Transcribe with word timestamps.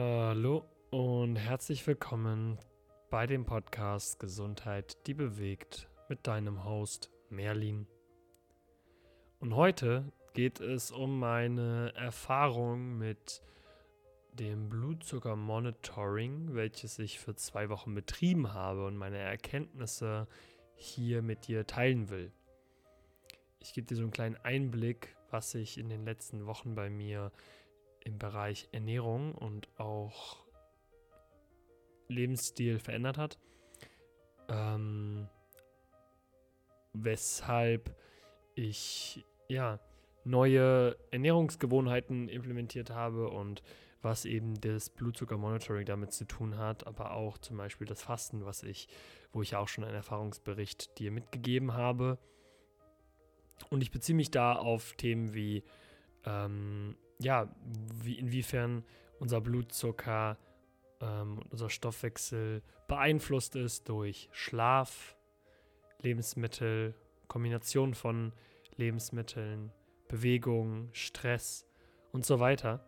Hallo 0.00 0.64
und 0.90 1.34
herzlich 1.34 1.84
willkommen 1.84 2.56
bei 3.10 3.26
dem 3.26 3.44
Podcast 3.44 4.20
Gesundheit, 4.20 4.96
die 5.08 5.14
bewegt 5.14 5.88
mit 6.08 6.28
deinem 6.28 6.62
Host 6.62 7.10
Merlin. 7.30 7.88
Und 9.40 9.56
heute 9.56 10.12
geht 10.34 10.60
es 10.60 10.92
um 10.92 11.18
meine 11.18 11.92
Erfahrung 11.96 12.96
mit 12.96 13.42
dem 14.34 14.68
Blutzuckermonitoring, 14.68 16.54
welches 16.54 17.00
ich 17.00 17.18
für 17.18 17.34
zwei 17.34 17.68
Wochen 17.68 17.92
betrieben 17.92 18.54
habe 18.54 18.86
und 18.86 18.96
meine 18.96 19.18
Erkenntnisse 19.18 20.28
hier 20.76 21.22
mit 21.22 21.48
dir 21.48 21.66
teilen 21.66 22.08
will. 22.08 22.30
Ich 23.58 23.74
gebe 23.74 23.88
dir 23.88 23.96
so 23.96 24.02
einen 24.02 24.12
kleinen 24.12 24.36
Einblick, 24.36 25.16
was 25.30 25.50
sich 25.50 25.76
in 25.76 25.88
den 25.88 26.04
letzten 26.04 26.46
Wochen 26.46 26.76
bei 26.76 26.88
mir 26.88 27.32
im 28.08 28.18
Bereich 28.18 28.68
Ernährung 28.72 29.34
und 29.34 29.68
auch 29.78 30.38
Lebensstil 32.08 32.78
verändert 32.78 33.18
hat. 33.18 33.38
Ähm, 34.48 35.28
weshalb 36.94 37.94
ich 38.54 39.24
ja 39.48 39.78
neue 40.24 40.96
Ernährungsgewohnheiten 41.10 42.28
implementiert 42.28 42.90
habe 42.90 43.28
und 43.28 43.62
was 44.00 44.24
eben 44.24 44.58
das 44.60 44.90
Blutzuckermonitoring 44.90 45.84
damit 45.84 46.12
zu 46.12 46.24
tun 46.24 46.56
hat, 46.56 46.86
aber 46.86 47.12
auch 47.12 47.36
zum 47.38 47.58
Beispiel 47.58 47.86
das 47.86 48.02
Fasten, 48.02 48.44
was 48.44 48.62
ich, 48.62 48.88
wo 49.32 49.42
ich 49.42 49.54
auch 49.54 49.68
schon 49.68 49.84
einen 49.84 49.94
Erfahrungsbericht 49.94 50.98
dir 50.98 51.10
mitgegeben 51.10 51.74
habe. 51.74 52.18
Und 53.70 53.82
ich 53.82 53.90
beziehe 53.90 54.16
mich 54.16 54.30
da 54.30 54.54
auf 54.54 54.94
Themen 54.94 55.34
wie 55.34 55.64
ähm, 56.24 56.96
ja, 57.18 57.48
wie, 58.02 58.18
inwiefern 58.18 58.84
unser 59.18 59.40
Blutzucker, 59.40 60.36
ähm, 61.00 61.40
unser 61.50 61.70
Stoffwechsel 61.70 62.62
beeinflusst 62.86 63.56
ist 63.56 63.88
durch 63.88 64.28
Schlaf, 64.32 65.16
Lebensmittel, 66.00 66.94
Kombination 67.26 67.94
von 67.94 68.32
Lebensmitteln, 68.76 69.72
Bewegung, 70.08 70.88
Stress 70.92 71.66
und 72.12 72.24
so 72.24 72.40
weiter. 72.40 72.84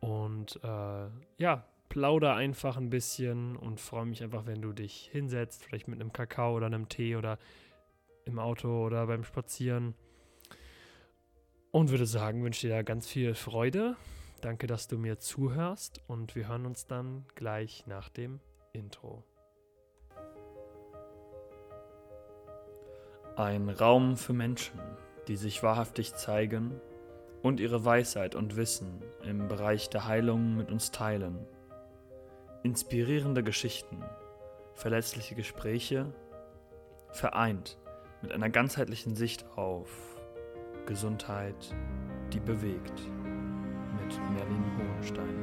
Und 0.00 0.58
äh, 0.62 1.08
ja, 1.38 1.64
plauder 1.88 2.34
einfach 2.34 2.76
ein 2.76 2.90
bisschen 2.90 3.56
und 3.56 3.80
freue 3.80 4.06
mich 4.06 4.22
einfach, 4.22 4.46
wenn 4.46 4.62
du 4.62 4.72
dich 4.72 5.08
hinsetzt, 5.10 5.64
vielleicht 5.64 5.88
mit 5.88 6.00
einem 6.00 6.12
Kakao 6.12 6.56
oder 6.56 6.66
einem 6.66 6.88
Tee 6.88 7.16
oder 7.16 7.38
im 8.24 8.38
Auto 8.38 8.84
oder 8.86 9.06
beim 9.06 9.24
Spazieren 9.24 9.94
und 11.70 11.90
würde 11.90 12.06
sagen, 12.06 12.42
wünsche 12.42 12.66
dir 12.66 12.74
da 12.74 12.82
ganz 12.82 13.06
viel 13.06 13.34
Freude. 13.34 13.96
Danke, 14.40 14.66
dass 14.66 14.88
du 14.88 14.98
mir 14.98 15.18
zuhörst 15.18 16.00
und 16.06 16.34
wir 16.34 16.48
hören 16.48 16.66
uns 16.66 16.86
dann 16.86 17.26
gleich 17.34 17.86
nach 17.86 18.08
dem 18.08 18.40
Intro. 18.72 19.24
Ein 23.36 23.68
Raum 23.68 24.16
für 24.16 24.32
Menschen, 24.32 24.80
die 25.28 25.36
sich 25.36 25.62
wahrhaftig 25.62 26.14
zeigen 26.14 26.80
und 27.42 27.60
ihre 27.60 27.84
Weisheit 27.84 28.34
und 28.34 28.56
Wissen 28.56 29.02
im 29.22 29.48
Bereich 29.48 29.90
der 29.90 30.06
Heilung 30.06 30.56
mit 30.56 30.70
uns 30.70 30.90
teilen. 30.90 31.46
Inspirierende 32.62 33.42
Geschichten, 33.44 34.02
verletzliche 34.74 35.34
Gespräche, 35.34 36.12
vereint 37.10 37.78
mit 38.22 38.32
einer 38.32 38.50
ganzheitlichen 38.50 39.14
Sicht 39.14 39.46
auf 39.56 40.17
Gesundheit, 40.88 41.76
die 42.32 42.40
bewegt. 42.40 42.98
Mit 44.00 44.18
Merlin 44.32 44.64
Hohenstein. 44.78 45.36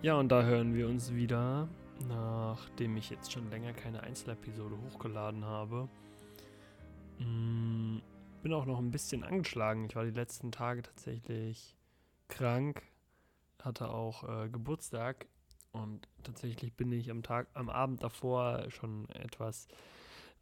Ja, 0.00 0.14
und 0.14 0.28
da 0.28 0.44
hören 0.44 0.74
wir 0.74 0.88
uns 0.88 1.12
wieder, 1.12 1.68
nachdem 2.06 2.96
ich 2.96 3.10
jetzt 3.10 3.32
schon 3.32 3.50
länger 3.50 3.72
keine 3.72 4.04
Einzelepisode 4.04 4.76
hochgeladen 4.78 5.44
habe. 5.44 5.88
Hm, 7.18 8.00
bin 8.44 8.52
auch 8.52 8.64
noch 8.64 8.78
ein 8.78 8.92
bisschen 8.92 9.24
angeschlagen. 9.24 9.86
Ich 9.86 9.96
war 9.96 10.04
die 10.04 10.12
letzten 10.12 10.52
Tage 10.52 10.82
tatsächlich 10.82 11.76
krank, 12.28 12.84
hatte 13.60 13.90
auch 13.90 14.44
äh, 14.44 14.48
Geburtstag 14.48 15.26
und 15.72 16.06
tatsächlich 16.22 16.74
bin 16.74 16.92
ich 16.92 17.10
am 17.10 17.22
Tag, 17.22 17.48
am 17.54 17.70
Abend 17.70 18.02
davor 18.02 18.70
schon 18.70 19.08
etwas 19.10 19.68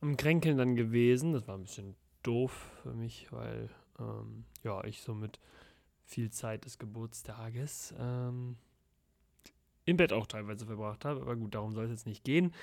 am 0.01 0.17
Kränkeln 0.17 0.59
dann 0.59 0.77
gewesen. 0.77 1.33
Das 1.33 1.47
war 1.47 1.57
ein 1.57 1.65
bisschen 1.65 1.95
doof 2.23 2.71
für 2.83 2.95
mich, 2.95 3.31
weil 3.33 3.69
ähm, 3.99 4.45
ja, 4.63 4.83
ich 4.85 5.03
somit 5.03 5.39
viel 6.05 6.31
Zeit 6.31 6.65
des 6.65 6.79
Geburtstages 6.79 7.95
ähm, 7.99 8.57
im 9.85 9.97
Bett 9.97 10.13
auch 10.13 10.27
teilweise 10.27 10.67
verbracht 10.67 11.05
habe. 11.05 11.21
Aber 11.21 11.37
gut, 11.37 11.55
darum 11.55 11.75
soll 11.75 11.85
es 11.85 11.91
jetzt 11.91 12.07
nicht 12.07 12.25
gehen. 12.25 12.55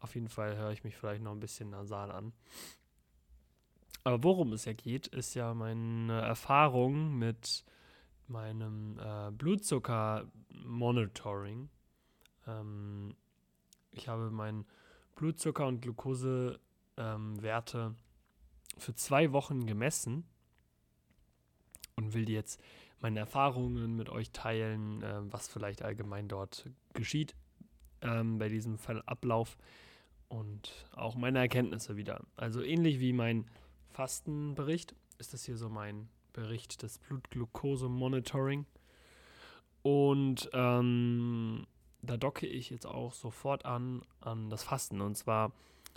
Auf 0.00 0.14
jeden 0.14 0.28
Fall 0.28 0.56
höre 0.56 0.72
ich 0.72 0.84
mich 0.84 0.96
vielleicht 0.96 1.22
noch 1.22 1.32
ein 1.32 1.40
bisschen 1.40 1.70
nasal 1.70 2.10
an. 2.10 2.32
Aber 4.04 4.22
worum 4.24 4.52
es 4.52 4.64
ja 4.64 4.72
geht, 4.72 5.06
ist 5.06 5.34
ja 5.34 5.54
meine 5.54 6.20
Erfahrung 6.20 7.16
mit 7.16 7.64
meinem 8.26 8.98
äh, 8.98 9.30
Blutzucker-Monitoring. 9.30 11.68
Ähm, 12.46 13.14
ich 13.92 14.08
habe 14.08 14.30
meinen 14.30 14.66
Blutzucker- 15.16 15.66
und 15.66 15.82
Glukosewerte 15.82 16.60
ähm, 16.96 17.96
für 18.78 18.94
zwei 18.94 19.32
Wochen 19.32 19.66
gemessen 19.66 20.24
und 21.96 22.14
will 22.14 22.28
jetzt 22.30 22.60
meine 23.00 23.20
Erfahrungen 23.20 23.96
mit 23.96 24.08
euch 24.08 24.30
teilen, 24.30 25.02
äh, 25.02 25.20
was 25.32 25.48
vielleicht 25.48 25.82
allgemein 25.82 26.28
dort 26.28 26.70
geschieht 26.94 27.34
ähm, 28.00 28.38
bei 28.38 28.48
diesem 28.48 28.78
Ablauf 29.06 29.56
und 30.28 30.86
auch 30.92 31.14
meine 31.14 31.40
Erkenntnisse 31.40 31.96
wieder. 31.96 32.24
Also 32.36 32.62
ähnlich 32.62 33.00
wie 33.00 33.12
mein 33.12 33.46
Fastenbericht 33.90 34.94
ist 35.18 35.34
das 35.34 35.44
hier 35.44 35.56
so 35.56 35.68
mein 35.68 36.08
Bericht 36.32 36.82
des 36.82 36.98
Blutglucose-Monitoring. 36.98 38.66
Und 39.82 40.48
ähm, 40.52 41.66
da 42.02 42.16
docke 42.16 42.46
ich 42.46 42.70
jetzt 42.70 42.86
auch 42.86 43.12
sofort 43.12 43.64
an 43.64 44.02
an 44.20 44.50
das 44.50 44.64
Fasten. 44.64 45.00
Und 45.00 45.16
zwar 45.16 45.52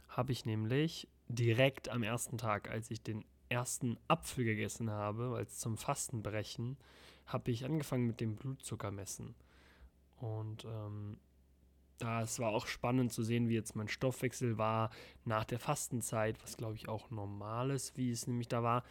habe 0.08 0.32
ich 0.32 0.46
nämlich 0.46 1.08
direkt 1.28 1.90
am 1.90 2.04
ersten 2.04 2.38
Tag, 2.38 2.70
als 2.70 2.92
ich 2.92 3.02
den 3.02 3.26
ersten 3.50 3.98
Apfel 4.08 4.46
gegessen 4.46 4.90
habe, 4.90 5.36
als 5.36 5.60
zum 5.60 5.78
Fastenbrechen, 5.78 6.78
habe 7.26 7.52
ich 7.52 7.66
angefangen 7.66 8.08
mit 8.08 8.22
dem 8.22 8.36
Blutzuckermessen. 8.36 9.36
Und 10.18 10.66
ähm, 10.66 11.18
ja, 12.02 12.22
es 12.22 12.40
war 12.40 12.50
auch 12.50 12.68
spannend 12.68 13.12
zu 13.12 13.24
sehen, 13.24 13.50
wie 13.50 13.56
jetzt 13.56 13.76
mein 13.76 13.88
Stoffwechsel 13.88 14.58
war 14.58 14.90
nach 15.24 15.46
der 15.46 15.60
Fastenzeit, 15.60 16.42
was 16.44 16.58
glaube 16.58 16.76
ich 16.76 16.88
auch 16.88 17.10
normal 17.10 17.72
ist, 17.72 17.98
wie 17.98 18.12
es 18.12 18.28
nämlich 18.28 18.48
da 18.48 18.64
war. 18.64 18.84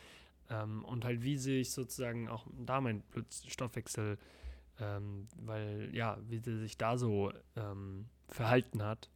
Ähm, 0.50 0.84
und 0.84 1.04
halt, 1.04 1.22
wie 1.22 1.36
sich 1.36 1.70
sozusagen 1.70 2.28
auch 2.28 2.46
da 2.52 2.80
mein 2.80 3.02
Stoffwechsel 3.46 4.18
ähm, 4.80 5.28
weil, 5.36 5.90
ja, 5.92 6.18
wie 6.28 6.38
sie 6.38 6.58
sich 6.58 6.76
da 6.76 6.96
so 6.96 7.32
ähm, 7.56 8.06
verhalten 8.28 8.82
hat. 8.82 9.08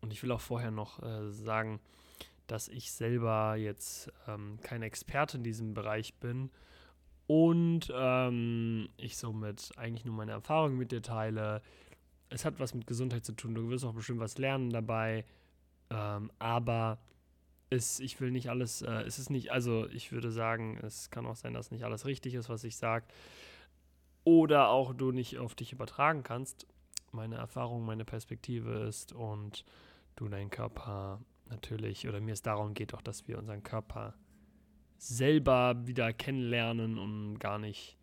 Und 0.00 0.12
ich 0.12 0.22
will 0.22 0.32
auch 0.32 0.40
vorher 0.40 0.70
noch 0.70 1.02
äh, 1.02 1.30
sagen, 1.30 1.80
dass 2.46 2.68
ich 2.68 2.90
selber 2.92 3.56
jetzt 3.56 4.10
ähm, 4.26 4.58
kein 4.62 4.82
Experte 4.82 5.36
in 5.36 5.44
diesem 5.44 5.74
Bereich 5.74 6.14
bin 6.14 6.50
und 7.26 7.92
ähm, 7.94 8.88
ich 8.96 9.16
somit 9.16 9.70
eigentlich 9.76 10.04
nur 10.04 10.16
meine 10.16 10.32
Erfahrungen 10.32 10.76
mit 10.76 10.90
dir 10.90 11.02
teile. 11.02 11.62
Es 12.28 12.44
hat 12.44 12.58
was 12.58 12.74
mit 12.74 12.88
Gesundheit 12.88 13.24
zu 13.24 13.32
tun, 13.32 13.54
du 13.54 13.68
wirst 13.68 13.84
auch 13.84 13.94
bestimmt 13.94 14.18
was 14.18 14.38
lernen 14.38 14.70
dabei, 14.70 15.24
ähm, 15.90 16.32
aber 16.40 16.98
es, 17.68 18.00
ich 18.00 18.20
will 18.20 18.32
nicht 18.32 18.50
alles, 18.50 18.82
äh, 18.82 19.02
es 19.02 19.20
ist 19.20 19.30
nicht, 19.30 19.52
also 19.52 19.88
ich 19.90 20.10
würde 20.10 20.32
sagen, 20.32 20.76
es 20.82 21.10
kann 21.10 21.24
auch 21.26 21.36
sein, 21.36 21.54
dass 21.54 21.70
nicht 21.70 21.84
alles 21.84 22.04
richtig 22.04 22.34
ist, 22.34 22.48
was 22.48 22.64
ich 22.64 22.76
sage 22.76 23.06
oder 24.24 24.68
auch 24.68 24.94
du 24.94 25.12
nicht 25.12 25.38
auf 25.38 25.54
dich 25.54 25.72
übertragen 25.72 26.22
kannst. 26.22 26.66
Meine 27.12 27.36
Erfahrung, 27.36 27.84
meine 27.84 28.04
Perspektive 28.04 28.72
ist 28.80 29.12
und 29.12 29.64
du 30.16 30.28
deinen 30.28 30.50
Körper 30.50 31.20
natürlich, 31.48 32.08
oder 32.08 32.20
mir 32.20 32.32
es 32.32 32.42
darum 32.42 32.74
geht 32.74 32.94
auch, 32.94 33.02
dass 33.02 33.26
wir 33.26 33.38
unseren 33.38 33.62
Körper 33.62 34.14
selber 34.98 35.86
wieder 35.86 36.12
kennenlernen 36.12 36.98
und 36.98 37.38
gar 37.38 37.58
nicht 37.58 37.96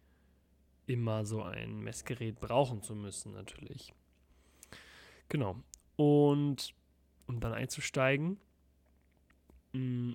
immer 0.88 1.25
so 1.25 1.44
ein 1.44 1.81
Messgerät 1.81 2.40
brauchen 2.40 2.81
zu 2.81 2.96
müssen, 2.96 3.34
natürlich. 3.34 3.94
Genau. 5.30 5.58
Und 5.96 6.74
um 7.28 7.40
dann 7.40 7.54
einzusteigen, 7.54 8.40
mm, 9.74 10.14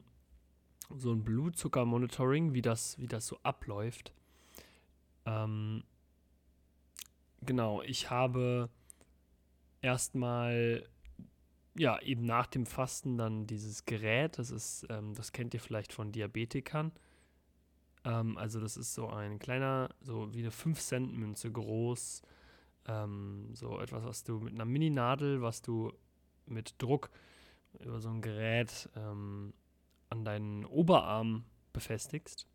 so 0.97 1.13
ein 1.13 1.25
Blutzuckermonitoring, 1.25 2.55
wie 2.55 2.63
das, 2.63 2.99
wie 2.99 3.07
das 3.07 3.27
so 3.27 3.39
abläuft. 3.43 4.13
Ähm, 5.25 5.85
genau, 7.45 7.83
ich 7.83 8.11
habe 8.11 8.71
erstmal 9.81 10.89
ja, 11.75 12.01
eben 12.03 12.25
nach 12.25 12.47
dem 12.47 12.67
Fasten 12.67 13.17
dann 13.17 13.47
dieses 13.47 13.85
Gerät, 13.85 14.39
das 14.39 14.51
ist, 14.51 14.87
ähm, 14.91 15.15
das 15.15 15.33
kennt 15.33 15.55
ihr 15.55 15.61
vielleicht 15.61 15.93
von 15.93 16.13
Diabetikern. 16.13 16.93
Ähm, 18.05 18.37
also 18.37 18.61
das 18.61 18.77
ist 18.77 18.95
so 18.95 19.09
ein 19.09 19.39
kleiner, 19.39 19.89
so 20.01 20.33
wie 20.35 20.41
eine 20.41 20.51
5-Cent-Münze 20.51 21.51
groß, 21.51 22.23
ähm, 22.87 23.51
so 23.55 23.81
etwas, 23.81 24.05
was 24.05 24.25
du 24.25 24.41
mit 24.41 24.55
einer 24.55 24.65
Mini-Nadel, 24.65 25.41
was 25.41 25.63
du 25.63 25.93
mit 26.47 26.75
Druck 26.79 27.11
über 27.81 28.01
so 28.01 28.11
ein 28.11 28.21
Gerät 28.21 28.91
ähm, 28.97 29.55
an 30.11 30.25
deinen 30.25 30.67
Oberarm 30.67 31.45
befestigst. 31.73 32.47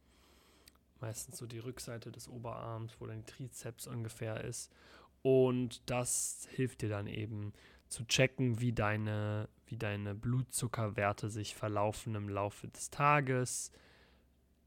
Meistens 1.00 1.38
so 1.38 1.46
die 1.46 1.60
Rückseite 1.60 2.12
des 2.12 2.28
Oberarms, 2.28 2.96
wo 3.00 3.06
dein 3.06 3.26
Trizeps 3.26 3.88
ungefähr 3.88 4.44
ist. 4.44 4.72
Und 5.22 5.90
das 5.90 6.48
hilft 6.52 6.82
dir 6.82 6.90
dann 6.90 7.08
eben 7.08 7.54
zu 7.90 8.06
checken, 8.06 8.60
wie 8.60 8.74
deine, 8.74 9.50
wie 9.66 9.78
deine 9.78 10.16
Blutzuckerwerte 10.16 11.30
sich 11.30 11.56
verlaufen 11.56 12.16
im 12.16 12.30
Laufe 12.30 12.68
des 12.68 12.90
Tages 12.90 13.72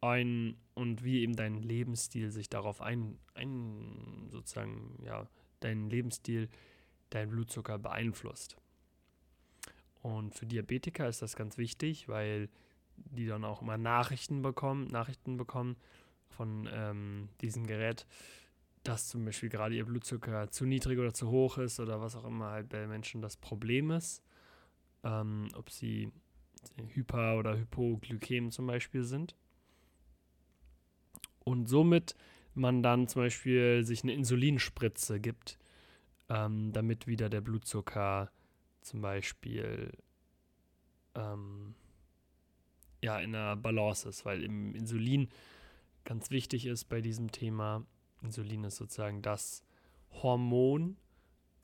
ein, 0.01 0.57
und 0.75 1.05
wie 1.05 1.21
eben 1.21 1.37
dein 1.37 1.63
Lebensstil 1.63 2.31
sich 2.31 2.49
darauf 2.49 2.81
ein, 2.81 3.19
ein 3.35 4.29
sozusagen, 4.31 4.99
ja, 5.05 5.29
dein 5.61 5.91
Lebensstil 5.91 6.49
dein 7.11 7.29
Blutzucker 7.29 7.79
beeinflusst. 7.79 8.57
Und 10.01 10.35
für 10.35 10.47
Diabetiker 10.47 11.09
ist 11.09 11.21
das 11.21 11.37
ganz 11.37 11.59
wichtig, 11.59 12.09
weil 12.09 12.49
die 12.97 13.27
dann 13.27 13.45
auch 13.45 13.61
immer 13.61 13.77
Nachrichten 13.77 14.41
bekommen, 14.43 14.87
Nachrichten 14.87 15.37
bekommen 15.37 15.77
von 16.31 16.69
ähm, 16.73 17.29
diesem 17.41 17.67
Gerät, 17.67 18.07
dass 18.83 19.09
zum 19.09 19.25
Beispiel 19.25 19.49
gerade 19.49 19.75
ihr 19.75 19.85
Blutzucker 19.85 20.51
zu 20.51 20.65
niedrig 20.65 20.99
oder 20.99 21.13
zu 21.13 21.29
hoch 21.29 21.59
ist 21.59 21.81
oder 21.81 22.01
was 22.01 22.17
auch 22.17 22.25
immer 22.25 22.51
halt 22.51 22.69
bei 22.69 22.87
Menschen 22.87 23.21
das 23.21 23.37
Problem 23.37 23.91
ist. 23.91 24.23
Ähm, 25.03 25.49
ob 25.55 25.71
sie 25.71 26.13
hyper- 26.95 27.39
oder 27.39 27.57
hypoglykäm 27.57 28.51
zum 28.51 28.67
Beispiel 28.67 29.05
sind. 29.05 29.35
Und 31.45 31.67
somit 31.67 32.15
man 32.55 32.83
dann 32.83 33.09
zum 33.09 33.23
Beispiel 33.23 33.85
sich 33.85 34.03
eine 34.03 34.13
Insulinspritze 34.13 35.21
gibt, 35.21 35.59
ähm, 36.29 36.73
damit 36.73 37.07
wieder 37.07 37.29
der 37.29 37.41
Blutzucker 37.41 38.31
zum 38.83 39.01
Beispiel 39.01 39.93
ähm, 41.15 41.75
ja, 43.03 43.19
in 43.19 43.35
einer 43.35 43.57
Balance 43.57 44.09
ist, 44.09 44.25
weil 44.25 44.45
im 44.45 44.75
Insulin 44.75 45.29
ganz 46.11 46.33
wichtig 46.33 46.67
ist 46.67 46.87
bei 46.87 47.01
diesem 47.01 47.31
Thema, 47.31 47.87
Insulin 48.21 48.65
ist 48.65 48.79
sozusagen 48.79 49.23
das 49.23 49.63
Hormon, 50.11 50.97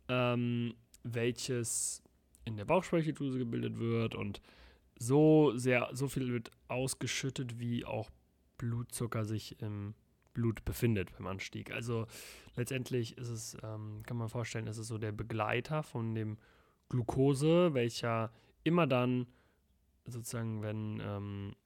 ähm, 0.06 0.76
welches 1.02 2.00
in 2.44 2.56
der 2.56 2.64
Bauchspeicheldrüse 2.64 3.38
gebildet 3.38 3.80
wird 3.80 4.14
und 4.14 4.40
so 5.00 5.52
sehr, 5.56 5.88
so 5.94 6.06
viel 6.06 6.32
wird 6.32 6.52
ausgeschüttet, 6.68 7.58
wie 7.58 7.84
auch 7.84 8.08
Blutzucker 8.56 9.24
sich 9.24 9.60
im 9.60 9.96
Blut 10.32 10.64
befindet 10.64 11.10
beim 11.18 11.26
Anstieg. 11.26 11.72
Also 11.72 12.06
letztendlich 12.54 13.18
ist 13.18 13.30
es, 13.30 13.56
ähm, 13.64 14.04
kann 14.06 14.16
man 14.16 14.28
vorstellen, 14.28 14.68
ist 14.68 14.78
es 14.78 14.86
so 14.86 14.96
der 14.96 15.10
Begleiter 15.10 15.82
von 15.82 16.14
dem 16.14 16.38
Glucose, 16.88 17.74
welcher 17.74 18.30
immer 18.62 18.86
dann 18.86 19.26
sozusagen, 20.04 20.62
wenn 20.62 21.02
ähm, 21.04 21.56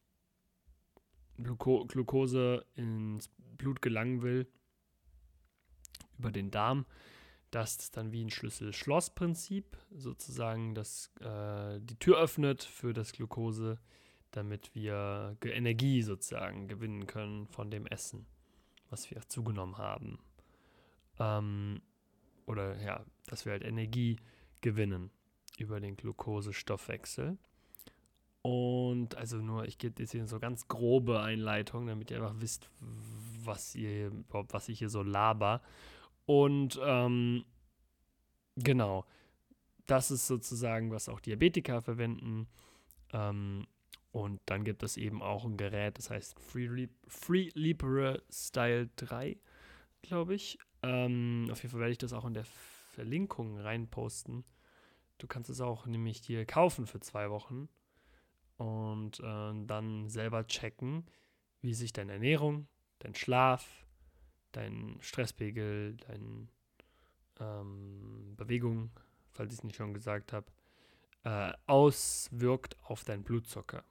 Gluco 1.42 1.84
Glucose 1.86 2.64
ins 2.74 3.28
Blut 3.56 3.82
gelangen 3.82 4.22
will, 4.22 4.46
über 6.18 6.30
den 6.30 6.50
Darm, 6.50 6.86
dass 7.50 7.78
das 7.78 7.90
dann 7.90 8.12
wie 8.12 8.24
ein 8.24 8.30
Schlüssel-Schloss-Prinzip 8.30 9.76
sozusagen 9.90 10.74
das, 10.74 11.10
äh, 11.20 11.80
die 11.80 11.98
Tür 11.98 12.18
öffnet 12.18 12.62
für 12.62 12.92
das 12.92 13.12
Glucose, 13.12 13.78
damit 14.30 14.74
wir 14.74 15.36
Energie 15.42 16.02
sozusagen 16.02 16.68
gewinnen 16.68 17.06
können 17.06 17.46
von 17.48 17.70
dem 17.70 17.86
Essen, 17.86 18.26
was 18.88 19.10
wir 19.10 19.20
zugenommen 19.28 19.78
haben. 19.78 20.18
Ähm, 21.18 21.82
oder 22.46 22.80
ja, 22.82 23.04
dass 23.26 23.44
wir 23.44 23.52
halt 23.52 23.64
Energie 23.64 24.16
gewinnen 24.60 25.10
über 25.58 25.80
den 25.80 25.96
Glukosestoffwechsel. 25.96 27.38
Und 28.42 29.16
also 29.16 29.36
nur, 29.36 29.66
ich 29.66 29.76
gebe 29.76 30.00
jetzt 30.02 30.12
hier 30.12 30.26
so 30.26 30.38
ganz 30.38 30.66
grobe 30.66 31.20
Einleitung, 31.20 31.86
damit 31.86 32.10
ihr 32.10 32.18
einfach 32.22 32.40
wisst, 32.40 32.70
was 33.44 33.74
ihr 33.74 34.10
was 34.30 34.68
ich 34.68 34.78
hier 34.78 34.88
so 34.88 35.02
laber. 35.02 35.60
Und 36.24 36.80
ähm, 36.82 37.44
genau, 38.56 39.04
das 39.86 40.10
ist 40.10 40.26
sozusagen, 40.26 40.90
was 40.90 41.08
auch 41.08 41.20
Diabetiker 41.20 41.82
verwenden. 41.82 42.48
Ähm, 43.12 43.66
und 44.12 44.40
dann 44.46 44.64
gibt 44.64 44.82
es 44.82 44.96
eben 44.96 45.22
auch 45.22 45.44
ein 45.44 45.56
Gerät, 45.56 45.98
das 45.98 46.10
heißt 46.10 46.38
Free, 46.40 46.88
Free 47.06 47.50
Libre 47.54 48.22
Style 48.30 48.88
3, 48.96 49.38
glaube 50.02 50.34
ich. 50.34 50.58
Ähm, 50.82 51.46
auf 51.50 51.62
jeden 51.62 51.72
Fall 51.72 51.80
werde 51.80 51.92
ich 51.92 51.98
das 51.98 52.12
auch 52.12 52.24
in 52.24 52.34
der 52.34 52.44
Verlinkung 52.44 53.58
reinposten. 53.58 54.44
Du 55.18 55.26
kannst 55.26 55.50
es 55.50 55.60
auch 55.60 55.86
nämlich 55.86 56.18
hier 56.18 56.46
kaufen 56.46 56.86
für 56.86 57.00
zwei 57.00 57.30
Wochen 57.30 57.68
und 58.60 59.20
äh, 59.20 59.64
dann 59.64 60.10
selber 60.10 60.46
checken, 60.46 61.06
wie 61.62 61.72
sich 61.72 61.94
deine 61.94 62.12
Ernährung, 62.12 62.68
dein 62.98 63.14
Schlaf, 63.14 63.86
dein 64.52 64.98
Stresspegel, 65.00 65.96
deine 65.96 66.46
ähm, 67.38 68.34
Bewegung, 68.36 68.90
falls 69.30 69.54
ich 69.54 69.60
es 69.60 69.64
nicht 69.64 69.76
schon 69.76 69.94
gesagt 69.94 70.34
habe, 70.34 70.52
äh, 71.24 71.54
auswirkt 71.64 72.76
auf 72.82 73.02
deinen 73.02 73.24
Blutzucker. 73.24 73.82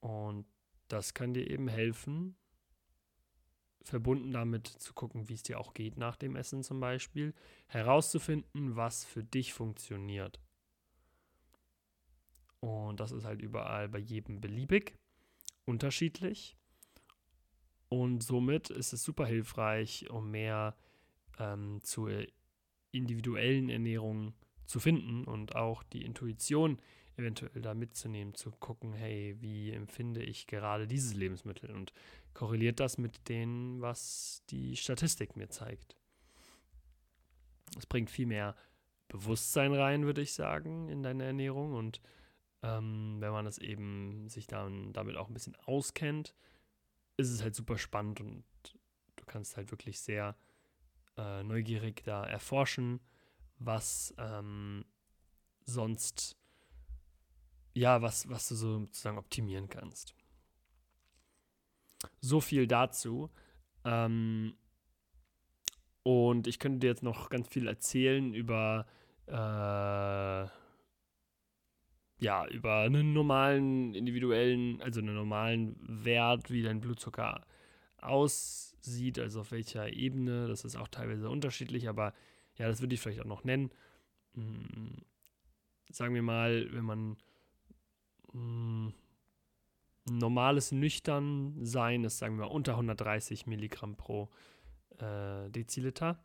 Und 0.00 0.46
das 0.88 1.12
kann 1.12 1.34
dir 1.34 1.50
eben 1.50 1.68
helfen, 1.68 2.34
verbunden 3.82 4.32
damit 4.32 4.68
zu 4.68 4.94
gucken, 4.94 5.28
wie 5.28 5.34
es 5.34 5.42
dir 5.42 5.60
auch 5.60 5.74
geht 5.74 5.98
nach 5.98 6.16
dem 6.16 6.34
Essen 6.34 6.62
zum 6.62 6.80
Beispiel, 6.80 7.34
herauszufinden, 7.66 8.74
was 8.74 9.04
für 9.04 9.22
dich 9.22 9.52
funktioniert. 9.52 10.40
Und 12.60 13.00
das 13.00 13.12
ist 13.12 13.24
halt 13.24 13.40
überall 13.42 13.88
bei 13.88 13.98
jedem 13.98 14.40
beliebig, 14.40 14.98
unterschiedlich. 15.64 16.56
Und 17.88 18.22
somit 18.22 18.70
ist 18.70 18.92
es 18.92 19.02
super 19.02 19.26
hilfreich, 19.26 20.10
um 20.10 20.30
mehr 20.30 20.76
ähm, 21.38 21.80
zur 21.82 22.26
individuellen 22.90 23.68
Ernährung 23.68 24.34
zu 24.66 24.80
finden 24.80 25.24
und 25.24 25.56
auch 25.56 25.82
die 25.82 26.04
Intuition 26.04 26.78
eventuell 27.16 27.60
da 27.62 27.74
mitzunehmen, 27.74 28.34
zu 28.34 28.50
gucken, 28.50 28.92
hey, 28.92 29.36
wie 29.40 29.72
empfinde 29.72 30.22
ich 30.22 30.46
gerade 30.46 30.86
dieses 30.86 31.14
Lebensmittel 31.14 31.70
und 31.70 31.92
korreliert 32.32 32.78
das 32.80 32.96
mit 32.96 33.28
dem, 33.28 33.80
was 33.80 34.44
die 34.50 34.76
Statistik 34.76 35.36
mir 35.36 35.48
zeigt. 35.48 35.96
Es 37.76 37.86
bringt 37.86 38.10
viel 38.10 38.26
mehr 38.26 38.54
Bewusstsein 39.08 39.72
rein, 39.72 40.04
würde 40.04 40.20
ich 40.20 40.32
sagen, 40.32 40.88
in 40.88 41.02
deine 41.02 41.24
Ernährung 41.24 41.72
und 41.72 42.00
ähm, 42.62 43.16
wenn 43.20 43.32
man 43.32 43.46
es 43.46 43.58
eben 43.58 44.28
sich 44.28 44.46
dann 44.46 44.92
damit 44.92 45.16
auch 45.16 45.28
ein 45.28 45.34
bisschen 45.34 45.56
auskennt, 45.64 46.34
ist 47.16 47.30
es 47.30 47.42
halt 47.42 47.54
super 47.54 47.78
spannend 47.78 48.20
und 48.20 48.44
du 49.16 49.24
kannst 49.26 49.56
halt 49.56 49.70
wirklich 49.70 50.00
sehr 50.00 50.36
äh, 51.16 51.42
neugierig 51.42 52.02
da 52.04 52.24
erforschen, 52.24 53.00
was 53.58 54.14
ähm, 54.18 54.84
sonst 55.64 56.38
ja, 57.78 58.02
was, 58.02 58.28
was 58.28 58.48
du 58.48 58.54
so 58.56 58.78
sozusagen 58.80 59.18
optimieren 59.18 59.68
kannst. 59.68 60.14
So 62.20 62.40
viel 62.40 62.66
dazu. 62.66 63.30
Ähm, 63.84 64.56
und 66.02 66.46
ich 66.46 66.58
könnte 66.58 66.80
dir 66.80 66.88
jetzt 66.88 67.02
noch 67.02 67.28
ganz 67.28 67.48
viel 67.48 67.68
erzählen 67.68 68.34
über, 68.34 68.86
äh, 69.26 70.48
ja, 72.20 72.46
über 72.48 72.80
einen 72.80 73.12
normalen, 73.12 73.94
individuellen, 73.94 74.82
also 74.82 75.00
einen 75.00 75.14
normalen 75.14 75.76
Wert, 75.80 76.50
wie 76.50 76.62
dein 76.62 76.80
Blutzucker 76.80 77.46
aussieht, 77.98 79.18
also 79.18 79.40
auf 79.40 79.52
welcher 79.52 79.92
Ebene. 79.92 80.48
Das 80.48 80.64
ist 80.64 80.76
auch 80.76 80.88
teilweise 80.88 81.30
unterschiedlich, 81.30 81.88
aber 81.88 82.12
ja, 82.56 82.66
das 82.66 82.80
würde 82.80 82.94
ich 82.94 83.00
vielleicht 83.00 83.20
auch 83.20 83.24
noch 83.24 83.44
nennen. 83.44 83.70
Hm, 84.34 85.02
sagen 85.90 86.14
wir 86.14 86.22
mal, 86.22 86.68
wenn 86.72 86.84
man 86.84 87.16
mh, 88.32 88.92
normales 90.10 90.72
Nüchternsein 90.72 92.04
ist, 92.04 92.18
sagen 92.18 92.38
wir, 92.38 92.50
unter 92.50 92.72
130 92.72 93.46
Milligramm 93.46 93.96
pro 93.96 94.28
äh, 94.98 95.48
Deziliter. 95.50 96.18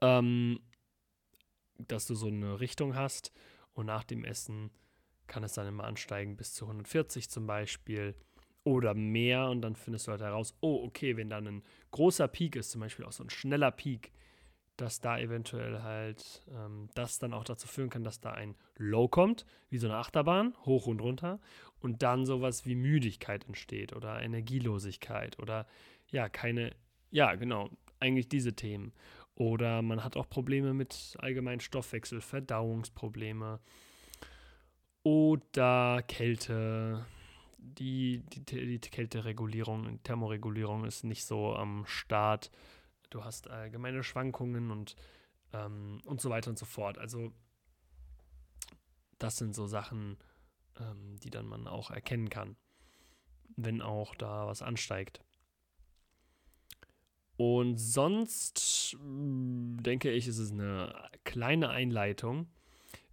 Ähm, 0.00 0.60
dass 1.78 2.06
du 2.06 2.14
so 2.14 2.26
eine 2.26 2.60
Richtung 2.60 2.94
hast 2.94 3.32
und 3.74 3.86
nach 3.86 4.04
dem 4.04 4.24
Essen 4.24 4.70
kann 5.26 5.44
es 5.44 5.54
dann 5.54 5.66
immer 5.66 5.84
ansteigen 5.84 6.36
bis 6.36 6.54
zu 6.54 6.64
140 6.66 7.28
zum 7.30 7.46
Beispiel 7.46 8.14
oder 8.62 8.94
mehr 8.94 9.48
und 9.50 9.60
dann 9.62 9.76
findest 9.76 10.06
du 10.06 10.12
halt 10.12 10.22
heraus, 10.22 10.56
oh, 10.60 10.84
okay, 10.84 11.16
wenn 11.16 11.28
dann 11.28 11.46
ein 11.46 11.62
großer 11.90 12.28
Peak 12.28 12.56
ist, 12.56 12.70
zum 12.70 12.80
Beispiel 12.80 13.04
auch 13.04 13.12
so 13.12 13.22
ein 13.22 13.30
schneller 13.30 13.70
Peak, 13.70 14.12
dass 14.76 15.00
da 15.00 15.18
eventuell 15.18 15.82
halt 15.82 16.42
ähm, 16.50 16.88
das 16.94 17.18
dann 17.18 17.32
auch 17.32 17.44
dazu 17.44 17.68
führen 17.68 17.90
kann, 17.90 18.04
dass 18.04 18.20
da 18.20 18.32
ein 18.32 18.56
Low 18.76 19.06
kommt, 19.06 19.44
wie 19.68 19.78
so 19.78 19.86
eine 19.86 19.98
Achterbahn, 19.98 20.54
hoch 20.64 20.86
und 20.86 21.00
runter, 21.00 21.40
und 21.80 22.02
dann 22.02 22.24
sowas 22.24 22.64
wie 22.64 22.74
Müdigkeit 22.74 23.44
entsteht 23.46 23.94
oder 23.94 24.22
Energielosigkeit 24.22 25.38
oder 25.38 25.66
ja, 26.10 26.28
keine, 26.28 26.74
ja, 27.10 27.34
genau, 27.34 27.70
eigentlich 28.00 28.28
diese 28.28 28.54
Themen. 28.54 28.92
Oder 29.36 29.82
man 29.82 30.04
hat 30.04 30.16
auch 30.16 30.28
Probleme 30.28 30.74
mit 30.74 31.16
allgemeinen 31.18 31.60
Stoffwechsel, 31.60 32.20
Verdauungsprobleme 32.20 33.60
oder 35.02 36.02
Kälte. 36.06 37.06
Die, 37.58 38.22
die, 38.28 38.78
die 38.78 38.90
Kälteregulierung, 38.90 40.02
Thermoregulierung 40.02 40.84
ist 40.84 41.02
nicht 41.02 41.24
so 41.24 41.54
am 41.56 41.84
Start 41.86 42.50
du 43.14 43.24
hast 43.24 43.48
allgemeine 43.48 44.02
Schwankungen 44.02 44.70
und, 44.70 44.96
ähm, 45.52 46.00
und 46.04 46.20
so 46.20 46.30
weiter 46.30 46.50
und 46.50 46.58
so 46.58 46.66
fort. 46.66 46.98
Also 46.98 47.32
das 49.18 49.36
sind 49.36 49.54
so 49.54 49.66
Sachen, 49.66 50.18
ähm, 50.78 51.16
die 51.20 51.30
dann 51.30 51.46
man 51.46 51.68
auch 51.68 51.90
erkennen 51.90 52.28
kann, 52.28 52.56
wenn 53.56 53.80
auch 53.80 54.14
da 54.16 54.46
was 54.46 54.62
ansteigt. 54.62 55.20
Und 57.36 57.78
sonst 57.78 58.96
mm, 59.00 59.78
denke 59.82 60.10
ich, 60.10 60.28
ist 60.28 60.38
es 60.38 60.52
eine 60.52 60.94
kleine 61.24 61.70
Einleitung. 61.70 62.46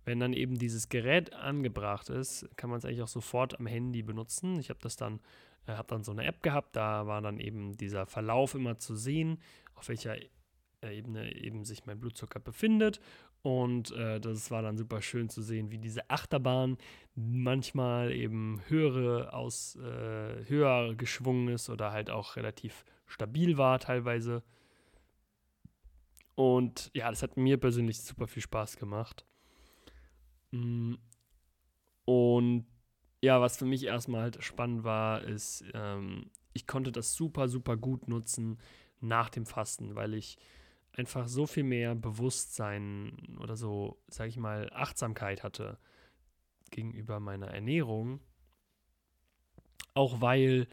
Wenn 0.03 0.19
dann 0.19 0.33
eben 0.33 0.57
dieses 0.57 0.89
Gerät 0.89 1.33
angebracht 1.33 2.09
ist, 2.09 2.49
kann 2.55 2.69
man 2.69 2.79
es 2.79 2.85
eigentlich 2.85 3.03
auch 3.03 3.07
sofort 3.07 3.59
am 3.59 3.67
Handy 3.67 4.01
benutzen. 4.01 4.59
Ich 4.59 4.69
habe 4.69 4.79
das 4.81 4.95
dann, 4.95 5.19
äh, 5.67 5.73
habe 5.73 5.87
dann 5.87 6.03
so 6.03 6.11
eine 6.11 6.25
App 6.25 6.41
gehabt, 6.41 6.75
da 6.75 7.05
war 7.07 7.21
dann 7.21 7.39
eben 7.39 7.77
dieser 7.77 8.05
Verlauf 8.05 8.55
immer 8.55 8.77
zu 8.77 8.95
sehen, 8.95 9.39
auf 9.75 9.89
welcher 9.89 10.17
äh, 10.17 10.97
Ebene 10.97 11.35
eben 11.35 11.65
sich 11.65 11.85
mein 11.85 11.99
Blutzucker 11.99 12.39
befindet. 12.39 12.99
Und 13.43 13.91
äh, 13.91 14.19
das 14.19 14.51
war 14.51 14.61
dann 14.61 14.77
super 14.77 15.01
schön 15.01 15.29
zu 15.29 15.41
sehen, 15.41 15.71
wie 15.71 15.79
diese 15.79 16.09
Achterbahn 16.09 16.77
manchmal 17.15 18.11
eben 18.11 18.61
höhere 18.67 19.33
aus, 19.33 19.75
äh, 19.77 20.45
höher 20.47 20.93
geschwungen 20.95 21.47
ist 21.47 21.69
oder 21.69 21.91
halt 21.91 22.11
auch 22.11 22.35
relativ 22.35 22.85
stabil 23.07 23.57
war 23.57 23.79
teilweise. 23.79 24.43
Und 26.35 26.91
ja, 26.93 27.09
das 27.09 27.23
hat 27.23 27.35
mir 27.35 27.57
persönlich 27.57 28.01
super 28.01 28.27
viel 28.27 28.43
Spaß 28.43 28.77
gemacht. 28.77 29.25
Mm. 30.51 30.95
Und 32.05 32.65
ja, 33.21 33.41
was 33.41 33.57
für 33.57 33.65
mich 33.65 33.85
erstmal 33.85 34.21
halt 34.21 34.43
spannend 34.43 34.83
war, 34.83 35.23
ist, 35.23 35.63
ähm, 35.73 36.29
ich 36.53 36.67
konnte 36.67 36.91
das 36.91 37.13
super, 37.13 37.47
super 37.47 37.77
gut 37.77 38.07
nutzen, 38.07 38.59
nach 38.99 39.29
dem 39.29 39.45
Fasten, 39.45 39.95
weil 39.95 40.13
ich 40.13 40.37
einfach 40.93 41.27
so 41.27 41.45
viel 41.45 41.63
mehr 41.63 41.95
Bewusstsein 41.95 43.37
oder 43.39 43.55
so, 43.55 44.01
sag 44.07 44.27
ich 44.27 44.37
mal, 44.37 44.69
Achtsamkeit 44.73 45.43
hatte 45.43 45.77
gegenüber 46.69 47.19
meiner 47.19 47.47
Ernährung. 47.47 48.19
Auch 49.93 50.21
weil 50.21 50.67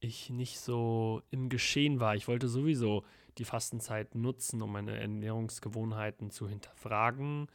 ich 0.00 0.30
nicht 0.30 0.60
so 0.60 1.22
im 1.30 1.48
Geschehen 1.48 2.00
war. 2.00 2.14
Ich 2.16 2.28
wollte 2.28 2.48
sowieso 2.48 3.04
die 3.38 3.44
Fastenzeit 3.44 4.14
nutzen, 4.14 4.62
um 4.62 4.72
meine 4.72 4.98
Ernährungsgewohnheiten 4.98 6.30
zu 6.30 6.48
hinterfragen 6.48 7.48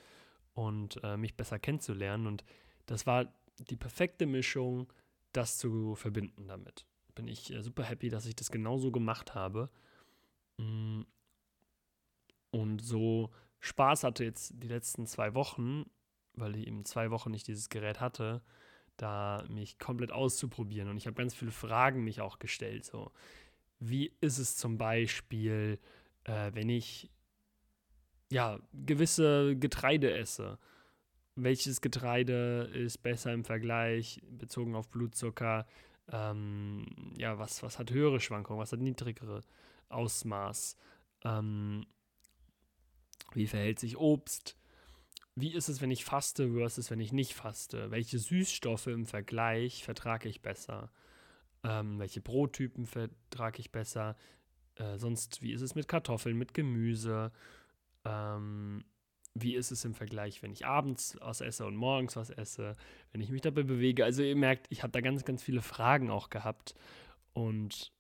und 0.53 0.99
äh, 1.03 1.17
mich 1.17 1.35
besser 1.35 1.59
kennenzulernen. 1.59 2.27
Und 2.27 2.43
das 2.85 3.05
war 3.07 3.33
die 3.57 3.77
perfekte 3.77 4.25
Mischung, 4.25 4.91
das 5.33 5.57
zu 5.57 5.95
verbinden 5.95 6.47
damit. 6.47 6.85
Bin 7.15 7.27
ich 7.27 7.51
äh, 7.51 7.61
super 7.61 7.83
happy, 7.83 8.09
dass 8.09 8.25
ich 8.25 8.35
das 8.35 8.51
genauso 8.51 8.91
gemacht 8.91 9.33
habe. 9.33 9.69
Mm. 10.57 11.01
Und 12.51 12.81
so 12.81 13.31
Spaß 13.59 14.03
hatte 14.03 14.23
jetzt 14.23 14.53
die 14.57 14.67
letzten 14.67 15.05
zwei 15.07 15.33
Wochen, 15.33 15.85
weil 16.33 16.55
ich 16.55 16.67
eben 16.67 16.85
zwei 16.85 17.11
Wochen 17.11 17.31
nicht 17.31 17.47
dieses 17.47 17.69
Gerät 17.69 17.99
hatte, 17.99 18.41
da 18.97 19.43
mich 19.49 19.79
komplett 19.79 20.11
auszuprobieren. 20.11 20.89
Und 20.89 20.97
ich 20.97 21.07
habe 21.07 21.15
ganz 21.15 21.33
viele 21.33 21.51
Fragen 21.51 22.03
mich 22.03 22.21
auch 22.21 22.39
gestellt. 22.39 22.85
So, 22.85 23.11
wie 23.79 24.13
ist 24.21 24.37
es 24.37 24.57
zum 24.57 24.77
Beispiel, 24.77 25.79
äh, 26.25 26.51
wenn 26.53 26.69
ich 26.69 27.09
ja 28.31 28.59
gewisse 28.73 29.55
Getreide 29.55 30.13
esse? 30.13 30.59
Welches 31.35 31.81
Getreide 31.81 32.69
ist 32.73 32.99
besser 32.99 33.33
im 33.33 33.45
Vergleich 33.45 34.21
bezogen 34.29 34.75
auf 34.75 34.89
Blutzucker? 34.89 35.65
Ähm, 36.11 36.85
ja, 37.17 37.39
was, 37.39 37.63
was 37.63 37.79
hat 37.79 37.91
höhere 37.91 38.19
Schwankungen, 38.19 38.61
was 38.61 38.71
hat 38.71 38.79
niedrigere? 38.79 39.41
Ausmaß? 39.89 40.75
Ähm, 41.23 41.85
wie 43.35 43.47
verhält 43.47 43.79
sich 43.79 43.97
Obst? 43.97 44.57
Wie 45.35 45.53
ist 45.53 45.69
es, 45.69 45.81
wenn 45.81 45.91
ich 45.91 46.03
faste 46.03 46.51
versus 46.53 46.91
wenn 46.91 46.99
ich 46.99 47.13
nicht 47.13 47.33
faste? 47.33 47.91
Welche 47.91 48.19
Süßstoffe 48.19 48.87
im 48.87 49.05
Vergleich 49.05 49.83
vertrage 49.83 50.29
ich 50.29 50.41
besser? 50.41 50.91
Ähm, 51.63 51.99
welche 51.99 52.21
Brottypen 52.21 52.85
vertrage 52.85 53.59
ich 53.59 53.71
besser? 53.71 54.15
Äh, 54.75 54.97
sonst, 54.97 55.41
wie 55.41 55.53
ist 55.53 55.61
es 55.61 55.75
mit 55.75 55.87
Kartoffeln, 55.87 56.37
mit 56.37 56.53
Gemüse? 56.53 57.31
Ähm, 58.03 58.83
wie 59.33 59.55
ist 59.55 59.71
es 59.71 59.85
im 59.85 59.93
Vergleich, 59.93 60.43
wenn 60.43 60.51
ich 60.51 60.65
abends 60.65 61.17
was 61.21 61.39
esse 61.39 61.65
und 61.65 61.75
morgens 61.75 62.17
was 62.17 62.29
esse, 62.29 62.75
wenn 63.11 63.21
ich 63.21 63.29
mich 63.29 63.41
dabei 63.41 63.63
bewege? 63.63 64.03
Also 64.03 64.23
ihr 64.23 64.35
merkt, 64.35 64.67
ich 64.69 64.83
habe 64.83 64.91
da 64.91 64.99
ganz, 64.99 65.23
ganz 65.23 65.41
viele 65.41 65.61
Fragen 65.61 66.09
auch 66.09 66.29
gehabt. 66.29 66.75
Und 67.33 67.93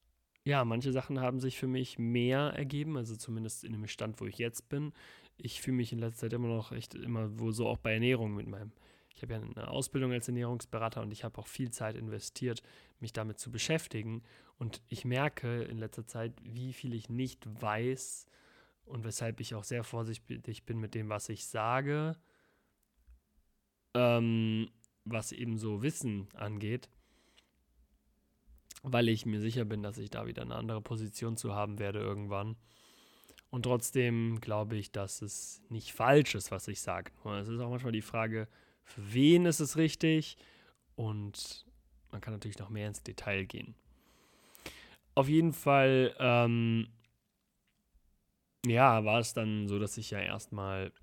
ja, 0.43 0.65
manche 0.65 0.91
Sachen 0.91 1.19
haben 1.19 1.39
sich 1.39 1.57
für 1.57 1.67
mich 1.67 1.99
mehr 1.99 2.53
ergeben, 2.55 2.97
also 2.97 3.15
zumindest 3.15 3.63
in 3.63 3.73
dem 3.73 3.87
Stand, 3.87 4.19
wo 4.19 4.25
ich 4.25 4.37
jetzt 4.37 4.69
bin. 4.69 4.91
Ich 5.37 5.61
fühle 5.61 5.77
mich 5.77 5.93
in 5.93 5.99
letzter 5.99 6.21
Zeit 6.21 6.33
immer 6.33 6.47
noch 6.47 6.71
echt 6.71 6.95
immer 6.95 7.39
wo 7.39 7.51
so 7.51 7.67
auch 7.67 7.77
bei 7.77 7.93
Ernährung 7.93 8.35
mit 8.35 8.47
meinem. 8.47 8.71
Ich 9.15 9.21
habe 9.21 9.33
ja 9.33 9.41
eine 9.41 9.67
Ausbildung 9.67 10.11
als 10.11 10.27
Ernährungsberater 10.27 11.01
und 11.01 11.11
ich 11.11 11.23
habe 11.23 11.37
auch 11.37 11.47
viel 11.47 11.69
Zeit 11.69 11.95
investiert, 11.95 12.63
mich 12.99 13.13
damit 13.13 13.39
zu 13.39 13.51
beschäftigen. 13.51 14.23
Und 14.57 14.81
ich 14.87 15.05
merke 15.05 15.63
in 15.63 15.77
letzter 15.77 16.07
Zeit, 16.07 16.33
wie 16.43 16.73
viel 16.73 16.93
ich 16.93 17.09
nicht 17.09 17.45
weiß 17.61 18.25
und 18.85 19.03
weshalb 19.03 19.39
ich 19.39 19.53
auch 19.53 19.63
sehr 19.63 19.83
vorsichtig 19.83 20.65
bin 20.65 20.79
mit 20.79 20.95
dem, 20.95 21.09
was 21.09 21.29
ich 21.29 21.45
sage, 21.45 22.17
ähm, 23.93 24.69
was 25.03 25.33
eben 25.33 25.57
so 25.57 25.83
Wissen 25.83 26.29
angeht 26.33 26.89
weil 28.83 29.09
ich 29.09 29.25
mir 29.25 29.39
sicher 29.39 29.65
bin, 29.65 29.83
dass 29.83 29.97
ich 29.97 30.09
da 30.09 30.25
wieder 30.25 30.41
eine 30.41 30.55
andere 30.55 30.81
Position 30.81 31.37
zu 31.37 31.53
haben 31.53 31.79
werde 31.79 31.99
irgendwann. 31.99 32.55
Und 33.49 33.63
trotzdem 33.63 34.39
glaube 34.39 34.77
ich, 34.77 34.91
dass 34.91 35.21
es 35.21 35.61
nicht 35.69 35.93
falsch 35.93 36.35
ist, 36.35 36.51
was 36.51 36.67
ich 36.67 36.81
sage. 36.81 37.11
Es 37.39 37.49
ist 37.49 37.59
auch 37.59 37.69
manchmal 37.69 37.91
die 37.91 38.01
Frage, 38.01 38.47
für 38.83 39.13
wen 39.13 39.45
ist 39.45 39.59
es 39.59 39.77
richtig? 39.77 40.37
Und 40.95 41.65
man 42.11 42.21
kann 42.21 42.33
natürlich 42.33 42.59
noch 42.59 42.69
mehr 42.69 42.87
ins 42.87 43.03
Detail 43.03 43.45
gehen. 43.45 43.75
Auf 45.15 45.27
jeden 45.27 45.51
Fall, 45.51 46.15
ähm, 46.19 46.87
ja, 48.65 49.03
war 49.03 49.19
es 49.19 49.33
dann 49.33 49.67
so, 49.67 49.79
dass 49.79 49.97
ich 49.97 50.11
ja 50.11 50.19
erstmal 50.19 50.93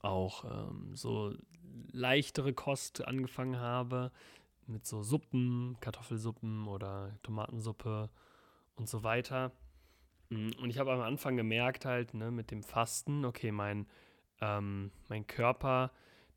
auch 0.00 0.44
ähm, 0.44 0.94
so 0.94 1.34
leichtere 1.90 2.52
Kost 2.52 3.04
angefangen 3.04 3.58
habe 3.58 4.12
mit 4.68 4.86
so 4.86 5.02
Suppen, 5.02 5.76
Kartoffelsuppen 5.80 6.66
oder 6.66 7.18
Tomatensuppe 7.22 8.10
und 8.74 8.88
so 8.88 9.02
weiter. 9.02 9.52
Mm, 10.30 10.50
und 10.60 10.70
ich 10.70 10.78
habe 10.78 10.92
am 10.92 11.00
Anfang 11.00 11.36
gemerkt 11.36 11.84
halt, 11.84 12.14
ne, 12.14 12.30
mit 12.30 12.50
dem 12.50 12.62
Fasten, 12.62 13.24
okay, 13.24 13.50
mein, 13.50 13.86
ähm, 14.40 14.92
mein 15.08 15.26
Körper, 15.26 15.90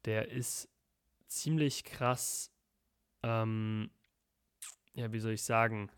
der 0.05 0.29
ist 0.29 0.69
ziemlich 1.27 1.83
krass, 1.83 2.53
ähm, 3.23 3.91
ja, 4.93 5.11
wie 5.13 5.19
soll 5.19 5.33
ich 5.33 5.43
sagen, 5.43 5.91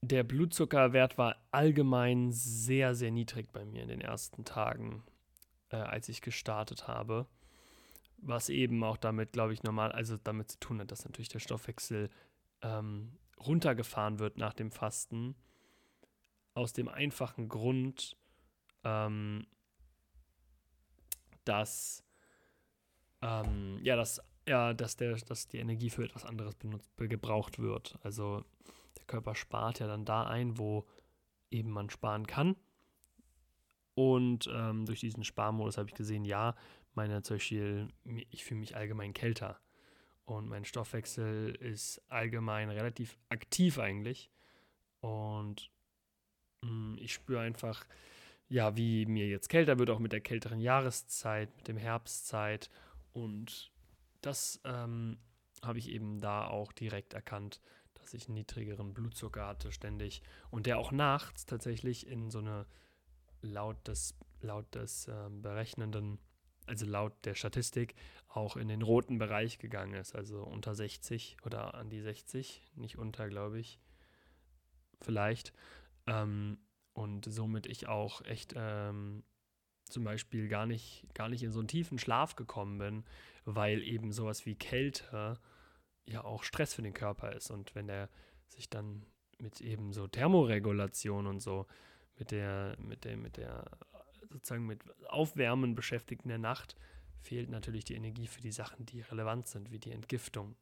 der 0.00 0.24
Blutzuckerwert 0.24 1.18
war 1.18 1.36
allgemein 1.50 2.30
sehr, 2.32 2.94
sehr 2.94 3.10
niedrig 3.10 3.52
bei 3.52 3.64
mir 3.64 3.82
in 3.82 3.88
den 3.88 4.00
ersten 4.00 4.44
Tagen, 4.44 5.04
äh, 5.70 5.76
als 5.76 6.08
ich 6.08 6.22
gestartet 6.22 6.86
habe 6.86 7.26
was 8.18 8.48
eben 8.48 8.82
auch 8.84 8.96
damit, 8.96 9.32
glaube 9.32 9.52
ich, 9.52 9.62
normal, 9.62 9.92
also 9.92 10.16
damit 10.16 10.50
zu 10.50 10.58
tun 10.58 10.80
hat, 10.80 10.90
dass 10.90 11.04
natürlich 11.04 11.28
der 11.28 11.38
Stoffwechsel 11.38 12.10
ähm, 12.62 13.12
runtergefahren 13.44 14.18
wird 14.18 14.38
nach 14.38 14.54
dem 14.54 14.70
Fasten. 14.70 15.34
Aus 16.54 16.72
dem 16.72 16.88
einfachen 16.88 17.48
Grund, 17.48 18.16
ähm, 18.82 19.46
dass, 21.44 22.02
ähm, 23.20 23.78
ja, 23.82 23.96
dass, 23.96 24.22
ja, 24.48 24.72
dass, 24.72 24.96
der, 24.96 25.16
dass 25.16 25.48
die 25.48 25.58
Energie 25.58 25.90
für 25.90 26.04
etwas 26.04 26.24
anderes 26.24 26.54
benutzt, 26.54 26.90
gebraucht 26.96 27.58
wird. 27.58 27.98
Also 28.02 28.44
der 28.96 29.04
Körper 29.04 29.34
spart 29.34 29.80
ja 29.80 29.86
dann 29.86 30.04
da 30.04 30.24
ein, 30.24 30.58
wo 30.58 30.86
eben 31.50 31.70
man 31.70 31.90
sparen 31.90 32.26
kann. 32.26 32.56
Und 33.94 34.48
ähm, 34.52 34.84
durch 34.84 35.00
diesen 35.00 35.24
Sparmodus 35.24 35.78
habe 35.78 35.88
ich 35.88 35.94
gesehen, 35.94 36.24
ja, 36.24 36.54
meine 36.96 37.22
zum 37.22 37.36
Beispiel, 37.36 37.88
ich 38.30 38.44
fühle 38.44 38.60
mich 38.60 38.76
allgemein 38.76 39.12
kälter. 39.12 39.60
Und 40.24 40.48
mein 40.48 40.64
Stoffwechsel 40.64 41.54
ist 41.54 42.02
allgemein 42.08 42.68
relativ 42.68 43.16
aktiv 43.28 43.78
eigentlich. 43.78 44.30
Und 45.00 45.70
mh, 46.62 46.70
mm, 46.70 46.98
ich 46.98 47.14
spüre 47.14 47.40
einfach, 47.40 47.86
ja, 48.48 48.76
wie 48.76 49.06
mir 49.06 49.28
jetzt 49.28 49.48
kälter 49.48 49.78
wird, 49.78 49.90
auch 49.90 50.00
mit 50.00 50.12
der 50.12 50.20
kälteren 50.20 50.60
Jahreszeit, 50.60 51.54
mit 51.56 51.68
dem 51.68 51.76
Herbstzeit. 51.76 52.70
Und 53.12 53.70
das 54.20 54.60
ähm, 54.64 55.18
habe 55.62 55.78
ich 55.78 55.90
eben 55.90 56.20
da 56.20 56.48
auch 56.48 56.72
direkt 56.72 57.14
erkannt, 57.14 57.60
dass 57.94 58.14
ich 58.14 58.26
einen 58.26 58.34
niedrigeren 58.34 58.94
Blutzucker 58.94 59.46
hatte 59.46 59.70
ständig. 59.70 60.22
Und 60.50 60.66
der 60.66 60.78
auch 60.78 60.90
nachts 60.90 61.46
tatsächlich 61.46 62.06
in 62.06 62.30
so 62.30 62.38
eine 62.38 62.66
laut 63.42 63.86
des, 63.86 64.14
laut 64.40 64.74
des 64.74 65.08
äh, 65.08 65.28
berechnenden, 65.30 66.18
also 66.66 66.86
laut 66.86 67.12
der 67.24 67.34
Statistik, 67.34 67.94
auch 68.28 68.56
in 68.56 68.68
den 68.68 68.82
roten 68.82 69.18
Bereich 69.18 69.58
gegangen 69.58 69.94
ist, 69.94 70.14
also 70.14 70.42
unter 70.42 70.74
60 70.74 71.38
oder 71.44 71.74
an 71.74 71.88
die 71.88 72.00
60, 72.00 72.62
nicht 72.74 72.98
unter, 72.98 73.28
glaube 73.28 73.58
ich, 73.58 73.80
vielleicht. 75.00 75.52
Ähm, 76.06 76.58
und 76.92 77.24
somit 77.26 77.66
ich 77.66 77.88
auch 77.88 78.22
echt 78.22 78.54
ähm, 78.56 79.22
zum 79.84 80.04
Beispiel 80.04 80.48
gar 80.48 80.66
nicht, 80.66 81.06
gar 81.14 81.28
nicht 81.28 81.42
in 81.42 81.52
so 81.52 81.60
einen 81.60 81.68
tiefen 81.68 81.98
Schlaf 81.98 82.36
gekommen 82.36 82.78
bin, 82.78 83.04
weil 83.44 83.82
eben 83.82 84.12
sowas 84.12 84.46
wie 84.46 84.54
Kälte 84.54 85.38
ja 86.04 86.24
auch 86.24 86.42
Stress 86.42 86.74
für 86.74 86.82
den 86.82 86.94
Körper 86.94 87.32
ist. 87.32 87.50
Und 87.50 87.74
wenn 87.74 87.86
der 87.86 88.08
sich 88.48 88.68
dann 88.68 89.06
mit 89.38 89.60
eben 89.60 89.92
so 89.92 90.06
Thermoregulation 90.06 91.26
und 91.26 91.40
so, 91.40 91.66
mit 92.18 92.30
der, 92.30 92.76
mit 92.78 93.04
der, 93.04 93.16
mit 93.16 93.36
der, 93.36 93.64
sozusagen 94.30 94.66
mit 94.66 94.82
Aufwärmen 95.08 95.74
beschäftigt 95.74 96.22
in 96.22 96.28
der 96.28 96.38
Nacht, 96.38 96.76
fehlt 97.20 97.50
natürlich 97.50 97.84
die 97.84 97.94
Energie 97.94 98.26
für 98.26 98.40
die 98.40 98.52
Sachen, 98.52 98.86
die 98.86 99.00
relevant 99.00 99.48
sind, 99.48 99.70
wie 99.70 99.78
die 99.78 99.92
Entgiftung. 99.92 100.56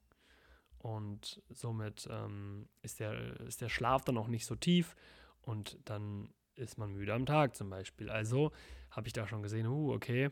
Und 0.79 1.43
somit 1.49 2.09
ähm, 2.11 2.69
ist, 2.83 3.01
der, 3.01 3.41
ist 3.41 3.61
der 3.61 3.69
Schlaf 3.69 4.05
dann 4.05 4.19
auch 4.19 4.29
nicht 4.29 4.47
so 4.47 4.55
tief 4.55 4.97
und 5.43 5.79
dann 5.85 6.29
ist 6.57 6.79
man 6.79 6.93
müde 6.93 7.15
am 7.15 7.27
Tag 7.27 7.57
zum 7.57 7.71
Beispiel. 7.71 8.11
Also 8.11 8.53
habe 8.91 9.07
ich 9.07 9.13
da 9.13 9.27
schon 9.27 9.43
gesehen, 9.43 9.67
uh, 9.67 9.93
okay, 9.93 10.31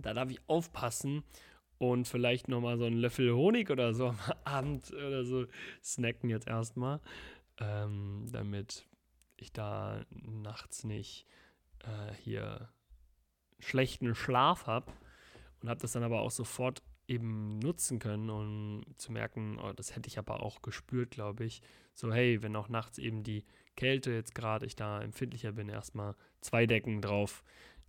da 0.00 0.14
darf 0.14 0.30
ich 0.30 0.40
aufpassen 0.48 1.24
und 1.78 2.06
vielleicht 2.08 2.48
nochmal 2.48 2.78
so 2.78 2.84
einen 2.84 2.96
Löffel 2.96 3.32
Honig 3.34 3.70
oder 3.70 3.94
so 3.94 4.08
am 4.08 4.18
Abend 4.44 4.92
oder 4.92 5.24
so 5.24 5.46
snacken 5.82 6.30
jetzt 6.30 6.46
erstmal, 6.46 7.00
ähm, 7.58 8.26
damit 8.30 8.86
ich 9.36 9.52
da 9.52 10.04
nachts 10.10 10.84
nicht 10.84 11.26
äh, 11.84 12.14
hier 12.14 12.68
schlechten 13.58 14.14
Schlaf 14.14 14.66
habe 14.66 14.92
und 15.60 15.68
habe 15.68 15.80
das 15.80 15.92
dann 15.92 16.02
aber 16.02 16.20
auch 16.20 16.30
sofort 16.30 16.82
eben 17.08 17.58
nutzen 17.60 17.98
können, 17.98 18.30
um 18.30 18.82
zu 18.96 19.12
merken, 19.12 19.58
oh, 19.62 19.72
das 19.72 19.94
hätte 19.94 20.08
ich 20.08 20.18
aber 20.18 20.42
auch 20.42 20.62
gespürt, 20.62 21.10
glaube 21.10 21.44
ich. 21.44 21.62
So, 21.94 22.12
hey, 22.12 22.42
wenn 22.42 22.56
auch 22.56 22.68
nachts 22.68 22.98
eben 22.98 23.22
die 23.22 23.44
Kälte 23.76 24.10
jetzt 24.12 24.34
gerade 24.34 24.66
ich 24.66 24.76
da 24.76 25.00
empfindlicher 25.00 25.52
bin, 25.52 25.68
erstmal 25.68 26.16
zwei 26.40 26.66
Decken 26.66 27.00
drauf, 27.00 27.44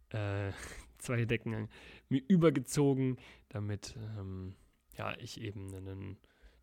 äh, 0.10 0.52
zwei 1.00 1.26
Decken 1.26 1.70
mir 2.10 2.22
übergezogen, 2.28 3.18
damit 3.50 3.96
ähm, 4.18 4.56
ja, 4.98 5.16
ich 5.18 5.42
eben 5.42 5.74
in 5.74 5.88
einen 5.88 6.18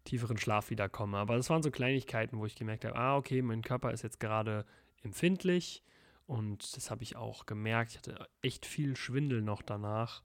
tieferen 0.05 0.39
Schlaf 0.39 0.71
wiederkomme. 0.71 1.17
Aber 1.17 1.37
das 1.37 1.51
waren 1.51 1.63
so 1.63 1.71
Kleinigkeiten, 1.71 2.39
wo 2.39 2.47
ich 2.47 2.57
gemerkt 2.57 2.85
habe, 2.85 2.97
ah, 2.97 3.17
okay, 3.17 3.43
mein 3.43 3.63
Körper 3.63 3.93
ist 3.93 4.03
jetzt 4.03 4.21
gerade 4.21 4.65
empfindlich 5.03 5.83
und 6.27 6.77
das 6.77 6.91
habe 6.91 7.03
ich 7.03 7.17
auch 7.17 7.47
gemerkt. 7.47 7.93
Ich 7.93 7.99
hatte 7.99 8.29
echt 8.43 8.67
viel 8.67 8.97
Schwindel 8.97 9.43
noch 9.43 9.63
danach 9.63 10.23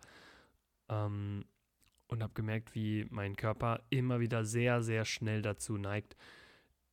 ähm, 0.88 1.46
und 2.08 2.24
habe 2.24 2.34
gemerkt, 2.34 2.74
wie 2.74 3.06
mein 3.10 3.36
Körper 3.36 3.84
immer 3.90 4.20
wieder 4.20 4.46
sehr, 4.46 4.82
sehr 4.82 5.06
schnell 5.06 5.42
dazu 5.42 5.78
neigt, 5.78 6.16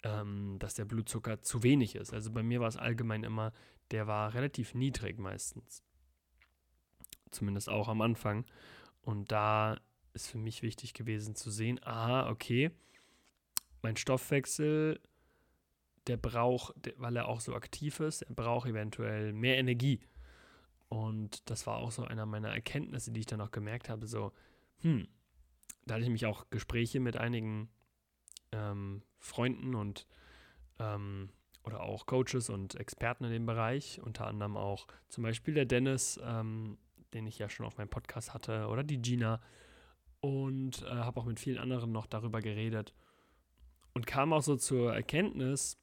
ähm, 0.02 0.58
dass 0.58 0.74
der 0.74 0.84
Blutzucker 0.84 1.42
zu 1.42 1.62
wenig 1.62 1.94
ist. 1.94 2.12
Also 2.12 2.30
bei 2.32 2.42
mir 2.42 2.60
war 2.60 2.68
es 2.68 2.76
allgemein 2.76 3.22
immer, 3.22 3.52
der 3.92 4.06
war 4.06 4.34
relativ 4.34 4.74
niedrig 4.74 5.18
meistens. 5.18 5.82
Zumindest 7.30 7.68
auch 7.68 7.88
am 7.88 8.00
Anfang. 8.00 8.44
Und 9.02 9.30
da 9.30 9.78
ist 10.14 10.28
für 10.28 10.38
mich 10.38 10.62
wichtig 10.62 10.94
gewesen 10.94 11.36
zu 11.36 11.50
sehen, 11.50 11.78
aha, 11.84 12.28
okay, 12.28 12.72
mein 13.82 13.96
Stoffwechsel, 13.96 15.00
der 16.06 16.16
braucht, 16.16 16.74
weil 16.96 17.16
er 17.16 17.28
auch 17.28 17.40
so 17.40 17.54
aktiv 17.54 18.00
ist, 18.00 18.22
er 18.22 18.34
braucht 18.34 18.68
eventuell 18.68 19.32
mehr 19.32 19.58
Energie. 19.58 20.00
Und 20.88 21.48
das 21.50 21.66
war 21.66 21.78
auch 21.78 21.90
so 21.90 22.04
einer 22.04 22.26
meiner 22.26 22.50
Erkenntnisse, 22.50 23.10
die 23.10 23.20
ich 23.20 23.26
dann 23.26 23.40
auch 23.40 23.50
gemerkt 23.50 23.88
habe, 23.88 24.06
so, 24.06 24.32
hm, 24.82 25.08
da 25.84 25.94
hatte 25.94 26.04
ich 26.04 26.10
mich 26.10 26.26
auch 26.26 26.48
Gespräche 26.50 27.00
mit 27.00 27.16
einigen 27.16 27.68
ähm, 28.52 29.02
Freunden 29.18 29.74
und 29.74 30.06
ähm, 30.78 31.30
oder 31.64 31.80
auch 31.82 32.06
Coaches 32.06 32.48
und 32.48 32.76
Experten 32.76 33.24
in 33.24 33.32
dem 33.32 33.46
Bereich, 33.46 34.00
unter 34.00 34.28
anderem 34.28 34.56
auch 34.56 34.86
zum 35.08 35.24
Beispiel 35.24 35.54
der 35.54 35.64
Dennis, 35.64 36.20
ähm, 36.22 36.78
den 37.12 37.26
ich 37.26 37.38
ja 37.38 37.48
schon 37.48 37.66
auf 37.66 37.76
meinem 37.76 37.88
Podcast 37.88 38.34
hatte, 38.34 38.68
oder 38.68 38.84
die 38.84 39.02
Gina 39.02 39.40
und 40.20 40.82
äh, 40.82 40.90
habe 40.90 41.20
auch 41.20 41.24
mit 41.24 41.40
vielen 41.40 41.58
anderen 41.58 41.90
noch 41.90 42.06
darüber 42.06 42.40
geredet 42.40 42.94
und 43.94 44.06
kam 44.06 44.32
auch 44.32 44.42
so 44.42 44.56
zur 44.56 44.94
Erkenntnis, 44.94 45.78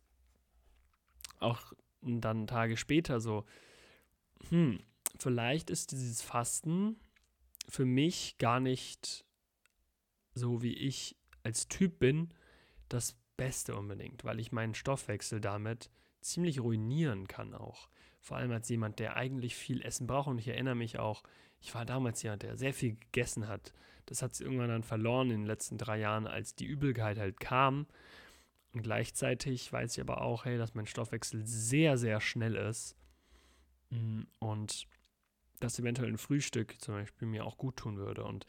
auch 1.43 1.73
dann 2.01 2.47
Tage 2.47 2.77
später 2.77 3.19
so, 3.19 3.45
hm, 4.49 4.79
vielleicht 5.17 5.69
ist 5.69 5.91
dieses 5.91 6.21
Fasten 6.21 6.97
für 7.69 7.85
mich 7.85 8.37
gar 8.37 8.59
nicht 8.59 9.25
so, 10.33 10.61
wie 10.61 10.73
ich 10.73 11.15
als 11.43 11.67
Typ 11.67 11.99
bin, 11.99 12.33
das 12.89 13.17
Beste 13.37 13.75
unbedingt, 13.75 14.23
weil 14.23 14.39
ich 14.39 14.51
meinen 14.51 14.75
Stoffwechsel 14.75 15.41
damit 15.41 15.89
ziemlich 16.21 16.59
ruinieren 16.59 17.27
kann 17.27 17.53
auch. 17.53 17.89
Vor 18.19 18.37
allem 18.37 18.51
als 18.51 18.69
jemand, 18.69 18.99
der 18.99 19.17
eigentlich 19.17 19.55
viel 19.55 19.81
Essen 19.81 20.07
braucht. 20.07 20.29
Und 20.29 20.37
ich 20.37 20.47
erinnere 20.47 20.75
mich 20.75 20.97
auch, 20.97 21.23
ich 21.59 21.73
war 21.75 21.85
damals 21.85 22.23
jemand, 22.23 22.43
der 22.43 22.57
sehr 22.57 22.73
viel 22.73 22.95
gegessen 22.95 23.47
hat. 23.47 23.73
Das 24.05 24.21
hat 24.21 24.33
es 24.33 24.41
irgendwann 24.41 24.69
dann 24.69 24.83
verloren 24.83 25.29
in 25.29 25.41
den 25.41 25.47
letzten 25.47 25.77
drei 25.77 25.99
Jahren, 25.99 26.27
als 26.27 26.55
die 26.55 26.65
Übelkeit 26.65 27.17
halt 27.17 27.39
kam. 27.39 27.87
Und 28.73 28.81
gleichzeitig 28.83 29.71
weiß 29.71 29.93
ich 29.93 30.01
aber 30.01 30.21
auch, 30.21 30.45
hey, 30.45 30.57
dass 30.57 30.73
mein 30.73 30.87
Stoffwechsel 30.87 31.45
sehr, 31.45 31.97
sehr 31.97 32.19
schnell 32.19 32.55
ist. 32.55 32.95
Mm, 33.89 34.23
und 34.39 34.87
dass 35.59 35.79
eventuell 35.79 36.09
ein 36.09 36.17
Frühstück 36.17 36.81
zum 36.81 36.95
Beispiel 36.95 37.27
mir 37.27 37.45
auch 37.45 37.57
gut 37.57 37.77
tun 37.77 37.97
würde. 37.97 38.23
Und 38.23 38.45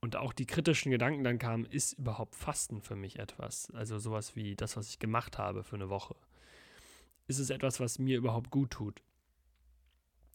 und 0.00 0.14
auch 0.14 0.32
die 0.32 0.46
kritischen 0.46 0.92
Gedanken 0.92 1.24
dann 1.24 1.38
kamen, 1.40 1.64
ist 1.64 1.94
überhaupt 1.94 2.36
Fasten 2.36 2.80
für 2.80 2.94
mich 2.94 3.18
etwas? 3.18 3.72
Also 3.72 3.98
sowas 3.98 4.36
wie 4.36 4.54
das, 4.54 4.76
was 4.76 4.90
ich 4.90 5.00
gemacht 5.00 5.36
habe 5.36 5.64
für 5.64 5.74
eine 5.74 5.88
Woche. 5.88 6.14
Ist 7.26 7.40
es 7.40 7.50
etwas, 7.50 7.80
was 7.80 7.98
mir 7.98 8.18
überhaupt 8.18 8.50
gut 8.50 8.70
tut? 8.70 9.02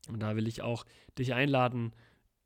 Und 0.09 0.19
da 0.19 0.35
will 0.35 0.47
ich 0.47 0.61
auch 0.61 0.85
dich 1.17 1.33
einladen, 1.33 1.93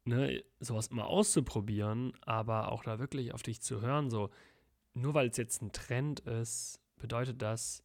ne, 0.03 0.43
sowas 0.59 0.91
mal 0.91 1.05
auszuprobieren, 1.05 2.13
aber 2.21 2.71
auch 2.71 2.83
da 2.83 2.99
wirklich 2.99 3.33
auf 3.33 3.41
dich 3.41 3.61
zu 3.61 3.81
hören. 3.81 4.09
So, 4.11 4.29
nur 4.95 5.13
weil 5.13 5.29
es 5.29 5.37
jetzt 5.37 5.61
ein 5.61 5.71
Trend 5.71 6.21
ist, 6.21 6.81
bedeutet 6.97 7.41
das 7.41 7.83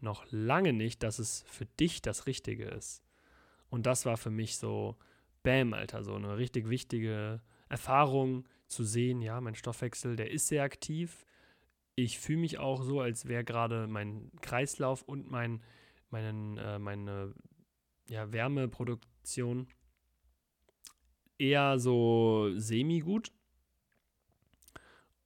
noch 0.00 0.26
lange 0.30 0.72
nicht, 0.72 1.02
dass 1.02 1.18
es 1.18 1.44
für 1.46 1.66
dich 1.66 2.02
das 2.02 2.26
Richtige 2.26 2.64
ist. 2.64 3.02
Und 3.68 3.86
das 3.86 4.04
war 4.04 4.16
für 4.16 4.30
mich 4.30 4.58
so, 4.58 4.96
Bam, 5.42 5.72
Alter, 5.72 6.02
so 6.02 6.14
eine 6.14 6.36
richtig 6.36 6.68
wichtige 6.68 7.40
Erfahrung, 7.68 8.44
zu 8.70 8.84
sehen, 8.84 9.20
ja, 9.20 9.40
mein 9.40 9.56
Stoffwechsel, 9.56 10.16
der 10.16 10.30
ist 10.30 10.46
sehr 10.46 10.62
aktiv. 10.62 11.26
Ich 11.96 12.18
fühle 12.18 12.38
mich 12.38 12.58
auch 12.58 12.82
so, 12.82 13.00
als 13.00 13.26
wäre 13.26 13.44
gerade 13.44 13.88
mein 13.88 14.30
Kreislauf 14.40 15.02
und 15.02 15.30
mein, 15.30 15.60
meinen, 16.10 16.56
äh, 16.56 16.78
meine 16.78 17.34
ja, 18.08 18.32
Wärmeproduktion 18.32 19.66
eher 21.36 21.78
so 21.78 22.50
semi-gut. 22.56 23.32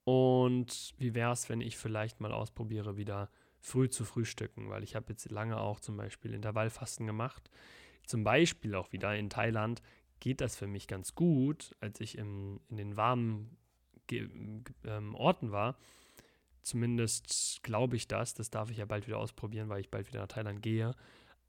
Und 0.05 0.93
wie 0.97 1.13
wäre 1.15 1.33
es, 1.33 1.49
wenn 1.49 1.61
ich 1.61 1.77
vielleicht 1.77 2.21
mal 2.21 2.31
ausprobiere, 2.31 2.95
wieder 2.95 3.29
früh 3.59 3.89
zu 3.89 4.05
frühstücken? 4.05 4.69
Weil 4.69 4.83
ich 4.83 4.95
habe 4.95 5.07
jetzt 5.09 5.29
lange 5.29 5.59
auch 5.59 5.79
zum 5.79 5.97
Beispiel 5.97 6.33
Intervallfasten 6.33 7.05
gemacht. 7.05 7.49
Zum 8.05 8.23
Beispiel 8.23 8.75
auch 8.75 8.91
wieder 8.93 9.15
in 9.15 9.29
Thailand 9.29 9.81
geht 10.19 10.41
das 10.41 10.55
für 10.55 10.67
mich 10.67 10.87
ganz 10.87 11.15
gut, 11.15 11.75
als 11.81 11.99
ich 11.99 12.17
im, 12.17 12.61
in 12.69 12.77
den 12.77 12.97
warmen 12.97 13.57
ähm, 14.11 15.15
Orten 15.15 15.51
war. 15.51 15.75
Zumindest 16.61 17.61
glaube 17.63 17.95
ich 17.95 18.07
das. 18.07 18.35
Das 18.35 18.51
darf 18.51 18.69
ich 18.69 18.77
ja 18.77 18.85
bald 18.85 19.07
wieder 19.07 19.17
ausprobieren, 19.17 19.69
weil 19.69 19.81
ich 19.81 19.89
bald 19.89 20.07
wieder 20.07 20.21
nach 20.21 20.27
Thailand 20.27 20.61
gehe. 20.61 20.95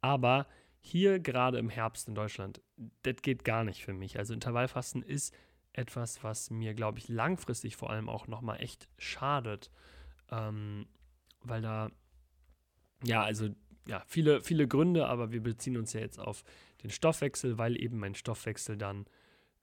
Aber 0.01 0.47
hier 0.81 1.19
gerade 1.21 1.59
im 1.59 1.69
Herbst 1.69 2.09
in 2.09 2.15
Deutschland, 2.15 2.63
das 3.03 3.17
geht 3.21 3.45
gar 3.45 3.65
nicht 3.65 3.85
für 3.85 3.93
mich. 3.93 4.19
Also 4.19 4.33
Intervallfasten 4.33 5.03
ist 5.03 5.35
etwas, 5.77 6.25
was 6.25 6.51
mir, 6.51 6.75
glaube 6.75 6.99
ich, 6.99 7.09
langfristig 7.09 7.77
vor 7.77 7.91
allem 7.91 8.09
auch 8.09 8.27
nochmal 8.27 8.61
echt 8.61 8.89
schadet. 8.99 9.71
Ähm, 10.31 10.87
weil 11.43 11.63
da, 11.63 11.91
ja, 13.05 13.23
also 13.23 13.49
ja, 13.87 14.03
viele, 14.07 14.41
viele 14.41 14.67
Gründe, 14.67 15.07
aber 15.07 15.31
wir 15.31 15.43
beziehen 15.43 15.77
uns 15.77 15.93
ja 15.93 16.01
jetzt 16.01 16.19
auf 16.19 16.43
den 16.83 16.91
Stoffwechsel, 16.91 17.59
weil 17.59 17.81
eben 17.81 17.99
mein 17.99 18.15
Stoffwechsel 18.15 18.77
dann 18.77 19.07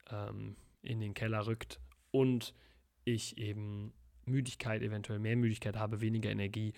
ähm, 0.10 0.56
in 0.82 1.00
den 1.00 1.14
Keller 1.14 1.46
rückt 1.48 1.80
und 2.12 2.54
ich 3.04 3.38
eben 3.38 3.94
Müdigkeit, 4.26 4.82
eventuell 4.82 5.20
mehr 5.20 5.36
Müdigkeit 5.36 5.76
habe, 5.76 6.00
weniger 6.00 6.30
Energie 6.30 6.74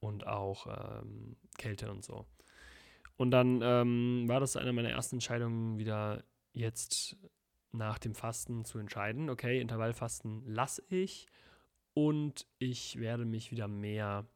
und 0.00 0.26
auch 0.26 0.66
ähm, 1.02 1.36
Kälte 1.58 1.90
und 1.90 2.04
so. 2.04 2.26
Und 3.16 3.30
dann 3.30 3.60
ähm, 3.62 4.24
war 4.26 4.40
das 4.40 4.56
eine 4.56 4.72
meiner 4.72 4.90
ersten 4.90 5.16
Entscheidungen, 5.16 5.78
wieder 5.78 6.24
jetzt 6.52 7.16
nach 7.76 7.98
dem 7.98 8.14
Fasten 8.14 8.64
zu 8.64 8.78
entscheiden, 8.78 9.30
okay, 9.30 9.60
Intervallfasten 9.60 10.42
lasse 10.46 10.82
ich 10.88 11.26
und 11.94 12.46
ich 12.58 12.98
werde 12.98 13.24
mich 13.24 13.50
wieder 13.50 13.68
mehr 13.68 14.26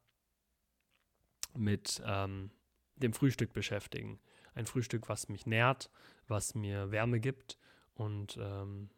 mit 1.55 2.03
ähm, 2.07 2.50
dem 2.96 3.12
Frühstück 3.12 3.53
beschäftigen. 3.53 4.20
Ein 4.55 4.66
Frühstück, 4.66 5.09
was 5.09 5.29
mich 5.29 5.46
nährt, 5.46 5.90
was 6.29 6.55
mir 6.55 6.90
Wärme 6.90 7.20
gibt 7.20 7.59
und 7.94 8.38
ähm, 8.40 8.90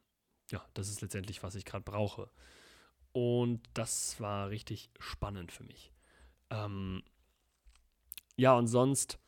ja, 0.51 0.65
das 0.75 0.89
ist 0.89 1.01
letztendlich, 1.01 1.43
was 1.43 1.55
ich 1.55 1.65
gerade 1.65 1.85
brauche. 1.85 2.31
Und 3.13 3.61
das 3.75 4.21
war 4.21 4.51
richtig 4.51 4.91
spannend 4.99 5.53
für 5.53 5.65
mich. 5.65 5.93
Ähm, 6.51 7.03
ja, 8.37 8.55
und 8.55 8.67
sonst, 8.67 9.19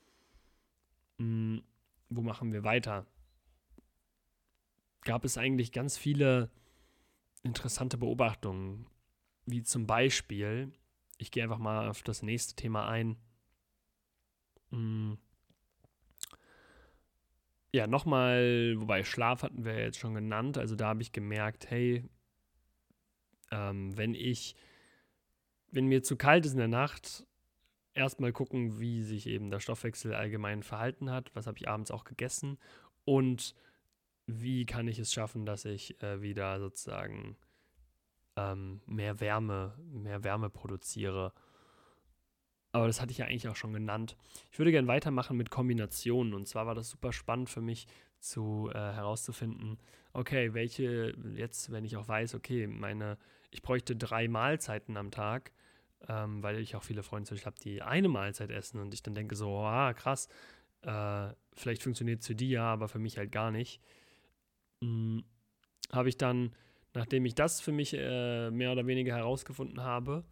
mh, 1.19 1.25
hm, 1.59 1.65
wo 2.11 2.23
machen 2.23 2.53
wir 2.53 2.65
weiter? 2.65 3.07
Gab 5.05 5.25
es 5.25 5.39
eigentlich 5.39 5.73
ganz 5.73 5.97
viele 5.97 6.51
interessante 7.43 7.99
Beobachtungen, 7.99 8.87
wie 9.47 9.63
zum 9.63 9.87
Beispiel, 9.87 10.73
ich 11.19 11.31
gehe 11.31 11.43
einfach 11.43 11.59
mal 11.59 11.89
auf 11.89 12.03
das 12.03 12.23
nächste 12.23 12.57
Thema 12.57 12.89
ein. 12.89 13.17
Hm, 14.71 15.19
ja, 17.75 17.87
nochmal, 17.87 18.75
wobei 18.79 19.03
Schlaf 19.03 19.43
hatten 19.43 19.65
wir 19.65 19.79
jetzt 19.79 19.99
schon 19.99 20.15
genannt. 20.15 20.59
Also 20.59 20.77
da 20.77 20.89
habe 20.89 21.03
ich 21.03 21.13
gemerkt, 21.13 21.71
hey, 21.71 22.05
ähm, 23.51 23.97
wenn 23.97 24.15
ich, 24.15 24.55
wenn 25.73 25.87
mir 25.87 26.03
zu 26.03 26.17
kalt 26.17 26.47
ist 26.47 26.53
in 26.53 26.59
der 26.59 26.69
Nacht, 26.69 27.27
erstmal 27.93 28.33
gucken, 28.33 28.79
wie 28.79 29.03
sich 29.03 29.27
eben 29.27 29.51
der 29.51 29.61
Stoffwechsel 29.61 30.15
allgemein 30.15 30.63
verhalten 30.63 31.11
hat. 31.11 31.35
Was 31.35 31.47
habe 31.47 31.59
ich 31.59 31.69
abends 31.69 31.91
auch 31.91 32.05
gegessen? 32.05 32.59
Und 33.05 33.55
wie 34.27 34.67
kann 34.67 34.89
ich 34.89 34.99
es 34.99 35.13
schaffen, 35.13 35.47
dass 35.47 35.65
ich 35.65 36.03
äh, 36.03 36.23
wieder 36.23 36.59
sozusagen 36.61 37.37
ähm, 38.37 38.81
mehr 38.87 39.21
Wärme, 39.21 39.77
mehr 39.91 40.25
Wärme 40.25 40.51
produziere 40.51 41.33
aber 42.75 42.89
das 42.89 43.01
hatte 43.01 43.13
ich 43.13 43.19
ja 43.19 43.27
eigentlich 43.27 43.47
auch 43.47 43.55
schon 43.55 43.73
genannt. 43.73 44.17
Ich 44.51 44.59
würde 44.59 44.73
gerne 44.73 44.89
weitermachen 44.89 45.37
mit 45.37 45.49
Kombinationen. 45.49 46.35
Und 46.35 46.49
zwar 46.49 46.67
war 46.67 46.75
das 46.75 46.91
super 46.91 47.13
spannend 47.13 47.49
für 47.49 47.61
mich 47.61 47.87
zu 48.19 48.69
äh, 48.75 48.77
herauszufinden, 48.77 49.79
okay, 50.13 50.55
welche, 50.55 51.15
jetzt, 51.37 51.71
wenn 51.71 51.85
ich 51.85 51.97
auch 51.97 52.09
weiß, 52.09 52.35
okay, 52.35 52.67
meine, 52.67 53.17
ich 53.53 53.63
bräuchte 53.63 53.95
drei 53.95 54.27
Mahlzeiten 54.27 54.97
am 54.97 55.13
Tag, 55.13 55.53
ähm, 56.09 56.43
weil 56.43 56.59
ich 56.59 56.75
auch 56.75 56.83
viele 56.83 57.05
Freunde 57.05 57.37
habe, 57.45 57.57
die 57.63 57.81
eine 57.81 58.09
Mahlzeit 58.09 58.51
essen 58.51 58.81
und 58.81 58.93
ich 58.93 59.05
dann 59.05 59.15
denke 59.15 59.37
so, 59.37 59.57
ah, 59.59 59.95
krass, 59.95 60.29
äh, 60.83 61.29
vielleicht 61.53 61.85
funktioniert 61.85 62.23
es 62.23 62.27
für 62.27 62.35
die 62.35 62.51
ja, 62.51 62.73
aber 62.73 62.89
für 62.89 62.99
mich 62.99 63.19
halt 63.19 63.31
gar 63.31 63.53
nicht. 63.53 63.81
Hm, 64.85 65.25
habe 65.93 66.09
ich 66.09 66.17
dann, 66.17 66.55
nachdem 66.93 67.25
ich 67.25 67.35
das 67.35 67.61
für 67.61 67.73
mich 67.73 67.95
äh, 67.95 68.51
mehr 68.51 68.73
oder 68.73 68.87
weniger 68.87 69.17
herausgefunden 69.17 69.83
habe, 69.83 70.25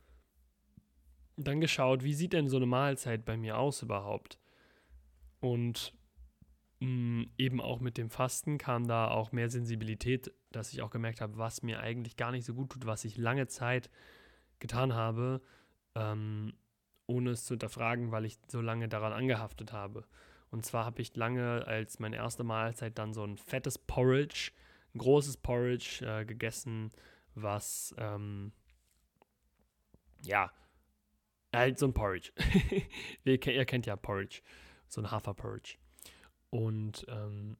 dann 1.36 1.60
geschaut, 1.60 2.04
wie 2.04 2.14
sieht 2.14 2.34
denn 2.34 2.48
so 2.48 2.56
eine 2.56 2.66
Mahlzeit 2.66 3.24
bei 3.24 3.36
mir 3.36 3.58
aus 3.58 3.82
überhaupt? 3.82 4.38
Und 5.40 5.94
mh, 6.80 6.86
mm, 6.86 7.30
eben 7.38 7.60
auch 7.60 7.80
mit 7.80 7.96
dem 7.96 8.10
Fasten 8.10 8.58
kam 8.58 8.86
da 8.86 9.08
auch 9.08 9.32
mehr 9.32 9.48
Sensibilität, 9.48 10.32
dass 10.50 10.72
ich 10.72 10.82
auch 10.82 10.90
gemerkt 10.90 11.20
habe, 11.20 11.38
was 11.38 11.62
mir 11.62 11.80
eigentlich 11.80 12.16
gar 12.16 12.30
nicht 12.30 12.44
so 12.44 12.54
gut 12.54 12.70
tut, 12.70 12.86
was 12.86 13.04
ich 13.04 13.16
lange 13.16 13.46
Zeit 13.46 13.90
getan 14.58 14.94
habe, 14.94 15.40
ähm, 15.94 16.52
ohne 17.06 17.30
es 17.30 17.44
zu 17.44 17.54
hinterfragen, 17.54 18.12
weil 18.12 18.26
ich 18.26 18.38
so 18.48 18.60
lange 18.60 18.88
daran 18.88 19.12
angehaftet 19.12 19.72
habe. 19.72 20.04
Und 20.52 20.64
zwar 20.64 20.84
habe 20.84 21.02
ich 21.02 21.16
lange 21.16 21.66
als 21.66 21.98
meine 21.98 22.16
erste 22.16 22.44
Mahlzeit 22.44 22.96
dann 22.98 23.12
so 23.12 23.24
ein 23.24 23.36
fettes 23.36 23.76
Porridge, 23.78 24.52
ein 24.94 24.98
großes 24.98 25.38
Porridge 25.38 26.06
äh, 26.06 26.24
gegessen, 26.24 26.92
was 27.34 27.92
ähm, 27.98 28.52
ja 30.22 30.52
Halt 31.54 31.78
so 31.78 31.86
ein 31.86 31.92
Porridge. 31.92 32.32
ihr, 33.24 33.38
kennt 33.38 33.86
ja 33.86 33.94
Porridge. 33.96 34.40
So 34.88 35.02
ein 35.02 35.10
Haferporridge. 35.10 35.76
Und 36.50 37.04
ähm, 37.08 37.56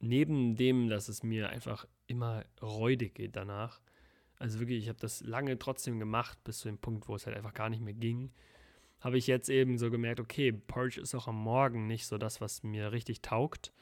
neben 0.00 0.56
dem, 0.56 0.88
dass 0.88 1.08
es 1.08 1.22
mir 1.22 1.48
einfach 1.48 1.86
immer 2.06 2.44
räudig 2.60 3.14
geht 3.14 3.36
danach, 3.36 3.80
also 4.36 4.60
wirklich, 4.60 4.82
ich 4.82 4.88
habe 4.88 5.00
das 5.00 5.20
lange 5.20 5.58
trotzdem 5.58 5.98
gemacht, 5.98 6.42
bis 6.44 6.58
zu 6.58 6.68
dem 6.68 6.78
Punkt, 6.78 7.08
wo 7.08 7.16
es 7.16 7.26
halt 7.26 7.36
einfach 7.36 7.54
gar 7.54 7.68
nicht 7.70 7.82
mehr 7.82 7.94
ging, 7.94 8.32
habe 9.00 9.18
ich 9.18 9.26
jetzt 9.26 9.48
eben 9.48 9.78
so 9.78 9.90
gemerkt, 9.90 10.20
okay, 10.20 10.52
Porridge 10.52 11.00
ist 11.00 11.14
auch 11.14 11.28
am 11.28 11.36
Morgen 11.36 11.86
nicht 11.86 12.06
so 12.06 12.18
das, 12.18 12.40
was 12.40 12.62
mir 12.62 12.92
richtig 12.92 13.22
taugt. 13.22 13.72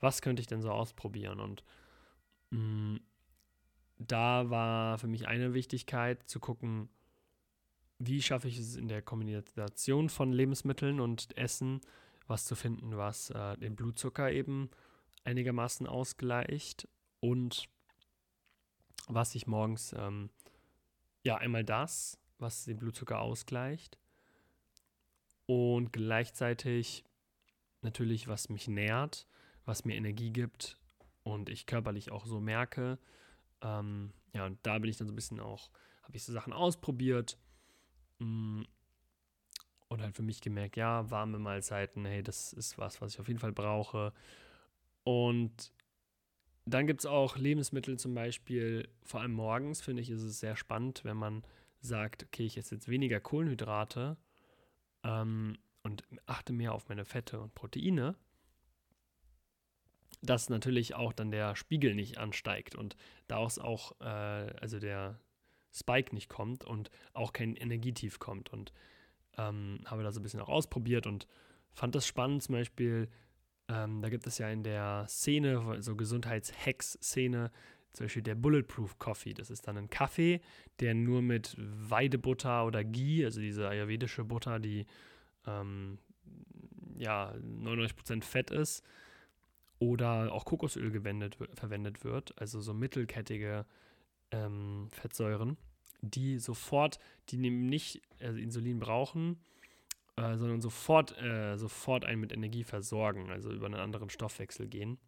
Was 0.00 0.22
könnte 0.22 0.40
ich 0.40 0.46
denn 0.46 0.62
so 0.62 0.70
ausprobieren? 0.70 1.40
Und 1.40 1.64
mh, 2.50 2.58
mm, 2.58 3.00
da 3.98 4.48
war 4.48 4.98
für 4.98 5.08
mich 5.08 5.28
eine 5.28 5.52
Wichtigkeit 5.52 6.22
zu 6.28 6.40
gucken, 6.40 6.88
wie 7.98 8.22
schaffe 8.22 8.48
ich 8.48 8.58
es 8.58 8.76
in 8.76 8.88
der 8.88 9.02
Kombination 9.02 10.08
von 10.08 10.32
Lebensmitteln 10.32 11.00
und 11.00 11.36
Essen, 11.36 11.82
was 12.26 12.46
zu 12.46 12.54
finden, 12.54 12.96
was 12.96 13.28
äh, 13.30 13.58
den 13.58 13.76
Blutzucker 13.76 14.32
eben 14.32 14.70
einigermaßen 15.24 15.86
ausgleicht 15.86 16.88
und 17.20 17.68
was 19.06 19.34
ich 19.34 19.46
morgens, 19.46 19.94
ähm, 19.98 20.30
ja, 21.24 21.36
einmal 21.36 21.64
das, 21.64 22.18
was 22.38 22.64
den 22.64 22.78
Blutzucker 22.78 23.20
ausgleicht 23.20 23.98
und 25.50 25.92
gleichzeitig 25.92 27.04
natürlich, 27.82 28.28
was 28.28 28.48
mich 28.50 28.68
nährt, 28.68 29.26
was 29.64 29.84
mir 29.84 29.96
Energie 29.96 30.30
gibt 30.30 30.78
und 31.22 31.48
ich 31.48 31.66
körperlich 31.66 32.12
auch 32.12 32.26
so 32.26 32.40
merke. 32.40 32.98
Ähm, 33.62 34.12
ja, 34.32 34.46
und 34.46 34.58
da 34.62 34.78
bin 34.78 34.90
ich 34.90 34.96
dann 34.96 35.08
so 35.08 35.12
ein 35.12 35.16
bisschen 35.16 35.40
auch, 35.40 35.70
habe 36.02 36.16
ich 36.16 36.24
so 36.24 36.32
Sachen 36.32 36.52
ausprobiert 36.52 37.36
Mm. 38.20 38.62
Und 39.88 40.02
halt 40.02 40.14
für 40.14 40.22
mich 40.22 40.40
gemerkt, 40.40 40.76
ja, 40.76 41.10
warme 41.10 41.40
Mahlzeiten, 41.40 42.04
hey, 42.04 42.22
das 42.22 42.52
ist 42.52 42.78
was, 42.78 43.00
was 43.00 43.14
ich 43.14 43.20
auf 43.20 43.26
jeden 43.26 43.40
Fall 43.40 43.50
brauche. 43.50 44.12
Und 45.02 45.72
dann 46.64 46.86
gibt 46.86 47.00
es 47.00 47.06
auch 47.06 47.36
Lebensmittel 47.36 47.98
zum 47.98 48.14
Beispiel, 48.14 48.88
vor 49.02 49.20
allem 49.20 49.32
morgens 49.32 49.80
finde 49.80 50.02
ich, 50.02 50.10
ist 50.10 50.22
es 50.22 50.38
sehr 50.38 50.54
spannend, 50.54 51.04
wenn 51.04 51.16
man 51.16 51.42
sagt, 51.80 52.22
okay, 52.22 52.44
ich 52.44 52.56
esse 52.56 52.76
jetzt 52.76 52.86
weniger 52.86 53.18
Kohlenhydrate 53.18 54.16
ähm, 55.04 55.58
und 55.82 56.04
achte 56.26 56.52
mehr 56.52 56.74
auf 56.74 56.88
meine 56.88 57.04
Fette 57.04 57.40
und 57.40 57.54
Proteine, 57.54 58.16
dass 60.22 60.50
natürlich 60.50 60.94
auch 60.94 61.12
dann 61.12 61.30
der 61.30 61.56
Spiegel 61.56 61.94
nicht 61.94 62.18
ansteigt 62.18 62.74
und 62.74 62.96
daraus 63.26 63.58
auch, 63.58 63.98
äh, 64.00 64.04
also 64.04 64.78
der, 64.78 65.18
Spike 65.72 66.14
nicht 66.14 66.28
kommt 66.28 66.64
und 66.64 66.90
auch 67.12 67.32
kein 67.32 67.56
Energietief 67.56 68.18
kommt. 68.18 68.52
Und 68.52 68.72
ähm, 69.38 69.80
habe 69.86 70.02
da 70.02 70.12
so 70.12 70.20
ein 70.20 70.22
bisschen 70.22 70.40
auch 70.40 70.48
ausprobiert 70.48 71.06
und 71.06 71.26
fand 71.72 71.94
das 71.94 72.06
spannend. 72.06 72.42
Zum 72.42 72.54
Beispiel, 72.54 73.08
ähm, 73.68 74.02
da 74.02 74.08
gibt 74.08 74.26
es 74.26 74.38
ja 74.38 74.48
in 74.50 74.62
der 74.62 75.06
Szene, 75.08 75.80
so 75.80 75.96
Gesundheitshacks-Szene, 75.96 77.50
zum 77.92 78.04
Beispiel 78.04 78.22
der 78.22 78.34
Bulletproof 78.34 78.98
Coffee. 78.98 79.34
Das 79.34 79.50
ist 79.50 79.66
dann 79.66 79.76
ein 79.76 79.90
Kaffee, 79.90 80.40
der 80.80 80.94
nur 80.94 81.22
mit 81.22 81.56
Weidebutter 81.58 82.64
oder 82.64 82.84
Ghee, 82.84 83.24
also 83.24 83.40
diese 83.40 83.68
ayurvedische 83.68 84.24
Butter, 84.24 84.58
die 84.58 84.86
ähm, 85.46 85.98
ja 86.96 87.34
99% 87.34 88.22
Fett 88.22 88.50
ist, 88.50 88.84
oder 89.80 90.32
auch 90.32 90.44
Kokosöl 90.44 90.90
gewendet, 90.90 91.38
verwendet 91.54 92.04
wird, 92.04 92.38
also 92.38 92.60
so 92.60 92.74
mittelkettige 92.74 93.64
ähm, 94.30 94.88
Fettsäuren, 94.90 95.56
die 96.02 96.38
sofort, 96.38 96.98
die 97.30 97.38
nicht 97.38 98.02
also 98.20 98.38
Insulin 98.38 98.78
brauchen, 98.78 99.40
äh, 100.16 100.36
sondern 100.36 100.60
sofort, 100.60 101.16
äh, 101.20 101.56
sofort 101.56 102.04
einen 102.04 102.20
mit 102.20 102.32
Energie 102.32 102.62
versorgen, 102.62 103.30
also 103.30 103.50
über 103.50 103.66
einen 103.66 103.76
anderen 103.76 104.10
Stoffwechsel 104.10 104.68
gehen. 104.68 104.98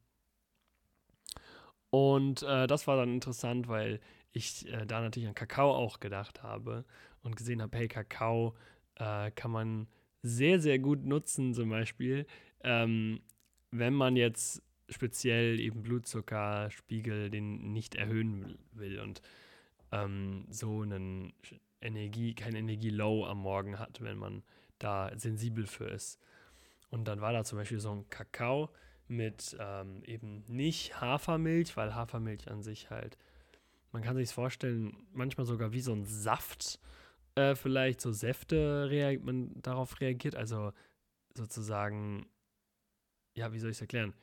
Und 1.92 2.42
äh, 2.42 2.66
das 2.66 2.86
war 2.86 2.96
dann 2.96 3.12
interessant, 3.12 3.68
weil 3.68 4.00
ich 4.32 4.66
äh, 4.72 4.86
da 4.86 5.02
natürlich 5.02 5.28
an 5.28 5.34
Kakao 5.34 5.74
auch 5.74 6.00
gedacht 6.00 6.42
habe 6.42 6.86
und 7.22 7.36
gesehen 7.36 7.60
habe, 7.60 7.76
hey, 7.76 7.86
Kakao 7.86 8.56
äh, 8.94 9.30
kann 9.32 9.50
man 9.50 9.86
sehr, 10.22 10.58
sehr 10.58 10.78
gut 10.78 11.04
nutzen, 11.04 11.52
zum 11.52 11.68
Beispiel, 11.68 12.26
ähm, 12.64 13.20
wenn 13.72 13.92
man 13.92 14.16
jetzt 14.16 14.62
speziell 14.88 15.60
eben 15.60 15.82
Blutzuckerspiegel 15.82 17.28
den 17.28 17.74
nicht 17.74 17.94
erhöhen 17.94 18.58
will 18.72 18.98
und 18.98 19.20
ähm, 19.90 20.46
so 20.48 20.80
einen 20.80 21.34
Energie, 21.82 22.34
kein 22.34 22.54
Energie-Low 22.54 23.26
am 23.26 23.40
Morgen 23.40 23.78
hat, 23.78 24.00
wenn 24.00 24.16
man 24.16 24.42
da 24.78 25.12
sensibel 25.14 25.66
für 25.66 25.90
ist. 25.90 26.18
Und 26.88 27.04
dann 27.04 27.20
war 27.20 27.34
da 27.34 27.44
zum 27.44 27.58
Beispiel 27.58 27.80
so 27.80 27.92
ein 27.92 28.08
Kakao 28.08 28.70
mit 29.08 29.56
ähm, 29.58 30.02
eben 30.04 30.44
nicht 30.46 31.00
Hafermilch, 31.00 31.76
weil 31.76 31.94
Hafermilch 31.94 32.50
an 32.50 32.62
sich 32.62 32.90
halt, 32.90 33.18
man 33.90 34.02
kann 34.02 34.16
sich 34.16 34.32
vorstellen, 34.32 35.06
manchmal 35.12 35.46
sogar 35.46 35.72
wie 35.72 35.80
so 35.80 35.92
ein 35.92 36.04
Saft, 36.04 36.78
äh, 37.34 37.54
vielleicht 37.54 38.00
so 38.00 38.12
Säfte, 38.12 38.88
man 39.22 39.50
darauf 39.60 40.00
reagiert. 40.00 40.34
Also 40.34 40.72
sozusagen, 41.34 42.26
ja, 43.34 43.52
wie 43.52 43.58
soll 43.58 43.70
ich 43.70 43.76
es 43.76 43.82
erklären? 43.82 44.14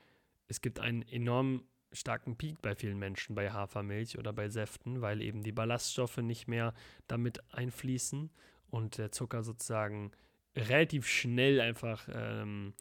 Es 0.47 0.61
gibt 0.61 0.79
einen 0.79 1.03
enorm 1.03 1.63
starken 1.91 2.37
Peak 2.37 2.61
bei 2.61 2.75
vielen 2.75 2.99
Menschen 2.99 3.35
bei 3.35 3.51
Hafermilch 3.51 4.17
oder 4.17 4.33
bei 4.33 4.49
Säften, 4.49 5.01
weil 5.01 5.21
eben 5.21 5.43
die 5.43 5.51
Ballaststoffe 5.51 6.17
nicht 6.17 6.47
mehr 6.47 6.73
damit 7.07 7.41
einfließen 7.53 8.29
und 8.69 8.97
der 8.97 9.11
Zucker 9.11 9.43
sozusagen 9.43 10.11
relativ 10.55 11.07
schnell 11.07 11.61
einfach, 11.61 12.07
ähm, 12.11 12.73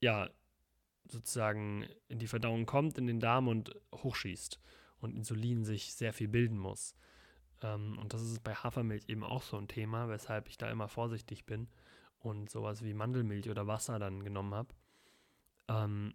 ja, 0.00 0.30
sozusagen 1.10 1.86
in 2.08 2.18
die 2.18 2.26
Verdauung 2.26 2.66
kommt, 2.66 2.98
in 2.98 3.06
den 3.06 3.20
Darm 3.20 3.48
und 3.48 3.74
hochschießt 3.94 4.60
und 5.00 5.14
Insulin 5.14 5.64
sich 5.64 5.94
sehr 5.94 6.12
viel 6.12 6.28
bilden 6.28 6.58
muss. 6.58 6.94
Ähm, 7.62 7.98
und 7.98 8.12
das 8.12 8.22
ist 8.22 8.42
bei 8.42 8.54
Hafermilch 8.54 9.04
eben 9.08 9.24
auch 9.24 9.42
so 9.42 9.56
ein 9.56 9.68
Thema, 9.68 10.08
weshalb 10.08 10.48
ich 10.48 10.58
da 10.58 10.70
immer 10.70 10.88
vorsichtig 10.88 11.46
bin 11.46 11.68
und 12.18 12.50
sowas 12.50 12.82
wie 12.82 12.94
Mandelmilch 12.94 13.48
oder 13.48 13.66
Wasser 13.66 13.98
dann 13.98 14.24
genommen 14.24 14.54
habe. 14.54 14.74
Ähm, 15.68 16.14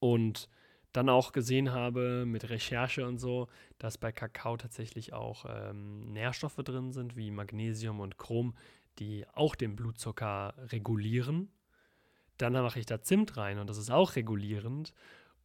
und 0.00 0.48
dann 0.92 1.08
auch 1.08 1.32
gesehen 1.32 1.72
habe 1.72 2.24
mit 2.26 2.48
Recherche 2.48 3.06
und 3.06 3.18
so, 3.18 3.48
dass 3.78 3.98
bei 3.98 4.10
Kakao 4.10 4.56
tatsächlich 4.56 5.12
auch 5.12 5.44
ähm, 5.48 6.12
Nährstoffe 6.12 6.56
drin 6.56 6.92
sind, 6.92 7.16
wie 7.16 7.30
Magnesium 7.30 8.00
und 8.00 8.16
Chrom, 8.16 8.54
die 8.98 9.26
auch 9.34 9.54
den 9.54 9.76
Blutzucker 9.76 10.54
regulieren. 10.56 11.52
Dann 12.38 12.52
mache 12.52 12.78
ich 12.78 12.86
da 12.86 13.02
Zimt 13.02 13.36
rein 13.36 13.58
und 13.58 13.68
das 13.68 13.78
ist 13.78 13.90
auch 13.90 14.16
regulierend. 14.16 14.94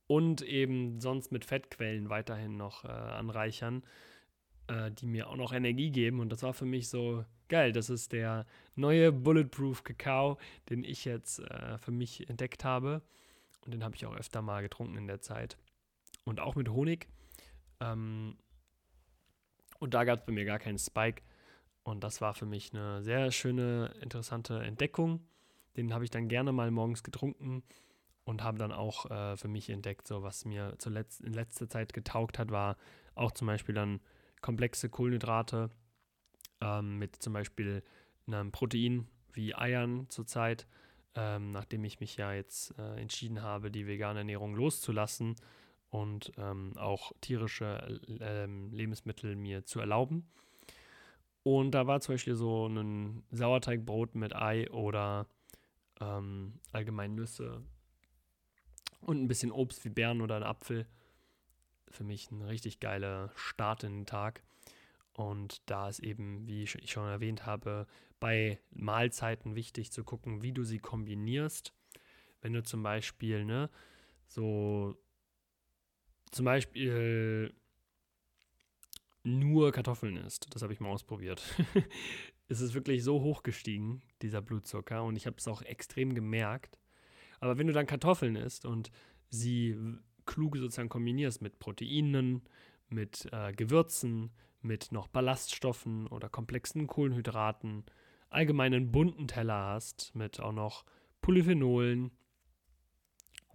Und 0.08 0.42
eben 0.42 1.00
sonst 1.00 1.32
mit 1.32 1.46
Fettquellen 1.46 2.10
weiterhin 2.10 2.58
noch 2.58 2.84
äh, 2.84 2.90
anreichern, 2.90 3.84
äh, 4.68 4.92
die 4.92 5.08
mir 5.08 5.30
auch 5.30 5.38
noch 5.38 5.54
Energie 5.54 5.92
geben. 5.92 6.20
Und 6.20 6.30
das 6.30 6.44
war 6.44 6.54
für 6.54 6.66
mich 6.66 6.90
so 6.90 7.26
geil. 7.48 7.72
Das 7.72 7.90
ist 7.90 8.12
der 8.12 8.46
neue 8.76 9.12
Bulletproof 9.12 9.84
Kakao, 9.84 10.38
den 10.70 10.84
ich 10.84 11.06
jetzt 11.06 11.40
äh, 11.40 11.78
für 11.78 11.92
mich 11.92 12.30
entdeckt 12.30 12.64
habe. 12.64 13.02
Und 13.66 13.74
den 13.74 13.84
habe 13.84 13.96
ich 13.96 14.06
auch 14.06 14.16
öfter 14.16 14.42
mal 14.42 14.62
getrunken 14.62 14.98
in 14.98 15.08
der 15.08 15.22
Zeit. 15.22 15.58
Und 16.26 16.40
auch 16.40 16.56
mit 16.56 16.70
Honig. 16.70 17.08
Ähm, 17.80 18.38
und 19.80 19.94
da 19.94 20.04
gab 20.04 20.20
es 20.20 20.26
bei 20.26 20.34
mir 20.34 20.46
gar 20.46 20.60
keinen 20.60 20.78
Spike. 20.78 21.22
Und 21.84 22.04
das 22.04 22.22
war 22.22 22.34
für 22.34 22.46
mich 22.46 22.74
eine 22.74 23.02
sehr 23.04 23.32
schöne, 23.32 23.94
interessante 24.02 24.60
Entdeckung. 24.60 25.26
Den 25.78 25.94
habe 25.94 26.04
ich 26.04 26.10
dann 26.10 26.28
gerne 26.28 26.52
mal 26.52 26.72
morgens 26.72 27.04
getrunken 27.04 27.64
und 28.26 28.44
habe 28.44 28.58
dann 28.58 28.72
auch 28.72 29.10
äh, 29.10 29.38
für 29.38 29.48
mich 29.48 29.70
entdeckt, 29.70 30.08
so 30.08 30.24
was 30.24 30.46
mir 30.46 30.76
zuletzt 30.78 31.22
in 31.22 31.34
letzter 31.34 31.70
Zeit 31.70 31.94
getaugt 31.94 32.40
hat, 32.40 32.52
war 32.52 32.78
auch 33.16 33.32
zum 33.32 33.48
Beispiel 33.48 33.76
dann 33.76 34.00
komplexe 34.42 34.90
Kohlenhydrate 34.90 35.72
ähm, 36.62 37.00
mit 37.00 37.16
zum 37.18 37.34
Beispiel 37.34 37.84
einem 38.28 38.52
Protein 38.52 39.08
wie 39.34 39.56
Eiern 39.56 40.08
zurzeit 40.10 40.68
ähm, 41.16 41.52
nachdem 41.52 41.84
ich 41.84 42.00
mich 42.00 42.18
ja 42.18 42.34
jetzt 42.34 42.78
äh, 42.80 43.00
entschieden 43.00 43.42
habe, 43.42 43.70
die 43.70 43.88
vegane 43.88 44.20
Ernährung 44.20 44.56
loszulassen 44.56 45.36
und 45.90 46.32
ähm, 46.38 46.74
auch 46.78 47.12
tierische 47.22 48.00
äh, 48.20 48.46
Lebensmittel 48.46 49.36
mir 49.36 49.64
zu 49.66 49.80
erlauben. 49.80 50.28
Und 51.44 51.72
da 51.72 51.86
war 51.88 52.00
zum 52.02 52.16
Beispiel 52.16 52.36
so 52.36 52.68
ein 52.68 53.24
Sauerteigbrot 53.32 54.16
mit 54.16 54.36
Ei 54.36 54.70
oder 54.72 55.28
ähm, 56.00 56.60
allgemein 56.72 57.16
Nüsse 57.16 57.64
und 59.02 59.22
ein 59.22 59.28
bisschen 59.28 59.52
Obst 59.52 59.84
wie 59.86 59.90
Beeren 59.90 60.22
oder 60.22 60.36
ein 60.36 60.44
Apfel. 60.44 60.88
Für 61.90 62.04
mich 62.04 62.32
ein 62.32 62.42
richtig 62.42 62.80
geiler 62.80 63.32
Start 63.36 63.84
in 63.84 64.00
den 64.00 64.06
Tag. 64.06 64.44
Und 65.14 65.62
da 65.70 65.90
ist 65.90 66.00
eben, 66.00 66.48
wie 66.48 66.64
ich 66.64 66.92
schon 66.92 67.08
erwähnt 67.08 67.46
habe, 67.46 67.88
bei 68.20 68.60
Mahlzeiten 68.72 69.56
wichtig 69.56 69.92
zu 69.92 70.04
gucken, 70.04 70.42
wie 70.42 70.54
du 70.54 70.64
sie 70.64 70.80
kombinierst. 70.80 71.74
Wenn 72.42 72.54
du 72.54 72.64
zum 72.64 72.82
Beispiel, 72.82 73.46
ne, 73.46 73.70
so 74.28 74.98
zum 76.32 76.46
Beispiel 76.46 77.54
nur 79.24 79.72
Kartoffeln 79.72 80.18
isst, 80.18 80.54
das 80.54 80.64
habe 80.64 80.74
ich 80.74 80.80
mal 80.80 80.90
ausprobiert. 80.90 81.44
es 82.48 82.62
ist 82.62 82.74
wirklich 82.74 83.04
so 83.04 83.22
hoch 83.22 83.44
gestiegen, 83.44 84.02
dieser 84.22 84.42
Blutzucker, 84.42 85.04
und 85.04 85.16
ich 85.16 85.26
habe 85.26 85.38
es 85.38 85.48
auch 85.48 85.62
extrem 85.62 86.14
gemerkt. 86.14 86.80
Aber 87.40 87.58
wenn 87.58 87.68
du 87.68 87.74
dann 87.74 87.88
Kartoffeln 87.88 88.36
isst 88.36 88.66
und 88.66 88.92
sie 89.30 89.78
klug 90.26 90.58
sozusagen 90.58 90.90
kombinierst 90.90 91.42
mit 91.42 91.60
Proteinen, 91.60 92.44
mit 92.90 93.28
äh, 93.32 93.52
Gewürzen, 93.54 94.32
mit 94.62 94.92
noch 94.92 95.08
Ballaststoffen 95.08 96.08
oder 96.08 96.30
komplexen 96.30 96.88
Kohlenhydraten, 96.88 97.84
allgemeinen 98.30 98.92
bunten 98.92 99.28
Teller 99.28 99.68
hast 99.68 100.16
mit 100.16 100.40
auch 100.40 100.54
noch 100.54 100.86
Polyphenolen 101.22 102.12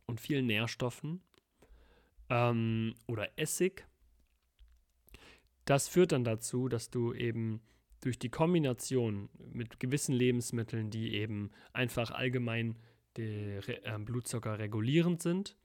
und 0.07 0.21
vielen 0.21 0.47
Nährstoffen 0.47 1.23
ähm, 2.29 2.95
oder 3.07 3.39
Essig. 3.39 3.87
Das 5.65 5.89
führt 5.89 6.13
dann 6.13 6.25
dazu, 6.25 6.69
dass 6.69 6.91
du 6.91 7.13
eben 7.13 7.61
durch 8.01 8.19
die 8.19 8.31
Kombination 8.31 9.29
mit 9.53 9.81
gewissen 9.81 10.15
Lebensmitteln, 10.15 10.91
die 10.91 11.15
eben 11.15 11.51
einfach 11.73 12.11
allgemein 12.11 12.77
den 13.17 13.61
äh, 13.67 13.99
Blutzucker 13.99 14.59
regulierend 14.59 15.23
sind 15.23 15.57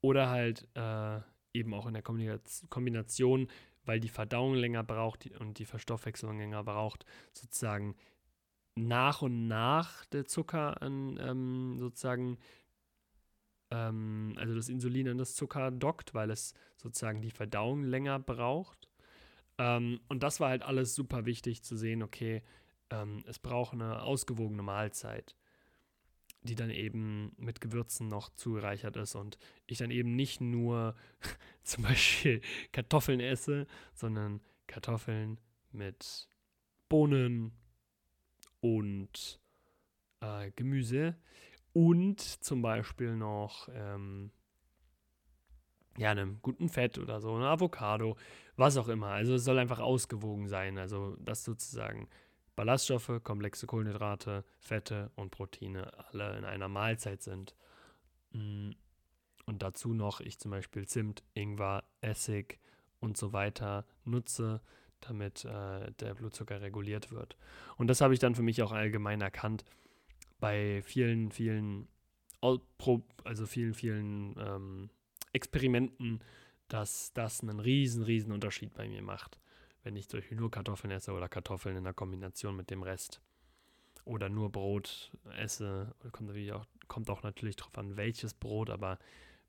oder 0.00 0.28
halt 0.28 0.68
äh, 0.74 1.20
eben 1.54 1.72
auch 1.72 1.86
in 1.86 1.94
der 1.94 2.02
Kombination 2.02 3.48
weil 3.86 4.00
die 4.00 4.08
Verdauung 4.08 4.54
länger 4.54 4.82
braucht 4.82 5.30
und 5.40 5.58
die 5.58 5.64
Verstoffwechselung 5.64 6.38
länger 6.38 6.64
braucht, 6.64 7.04
sozusagen 7.32 7.96
nach 8.74 9.22
und 9.22 9.46
nach 9.46 10.04
der 10.06 10.26
Zucker 10.26 10.82
an 10.82 11.18
ähm, 11.20 11.76
sozusagen, 11.78 12.38
ähm, 13.70 14.34
also 14.36 14.54
das 14.54 14.68
Insulin 14.68 15.08
an 15.08 15.18
das 15.18 15.34
Zucker 15.34 15.70
dockt, 15.70 16.14
weil 16.14 16.30
es 16.30 16.54
sozusagen 16.76 17.22
die 17.22 17.30
Verdauung 17.30 17.84
länger 17.84 18.18
braucht. 18.18 18.88
Ähm, 19.58 20.00
und 20.08 20.22
das 20.22 20.40
war 20.40 20.50
halt 20.50 20.62
alles 20.62 20.94
super 20.94 21.26
wichtig 21.26 21.62
zu 21.62 21.76
sehen, 21.76 22.02
okay, 22.02 22.42
ähm, 22.90 23.24
es 23.26 23.38
braucht 23.38 23.74
eine 23.74 24.02
ausgewogene 24.02 24.62
Mahlzeit 24.62 25.36
die 26.44 26.54
dann 26.54 26.70
eben 26.70 27.32
mit 27.38 27.60
Gewürzen 27.60 28.08
noch 28.08 28.28
zugereichert 28.34 28.96
ist 28.96 29.14
und 29.14 29.38
ich 29.66 29.78
dann 29.78 29.90
eben 29.90 30.14
nicht 30.14 30.40
nur 30.40 30.94
zum 31.62 31.84
Beispiel 31.84 32.42
Kartoffeln 32.70 33.20
esse, 33.20 33.66
sondern 33.94 34.40
Kartoffeln 34.66 35.40
mit 35.72 36.28
Bohnen 36.88 37.52
und 38.60 39.40
äh, 40.20 40.50
Gemüse 40.54 41.16
und 41.72 42.20
zum 42.20 42.60
Beispiel 42.60 43.16
noch 43.16 43.68
ähm, 43.72 44.30
ja, 45.96 46.10
einem 46.10 46.38
guten 46.42 46.68
Fett 46.68 46.98
oder 46.98 47.20
so, 47.20 47.34
eine 47.34 47.48
Avocado, 47.48 48.16
was 48.56 48.76
auch 48.76 48.88
immer. 48.88 49.08
Also 49.08 49.34
es 49.34 49.44
soll 49.44 49.58
einfach 49.58 49.80
ausgewogen 49.80 50.48
sein. 50.48 50.78
Also 50.78 51.16
das 51.20 51.44
sozusagen 51.44 52.08
Ballaststoffe, 52.56 53.20
komplexe 53.22 53.66
Kohlenhydrate, 53.66 54.44
Fette 54.58 55.10
und 55.16 55.30
Proteine 55.30 55.90
alle 56.10 56.36
in 56.38 56.44
einer 56.44 56.68
Mahlzeit 56.68 57.22
sind. 57.22 57.54
Mm, 58.32 58.70
und 59.46 59.62
dazu 59.62 59.92
noch 59.92 60.20
ich 60.20 60.38
zum 60.38 60.50
Beispiel 60.50 60.86
Zimt, 60.86 61.22
Ingwer, 61.34 61.84
Essig 62.00 62.58
und 63.00 63.16
so 63.16 63.32
weiter 63.32 63.84
nutze, 64.04 64.60
damit 65.00 65.44
äh, 65.44 65.92
der 66.00 66.14
Blutzucker 66.14 66.60
reguliert 66.60 67.10
wird. 67.10 67.36
Und 67.76 67.88
das 67.88 68.00
habe 68.00 68.14
ich 68.14 68.20
dann 68.20 68.34
für 68.34 68.42
mich 68.42 68.62
auch 68.62 68.72
allgemein 68.72 69.20
erkannt 69.20 69.64
bei 70.40 70.82
vielen, 70.82 71.30
vielen, 71.30 71.88
also 72.40 73.46
vielen, 73.46 73.74
vielen 73.74 74.36
ähm, 74.38 74.90
Experimenten, 75.34 76.20
dass 76.68 77.12
das 77.12 77.42
einen 77.42 77.60
riesen, 77.60 78.02
riesen 78.02 78.32
Unterschied 78.32 78.72
bei 78.72 78.88
mir 78.88 79.02
macht 79.02 79.38
wenn 79.84 79.96
ich 79.96 80.08
zum 80.08 80.18
Beispiel 80.20 80.38
nur 80.38 80.50
Kartoffeln 80.50 80.90
esse 80.90 81.12
oder 81.12 81.28
Kartoffeln 81.28 81.76
in 81.76 81.84
der 81.84 81.92
Kombination 81.92 82.56
mit 82.56 82.70
dem 82.70 82.82
Rest. 82.82 83.20
Oder 84.04 84.28
nur 84.28 84.50
Brot 84.50 85.12
esse. 85.36 85.94
Kommt, 86.10 86.30
auch, 86.50 86.66
kommt 86.88 87.10
auch 87.10 87.22
natürlich 87.22 87.56
darauf 87.56 87.78
an, 87.78 87.96
welches 87.96 88.34
Brot, 88.34 88.70
aber 88.70 88.98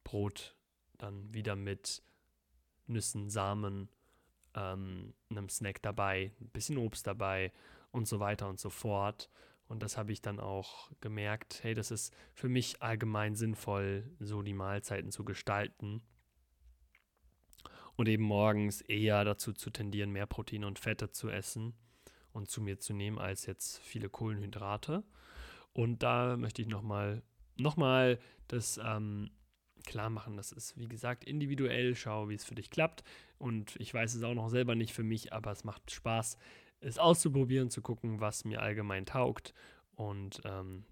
Brot 0.04 0.56
dann 0.98 1.34
wieder 1.34 1.56
mit 1.56 2.04
Nüssen, 2.88 3.30
Samen, 3.30 3.89
ähm, 4.54 5.13
einem 5.30 5.50
Snack 5.50 5.82
dabei, 5.82 6.32
ein 6.39 6.50
bisschen 6.50 6.78
Obst 6.78 7.08
dabei 7.08 7.52
und 7.91 8.08
so 8.08 8.19
weiter 8.19 8.48
und 8.50 8.60
so 8.60 8.69
fort. 8.69 9.30
Und 9.67 9.82
das 9.82 9.97
habe 9.97 10.12
ich 10.12 10.21
dann 10.21 10.39
auch 10.39 10.91
gemerkt, 11.01 11.63
hey, 11.63 11.73
das 11.73 11.91
ist 11.91 12.13
für 12.34 12.49
mich 12.49 12.82
allgemein 12.82 13.36
sinnvoll, 13.36 14.10
so 14.19 14.41
die 14.41 14.54
Mahlzeiten 14.54 15.12
zu 15.12 15.25
gestalten 15.25 16.01
und 17.95 18.08
eben 18.08 18.23
morgens 18.23 18.82
eher 18.82 19.23
dazu 19.23 19.54
zu 19.54 19.69
tendieren, 19.69 20.12
mehr 20.12 20.28
Proteine 20.28 20.67
und 20.67 20.80
Fette 20.80 21.12
zu 21.12 21.30
essen 21.30 21.73
und 22.32 22.49
zu 22.49 22.62
mir 22.62 22.80
zu 22.80 22.93
nehmen, 22.93 23.17
als 23.17 23.45
jetzt 23.45 23.80
viele 23.80 24.10
Kohlenhydrate. 24.10 25.04
Und 25.73 26.04
da 26.04 26.38
möchte 26.38 26.62
ich 26.62 26.67
nochmal 26.67 27.23
noch 27.58 27.78
mal 27.78 28.19
das 28.47 28.80
ähm, 28.84 29.32
klar 29.86 30.10
machen. 30.10 30.36
Das 30.36 30.51
ist, 30.51 30.78
wie 30.78 30.88
gesagt, 30.88 31.23
individuell. 31.23 31.95
Schau, 31.95 32.30
wie 32.30 32.36
es 32.36 32.43
für 32.43 32.56
dich 32.56 32.69
klappt. 32.69 33.04
Und 33.38 33.75
ich 33.78 33.93
weiß 33.93 34.13
es 34.15 34.23
auch 34.23 34.34
noch 34.34 34.49
selber 34.49 34.75
nicht 34.75 34.93
für 34.93 35.04
mich, 35.04 35.32
aber 35.32 35.51
es 35.51 35.63
macht 35.63 35.91
Spaß, 35.91 36.38
es 36.80 36.98
auszuprobieren, 36.98 37.70
zu 37.70 37.82
gucken, 37.82 38.20
was 38.20 38.46
mir 38.46 38.62
allgemein 38.62 39.06
taugt. 39.06 39.54
Und 39.96 40.42
ähm, 40.46 40.86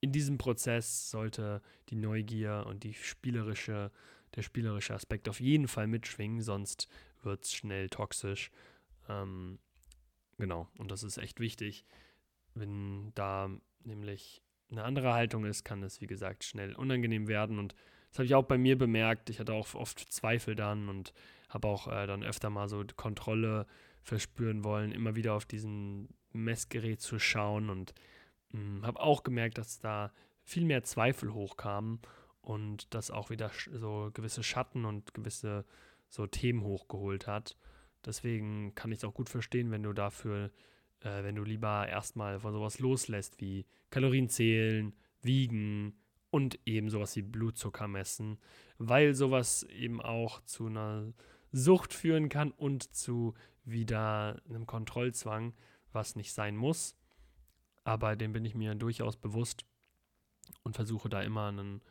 in 0.00 0.12
diesem 0.12 0.38
Prozess 0.38 1.10
sollte 1.10 1.62
die 1.88 1.96
Neugier 1.96 2.64
und 2.66 2.84
die 2.84 2.94
spielerische, 2.94 3.90
der 4.34 4.42
spielerische 4.42 4.94
Aspekt 4.94 5.28
auf 5.28 5.40
jeden 5.40 5.68
Fall 5.68 5.86
mitschwingen, 5.86 6.42
sonst 6.42 6.88
wird 7.22 7.44
es 7.44 7.54
schnell 7.54 7.88
toxisch. 7.88 8.50
Ähm, 9.08 9.58
genau, 10.38 10.68
und 10.78 10.90
das 10.90 11.02
ist 11.02 11.18
echt 11.18 11.40
wichtig. 11.40 11.84
Wenn 12.54 13.12
da 13.14 13.50
nämlich 13.84 14.42
eine 14.70 14.84
andere 14.84 15.12
Haltung 15.12 15.44
ist, 15.44 15.64
kann 15.64 15.82
es, 15.82 16.00
wie 16.00 16.06
gesagt, 16.06 16.44
schnell 16.44 16.74
unangenehm 16.74 17.28
werden. 17.28 17.58
Und 17.58 17.74
das 18.10 18.18
habe 18.18 18.26
ich 18.26 18.34
auch 18.34 18.44
bei 18.44 18.58
mir 18.58 18.76
bemerkt. 18.76 19.30
Ich 19.30 19.38
hatte 19.38 19.52
auch 19.52 19.74
oft 19.74 19.98
Zweifel 19.98 20.54
dann 20.54 20.88
und 20.88 21.12
habe 21.48 21.68
auch 21.68 21.86
äh, 21.88 22.06
dann 22.06 22.22
öfter 22.22 22.50
mal 22.50 22.68
so 22.68 22.84
Kontrolle 22.96 23.66
verspüren 24.06 24.62
wollen, 24.62 24.92
immer 24.92 25.16
wieder 25.16 25.34
auf 25.34 25.46
diesen 25.46 26.08
Messgerät 26.32 27.00
zu 27.00 27.18
schauen 27.18 27.68
und 27.68 27.92
hm, 28.52 28.86
habe 28.86 29.00
auch 29.00 29.24
gemerkt, 29.24 29.58
dass 29.58 29.80
da 29.80 30.12
viel 30.44 30.64
mehr 30.64 30.84
Zweifel 30.84 31.34
hochkamen 31.34 31.98
und 32.40 32.94
das 32.94 33.10
auch 33.10 33.30
wieder 33.30 33.50
so 33.72 34.10
gewisse 34.14 34.44
Schatten 34.44 34.84
und 34.84 35.12
gewisse 35.12 35.64
so 36.08 36.28
Themen 36.28 36.62
hochgeholt 36.62 37.26
hat. 37.26 37.56
Deswegen 38.04 38.76
kann 38.76 38.92
ich 38.92 38.98
es 38.98 39.04
auch 39.04 39.14
gut 39.14 39.28
verstehen, 39.28 39.72
wenn 39.72 39.82
du 39.82 39.92
dafür, 39.92 40.52
äh, 41.00 41.24
wenn 41.24 41.34
du 41.34 41.42
lieber 41.42 41.88
erstmal 41.88 42.38
von 42.38 42.52
sowas 42.52 42.78
loslässt 42.78 43.40
wie 43.40 43.66
Kalorien 43.90 44.28
zählen, 44.28 44.94
wiegen 45.20 45.98
und 46.30 46.60
eben 46.64 46.90
sowas 46.90 47.16
wie 47.16 47.22
Blutzucker 47.22 47.88
messen, 47.88 48.38
weil 48.78 49.14
sowas 49.14 49.64
eben 49.64 50.00
auch 50.00 50.40
zu 50.42 50.66
einer 50.66 51.12
Sucht 51.50 51.92
führen 51.92 52.28
kann 52.28 52.52
und 52.52 52.94
zu 52.94 53.34
wieder 53.66 54.40
einem 54.48 54.66
Kontrollzwang, 54.66 55.54
was 55.92 56.16
nicht 56.16 56.32
sein 56.32 56.56
muss. 56.56 56.96
Aber 57.84 58.16
dem 58.16 58.32
bin 58.32 58.44
ich 58.44 58.54
mir 58.54 58.74
durchaus 58.74 59.16
bewusst 59.16 59.64
und 60.62 60.74
versuche 60.74 61.08
da 61.08 61.22
immer 61.22 61.48
einen, 61.48 61.82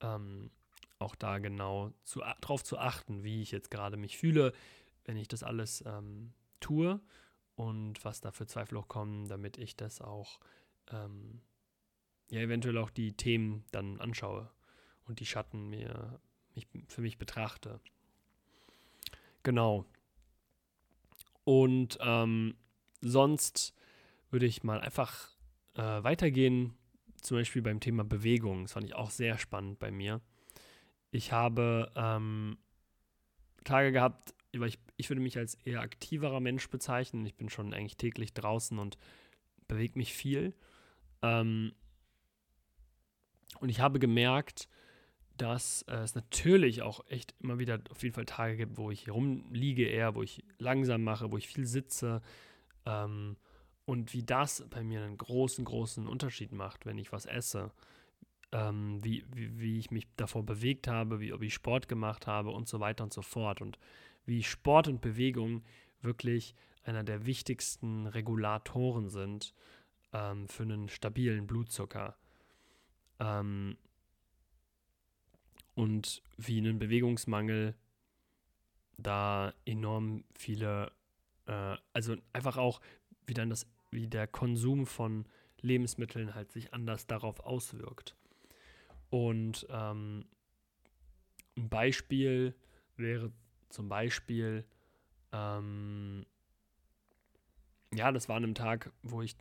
ähm, 0.00 0.50
auch 0.98 1.14
da 1.14 1.38
genau 1.38 1.92
zu, 2.04 2.22
drauf 2.40 2.62
zu 2.62 2.78
achten, 2.78 3.24
wie 3.24 3.42
ich 3.42 3.50
jetzt 3.50 3.70
gerade 3.70 3.96
mich 3.96 4.16
fühle, 4.16 4.52
wenn 5.04 5.16
ich 5.16 5.28
das 5.28 5.42
alles 5.42 5.82
ähm, 5.86 6.32
tue 6.60 7.00
und 7.56 8.04
was 8.04 8.20
da 8.20 8.30
für 8.30 8.46
Zweifel 8.46 8.78
auch 8.78 8.88
kommen, 8.88 9.28
damit 9.28 9.58
ich 9.58 9.76
das 9.76 10.00
auch, 10.00 10.38
ähm, 10.90 11.40
ja, 12.30 12.40
eventuell 12.40 12.78
auch 12.78 12.90
die 12.90 13.16
Themen 13.16 13.64
dann 13.72 14.00
anschaue 14.00 14.50
und 15.06 15.20
die 15.20 15.26
Schatten 15.26 15.68
mir 15.68 16.20
mich, 16.54 16.68
für 16.88 17.00
mich 17.00 17.18
betrachte. 17.18 17.80
Genau. 19.42 19.84
Und 21.44 21.98
ähm, 22.00 22.54
sonst 23.00 23.74
würde 24.30 24.46
ich 24.46 24.62
mal 24.62 24.80
einfach 24.80 25.30
äh, 25.74 26.02
weitergehen, 26.02 26.74
zum 27.20 27.36
Beispiel 27.36 27.62
beim 27.62 27.80
Thema 27.80 28.04
Bewegung. 28.04 28.62
Das 28.62 28.72
fand 28.72 28.86
ich 28.86 28.94
auch 28.94 29.10
sehr 29.10 29.38
spannend 29.38 29.78
bei 29.78 29.90
mir. 29.90 30.20
Ich 31.10 31.32
habe 31.32 31.92
ähm, 31.94 32.58
Tage 33.64 33.92
gehabt, 33.92 34.34
weil 34.54 34.68
ich, 34.68 34.78
ich 34.96 35.08
würde 35.08 35.22
mich 35.22 35.38
als 35.38 35.54
eher 35.54 35.80
aktiverer 35.80 36.40
Mensch 36.40 36.68
bezeichnen. 36.68 37.26
Ich 37.26 37.36
bin 37.36 37.48
schon 37.48 37.72
eigentlich 37.74 37.96
täglich 37.96 38.32
draußen 38.34 38.78
und 38.78 38.98
bewege 39.68 39.98
mich 39.98 40.14
viel. 40.14 40.54
Ähm, 41.22 41.72
und 43.60 43.68
ich 43.68 43.80
habe 43.80 43.98
gemerkt, 43.98 44.68
dass 45.36 45.82
äh, 45.82 45.96
es 45.96 46.14
natürlich 46.14 46.82
auch 46.82 47.06
echt 47.08 47.34
immer 47.40 47.58
wieder 47.58 47.80
auf 47.90 48.02
jeden 48.02 48.14
Fall 48.14 48.24
Tage 48.24 48.56
gibt, 48.56 48.76
wo 48.76 48.90
ich 48.90 49.10
rumliege 49.10 49.86
eher, 49.86 50.14
wo 50.14 50.22
ich 50.22 50.44
langsam 50.58 51.02
mache, 51.04 51.30
wo 51.30 51.36
ich 51.36 51.48
viel 51.48 51.66
sitze. 51.66 52.22
Ähm, 52.86 53.36
und 53.84 54.12
wie 54.12 54.22
das 54.22 54.64
bei 54.70 54.82
mir 54.82 55.02
einen 55.02 55.18
großen, 55.18 55.64
großen 55.64 56.06
Unterschied 56.06 56.52
macht, 56.52 56.86
wenn 56.86 56.98
ich 56.98 57.12
was 57.12 57.26
esse. 57.26 57.72
Ähm, 58.52 59.02
wie, 59.02 59.24
wie, 59.32 59.58
wie 59.58 59.78
ich 59.78 59.90
mich 59.90 60.06
davor 60.16 60.44
bewegt 60.44 60.86
habe, 60.86 61.20
wie, 61.20 61.32
ob 61.32 61.42
ich 61.42 61.54
Sport 61.54 61.88
gemacht 61.88 62.26
habe 62.26 62.50
und 62.50 62.68
so 62.68 62.80
weiter 62.80 63.04
und 63.04 63.12
so 63.12 63.22
fort. 63.22 63.60
Und 63.60 63.78
wie 64.24 64.42
Sport 64.42 64.88
und 64.88 65.00
Bewegung 65.00 65.62
wirklich 66.00 66.54
einer 66.84 67.02
der 67.02 67.26
wichtigsten 67.26 68.06
Regulatoren 68.06 69.08
sind 69.08 69.54
ähm, 70.12 70.48
für 70.48 70.64
einen 70.64 70.88
stabilen 70.88 71.46
Blutzucker. 71.46 72.16
Ähm, 73.20 73.76
und 75.74 76.22
wie 76.36 76.58
ein 76.58 76.78
Bewegungsmangel 76.78 77.74
da 78.98 79.52
enorm 79.64 80.24
viele, 80.34 80.92
äh, 81.46 81.76
also 81.92 82.16
einfach 82.32 82.56
auch, 82.56 82.80
wie 83.26 83.34
dann 83.34 83.50
das, 83.50 83.66
wie 83.90 84.06
der 84.06 84.26
Konsum 84.26 84.86
von 84.86 85.26
Lebensmitteln 85.60 86.34
halt 86.34 86.50
sich 86.52 86.74
anders 86.74 87.06
darauf 87.06 87.40
auswirkt. 87.40 88.16
Und 89.10 89.66
ähm, 89.70 90.24
ein 91.56 91.68
Beispiel 91.68 92.54
wäre 92.96 93.32
zum 93.68 93.88
Beispiel, 93.88 94.64
ähm, 95.32 96.26
ja, 97.94 98.10
das 98.10 98.28
war 98.28 98.36
an 98.36 98.44
einem 98.44 98.54
Tag, 98.54 98.92
wo 99.02 99.22
ich, 99.22 99.36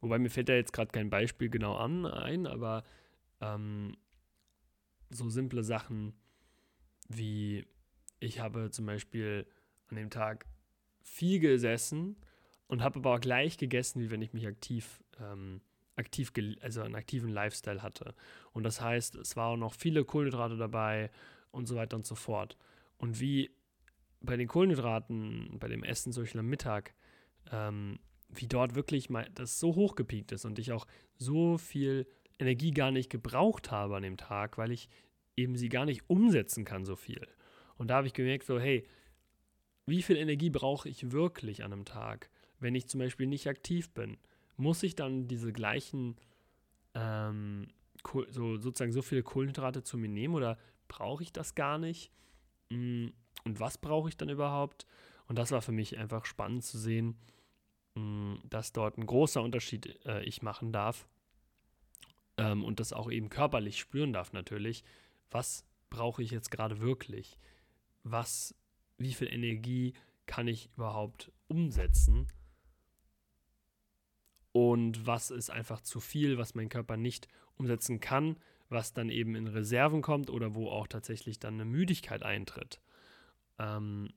wobei 0.00 0.18
mir 0.18 0.30
fällt 0.30 0.48
da 0.48 0.54
jetzt 0.54 0.72
gerade 0.72 0.90
kein 0.90 1.10
Beispiel 1.10 1.48
genau 1.48 1.76
an 1.76 2.06
ein, 2.06 2.46
aber 2.46 2.84
ähm, 3.40 3.96
so 5.10 5.28
simple 5.28 5.62
Sachen 5.62 6.14
wie 7.08 7.66
ich 8.20 8.40
habe 8.40 8.70
zum 8.70 8.86
Beispiel 8.86 9.46
an 9.88 9.96
dem 9.96 10.10
Tag 10.10 10.46
viel 11.02 11.40
gesessen 11.40 12.16
und 12.66 12.82
habe 12.82 12.98
aber 12.98 13.14
auch 13.14 13.20
gleich 13.20 13.56
gegessen, 13.56 14.00
wie 14.00 14.10
wenn 14.10 14.22
ich 14.22 14.32
mich 14.32 14.46
aktiv, 14.46 15.02
ähm, 15.20 15.60
aktiv, 15.96 16.32
also 16.60 16.82
einen 16.82 16.94
aktiven 16.94 17.30
Lifestyle 17.30 17.82
hatte. 17.82 18.14
Und 18.52 18.64
das 18.64 18.80
heißt, 18.80 19.16
es 19.16 19.36
waren 19.36 19.54
auch 19.54 19.68
noch 19.68 19.74
viele 19.74 20.04
Kohlenhydrate 20.04 20.56
dabei 20.56 21.10
und 21.50 21.66
so 21.66 21.76
weiter 21.76 21.96
und 21.96 22.06
so 22.06 22.14
fort. 22.14 22.56
Und 22.98 23.20
wie 23.20 23.50
bei 24.20 24.36
den 24.36 24.48
Kohlenhydraten, 24.48 25.58
bei 25.58 25.68
dem 25.68 25.84
Essen 25.84 26.12
zum 26.12 26.24
Beispiel 26.24 26.40
am 26.40 26.48
Mittag, 26.48 26.94
ähm, 27.50 28.00
wie 28.28 28.46
dort 28.46 28.74
wirklich 28.74 29.08
mal 29.08 29.28
das 29.34 29.58
so 29.58 29.74
hochgepiekt 29.74 30.32
ist 30.32 30.44
und 30.44 30.58
ich 30.58 30.72
auch 30.72 30.86
so 31.16 31.56
viel 31.56 32.06
Energie 32.38 32.70
gar 32.70 32.90
nicht 32.90 33.10
gebraucht 33.10 33.70
habe 33.70 33.96
an 33.96 34.02
dem 34.02 34.16
Tag, 34.16 34.58
weil 34.58 34.70
ich 34.70 34.88
eben 35.36 35.56
sie 35.56 35.68
gar 35.68 35.84
nicht 35.84 36.08
umsetzen 36.08 36.64
kann, 36.64 36.84
so 36.84 36.96
viel. 36.96 37.26
Und 37.76 37.88
da 37.88 37.96
habe 37.96 38.06
ich 38.06 38.14
gemerkt, 38.14 38.44
so, 38.44 38.58
hey, 38.58 38.86
wie 39.86 40.02
viel 40.02 40.16
Energie 40.16 40.50
brauche 40.50 40.88
ich 40.88 41.12
wirklich 41.12 41.64
an 41.64 41.72
einem 41.72 41.84
Tag, 41.84 42.30
wenn 42.58 42.74
ich 42.74 42.88
zum 42.88 43.00
Beispiel 43.00 43.26
nicht 43.26 43.48
aktiv 43.48 43.90
bin? 43.90 44.18
Muss 44.56 44.82
ich 44.82 44.96
dann 44.96 45.28
diese 45.28 45.52
gleichen, 45.52 46.16
ähm, 46.94 47.68
so, 48.30 48.56
sozusagen 48.56 48.92
so 48.92 49.02
viele 49.02 49.22
Kohlenhydrate 49.22 49.82
zu 49.82 49.96
mir 49.96 50.08
nehmen 50.08 50.34
oder 50.34 50.58
brauche 50.88 51.22
ich 51.22 51.32
das 51.32 51.54
gar 51.54 51.78
nicht? 51.78 52.10
Mm, 52.70 53.08
und 53.44 53.60
was 53.60 53.78
brauche 53.78 54.08
ich 54.08 54.16
dann 54.16 54.28
überhaupt? 54.28 54.86
Und 55.28 55.38
das 55.38 55.52
war 55.52 55.62
für 55.62 55.72
mich 55.72 55.96
einfach 55.98 56.24
spannend 56.26 56.64
zu 56.64 56.78
sehen, 56.78 57.16
mm, 57.94 58.34
dass 58.44 58.72
dort 58.72 58.98
ein 58.98 59.06
großer 59.06 59.42
Unterschied 59.42 59.98
äh, 60.04 60.22
ich 60.24 60.42
machen 60.42 60.72
darf 60.72 61.06
ähm, 62.38 62.64
und 62.64 62.80
das 62.80 62.92
auch 62.92 63.10
eben 63.10 63.28
körperlich 63.28 63.78
spüren 63.78 64.12
darf 64.12 64.32
natürlich. 64.32 64.84
Was 65.30 65.66
brauche 65.90 66.22
ich 66.22 66.30
jetzt 66.30 66.50
gerade 66.50 66.80
wirklich? 66.80 67.36
Was, 68.04 68.54
wie 68.96 69.12
viel 69.12 69.32
Energie 69.32 69.92
kann 70.26 70.48
ich 70.48 70.70
überhaupt 70.76 71.30
umsetzen? 71.48 72.28
Und 74.52 75.06
was 75.06 75.30
ist 75.30 75.50
einfach 75.50 75.82
zu 75.82 76.00
viel, 76.00 76.38
was 76.38 76.54
mein 76.54 76.68
Körper 76.68 76.96
nicht 76.96 77.28
umsetzen 77.56 78.00
kann, 78.00 78.36
was 78.68 78.92
dann 78.92 79.10
eben 79.10 79.34
in 79.34 79.46
Reserven 79.46 80.02
kommt 80.02 80.30
oder 80.30 80.54
wo 80.54 80.68
auch 80.70 80.86
tatsächlich 80.86 81.38
dann 81.38 81.54
eine 81.54 81.64
Müdigkeit 81.64 82.22
eintritt. 82.22 82.80
Ähm, 83.58 84.10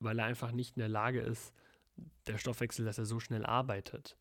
weil 0.00 0.18
er 0.18 0.24
einfach 0.26 0.52
nicht 0.52 0.76
in 0.76 0.80
der 0.80 0.88
Lage 0.88 1.20
ist, 1.20 1.54
der 2.26 2.38
Stoffwechsel, 2.38 2.84
dass 2.84 2.98
er 2.98 3.06
so 3.06 3.20
schnell 3.20 3.46
arbeitet. 3.46 4.16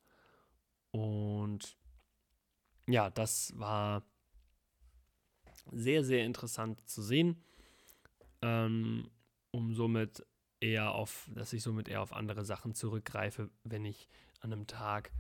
Und 0.92 1.78
ja, 2.88 3.10
das 3.10 3.54
war 3.58 4.04
sehr, 5.72 6.04
sehr 6.04 6.26
interessant 6.26 6.88
zu 6.90 7.02
sehen. 7.02 7.44
Ähm, 8.42 9.10
um 9.52 9.74
somit 9.74 10.26
eher 10.60 10.94
auf, 10.94 11.30
dass 11.34 11.54
ich 11.54 11.62
somit 11.62 11.90
eher 11.90 12.02
auf 12.02 12.14
andere 12.14 12.46
Sachen 12.46 12.74
zurückgreife, 12.74 13.50
wenn 13.64 13.86
ich 13.86 14.08
an 14.40 14.54
einem 14.54 14.68
Tag 14.68 15.12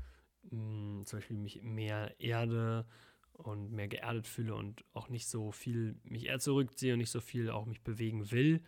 mh, 0.43 0.51
hm, 0.51 1.05
zum 1.05 1.19
Beispiel 1.19 1.37
mich 1.37 1.61
mehr 1.61 2.19
erde 2.19 2.85
und 3.33 3.71
mehr 3.71 3.87
geerdet 3.87 4.27
fühle 4.27 4.55
und 4.55 4.83
auch 4.93 5.09
nicht 5.09 5.27
so 5.27 5.51
viel 5.51 5.99
mich 6.03 6.27
eher 6.27 6.39
zurückziehe 6.39 6.93
und 6.93 6.99
nicht 6.99 7.11
so 7.11 7.21
viel 7.21 7.49
auch 7.49 7.65
mich 7.65 7.81
bewegen 7.81 8.31
will, 8.31 8.63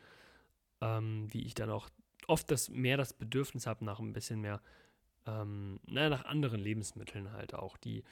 ähm, 0.82 1.28
wie 1.32 1.44
ich 1.44 1.54
dann 1.54 1.70
auch 1.70 1.90
oft 2.28 2.50
das 2.52 2.70
mehr 2.70 2.98
das 2.98 3.14
Bedürfnis 3.14 3.68
habe 3.68 3.86
nach 3.86 4.00
ein 4.00 4.14
bisschen 4.14 4.42
mehr, 4.42 4.62
ähm, 5.26 5.80
naja, 5.86 6.10
nach 6.10 6.26
anderen 6.26 6.60
Lebensmitteln 6.60 7.32
halt 7.32 7.54
auch, 7.54 7.78
die 7.78 8.04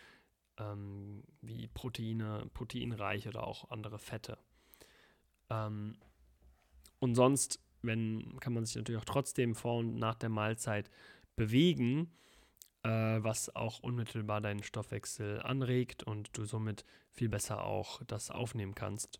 ähm, 0.61 1.23
wie 1.41 1.67
Proteine, 1.67 2.49
proteinreich 2.53 3.27
oder 3.27 3.45
auch 3.47 3.69
andere 3.71 3.99
Fette. 3.99 4.37
Ähm, 5.49 5.97
und 6.99 7.15
sonst, 7.15 7.59
wenn, 7.81 8.39
kann 8.39 8.53
man 8.53 8.65
sich 8.65 8.75
natürlich 8.75 9.01
auch 9.01 9.05
trotzdem 9.05 9.55
vor 9.55 9.79
und 9.79 9.95
nach 9.95 10.15
der 10.15 10.29
Mahlzeit 10.29 10.89
bewegen. 11.35 12.11
äh, 12.83 12.89
was 13.23 13.55
auch 13.55 13.79
unmittelbar 13.79 14.41
deinen 14.41 14.63
Stoffwechsel 14.63 15.41
anregt 15.41 16.03
und 16.03 16.35
du 16.37 16.45
somit 16.45 16.85
viel 17.11 17.29
besser 17.29 17.63
auch 17.63 18.01
das 18.05 18.31
aufnehmen 18.31 18.75
kannst. 18.75 19.19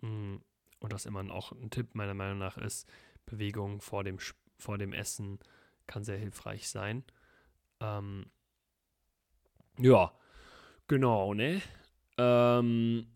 Mm, 0.00 0.36
und 0.80 0.92
was 0.92 1.06
immer 1.06 1.28
auch 1.32 1.52
ein 1.52 1.70
Tipp 1.70 1.94
meiner 1.94 2.14
Meinung 2.14 2.38
nach 2.38 2.58
ist, 2.58 2.88
Bewegung 3.24 3.80
vor 3.80 4.04
dem, 4.04 4.18
vor 4.58 4.78
dem 4.78 4.92
Essen 4.92 5.38
kann 5.86 6.04
sehr 6.04 6.18
hilfreich 6.18 6.68
sein. 6.68 7.04
Ähm, 7.80 8.26
ja, 9.78 10.12
genau, 10.88 11.34
ne? 11.34 11.62
Ähm, 12.18 13.06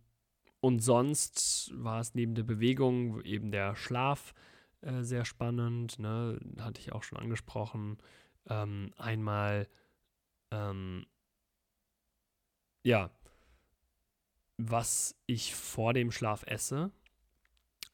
und 0.61 0.81
sonst 0.81 1.73
war 1.75 2.01
es 2.01 2.14
neben 2.14 2.35
der 2.35 2.43
Bewegung 2.43 3.23
eben 3.25 3.51
der 3.51 3.75
Schlaf 3.77 4.35
äh, 4.83 5.03
sehr 5.03 5.25
spannend, 5.25 5.99
ne? 5.99 6.39
Hatte 6.59 6.81
ich 6.81 6.93
auch 6.93 7.03
schon 7.03 7.18
angesprochen. 7.18 7.99
Ähm, 8.49 8.93
einmal, 8.97 9.68
ähm, 10.51 11.07
ja, 12.83 13.11
was 14.57 15.16
ich 15.27 15.55
vor 15.55 15.95
dem 15.95 16.11
Schlaf 16.11 16.45
esse, 16.47 16.91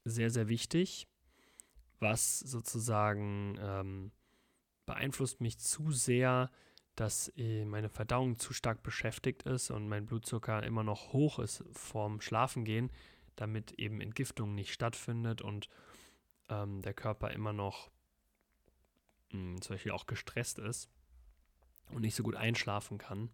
sehr, 0.05 0.31
sehr 0.31 0.49
wichtig. 0.49 1.09
Was 1.99 2.41
sozusagen 2.41 3.57
ähm, 3.61 4.13
beeinflusst 4.85 5.41
mich 5.41 5.59
zu 5.59 5.91
sehr, 5.91 6.51
dass 6.97 7.31
äh, 7.37 7.65
meine 7.65 7.91
Verdauung 7.91 8.39
zu 8.39 8.53
stark 8.53 8.83
beschäftigt 8.83 9.43
ist 9.43 9.71
und 9.71 9.89
mein 9.89 10.07
Blutzucker 10.07 10.63
immer 10.63 10.83
noch 10.83 11.13
hoch 11.13 11.39
ist 11.39 11.63
vorm 11.73 12.21
Schlafengehen, 12.21 12.91
damit 13.37 13.73
eben 13.73 14.01
Entgiftung 14.01 14.55
nicht 14.55 14.73
stattfindet 14.73 15.43
und 15.43 15.69
ähm, 16.49 16.81
der 16.83 16.95
Körper 16.95 17.31
immer 17.31 17.53
noch 17.53 17.91
mh, 19.31 19.39
hm, 19.39 19.63
zum 19.63 19.75
Beispiel 19.75 19.93
auch 19.93 20.07
gestresst 20.07 20.59
ist 20.59 20.91
und 21.91 22.01
nicht 22.01 22.15
so 22.15 22.23
gut 22.23 22.35
einschlafen 22.35 22.97
kann. 22.97 23.31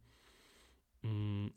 Hm, 1.02 1.54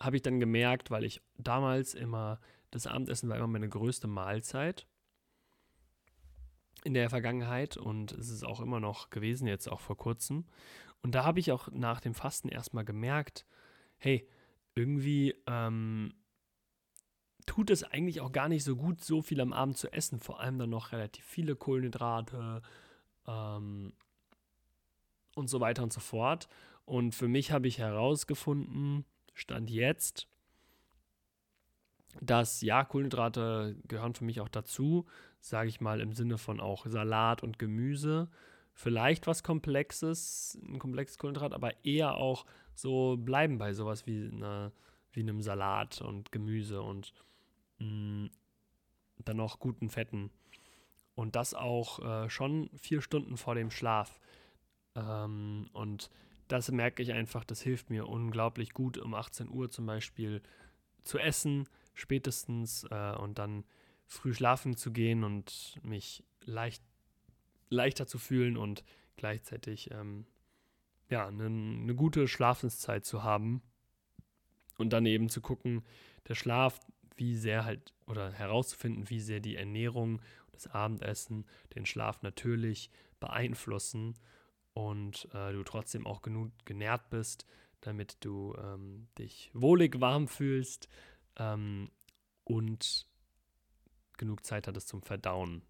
habe 0.00 0.16
ich 0.16 0.22
dann 0.22 0.40
gemerkt, 0.40 0.90
weil 0.90 1.04
ich 1.04 1.20
damals 1.36 1.94
immer, 1.94 2.40
das 2.70 2.86
Abendessen 2.86 3.28
war 3.28 3.36
immer 3.36 3.46
meine 3.46 3.68
größte 3.68 4.06
Mahlzeit 4.06 4.86
in 6.88 6.94
der 6.94 7.10
Vergangenheit 7.10 7.76
und 7.76 8.12
es 8.12 8.30
ist 8.30 8.44
auch 8.44 8.60
immer 8.60 8.80
noch 8.80 9.10
gewesen, 9.10 9.46
jetzt 9.46 9.68
auch 9.68 9.80
vor 9.80 9.98
kurzem. 9.98 10.46
Und 11.02 11.14
da 11.14 11.22
habe 11.22 11.38
ich 11.38 11.52
auch 11.52 11.68
nach 11.70 12.00
dem 12.00 12.14
Fasten 12.14 12.48
erstmal 12.48 12.86
gemerkt, 12.86 13.44
hey, 13.98 14.26
irgendwie 14.74 15.34
ähm, 15.46 16.14
tut 17.44 17.68
es 17.68 17.84
eigentlich 17.84 18.22
auch 18.22 18.32
gar 18.32 18.48
nicht 18.48 18.64
so 18.64 18.74
gut, 18.74 19.04
so 19.04 19.20
viel 19.20 19.42
am 19.42 19.52
Abend 19.52 19.76
zu 19.76 19.92
essen. 19.92 20.18
Vor 20.18 20.40
allem 20.40 20.58
dann 20.58 20.70
noch 20.70 20.92
relativ 20.92 21.26
viele 21.26 21.56
Kohlenhydrate 21.56 22.62
ähm, 23.26 23.92
und 25.36 25.48
so 25.48 25.60
weiter 25.60 25.82
und 25.82 25.92
so 25.92 26.00
fort. 26.00 26.48
Und 26.86 27.14
für 27.14 27.28
mich 27.28 27.52
habe 27.52 27.68
ich 27.68 27.78
herausgefunden, 27.78 29.04
stand 29.34 29.68
jetzt, 29.68 30.26
dass 32.20 32.60
ja, 32.62 32.84
Kohlenhydrate 32.84 33.76
gehören 33.86 34.14
für 34.14 34.24
mich 34.24 34.40
auch 34.40 34.48
dazu, 34.48 35.06
sage 35.40 35.68
ich 35.68 35.80
mal 35.80 36.00
im 36.00 36.12
Sinne 36.12 36.38
von 36.38 36.60
auch 36.60 36.86
Salat 36.86 37.42
und 37.42 37.58
Gemüse. 37.58 38.28
Vielleicht 38.72 39.26
was 39.26 39.42
Komplexes, 39.42 40.58
ein 40.62 40.78
komplexes 40.78 41.18
Kohlenhydrat, 41.18 41.52
aber 41.52 41.84
eher 41.84 42.14
auch 42.14 42.46
so 42.74 43.16
bleiben 43.16 43.58
bei 43.58 43.72
sowas 43.72 44.06
wie, 44.06 44.30
eine, 44.32 44.72
wie 45.12 45.20
einem 45.20 45.42
Salat 45.42 46.00
und 46.00 46.30
Gemüse 46.32 46.82
und 46.82 47.12
mh, 47.78 47.86
mm, 47.86 48.30
dann 49.24 49.36
noch 49.36 49.58
guten 49.58 49.90
Fetten. 49.90 50.30
Und 51.14 51.34
das 51.34 51.54
auch 51.54 51.98
äh, 51.98 52.30
schon 52.30 52.70
vier 52.76 53.02
Stunden 53.02 53.36
vor 53.36 53.56
dem 53.56 53.72
Schlaf. 53.72 54.20
Ähm, 54.94 55.68
und 55.72 56.10
das 56.46 56.70
merke 56.70 57.02
ich 57.02 57.12
einfach, 57.12 57.44
das 57.44 57.60
hilft 57.60 57.90
mir 57.90 58.06
unglaublich 58.06 58.72
gut, 58.72 58.96
um 58.98 59.14
18 59.14 59.48
Uhr 59.48 59.70
zum 59.70 59.86
Beispiel 59.86 60.40
zu 61.02 61.18
essen, 61.18 61.68
spätestens 61.98 62.84
äh, 62.90 63.14
und 63.16 63.38
dann 63.38 63.64
früh 64.06 64.32
schlafen 64.32 64.76
zu 64.76 64.92
gehen 64.92 65.24
und 65.24 65.78
mich 65.82 66.24
leicht, 66.44 66.82
leichter 67.68 68.06
zu 68.06 68.18
fühlen 68.18 68.56
und 68.56 68.84
gleichzeitig 69.16 69.90
ähm, 69.90 70.24
ja, 71.10 71.26
eine, 71.26 71.46
eine 71.46 71.94
gute 71.94 72.28
Schlafenszeit 72.28 73.04
zu 73.04 73.22
haben. 73.22 73.62
Und 74.78 74.92
dann 74.92 75.06
eben 75.06 75.28
zu 75.28 75.40
gucken, 75.40 75.82
der 76.28 76.36
Schlaf, 76.36 76.78
wie 77.16 77.34
sehr 77.34 77.64
halt, 77.64 77.92
oder 78.06 78.30
herauszufinden, 78.30 79.10
wie 79.10 79.20
sehr 79.20 79.40
die 79.40 79.56
Ernährung, 79.56 80.22
das 80.52 80.68
Abendessen 80.68 81.46
den 81.74 81.84
Schlaf 81.84 82.22
natürlich 82.22 82.90
beeinflussen 83.18 84.14
und 84.72 85.28
äh, 85.34 85.52
du 85.52 85.64
trotzdem 85.64 86.06
auch 86.06 86.22
genug 86.22 86.52
genährt 86.64 87.10
bist, 87.10 87.44
damit 87.80 88.18
du 88.20 88.54
ähm, 88.56 89.08
dich 89.18 89.50
wohlig 89.52 90.00
warm 90.00 90.28
fühlst 90.28 90.88
ähm, 91.38 91.90
und 92.44 93.06
genug 94.16 94.44
Zeit 94.44 94.66
hattest 94.66 94.88
zum 94.88 95.02
Verdauen. 95.02 95.62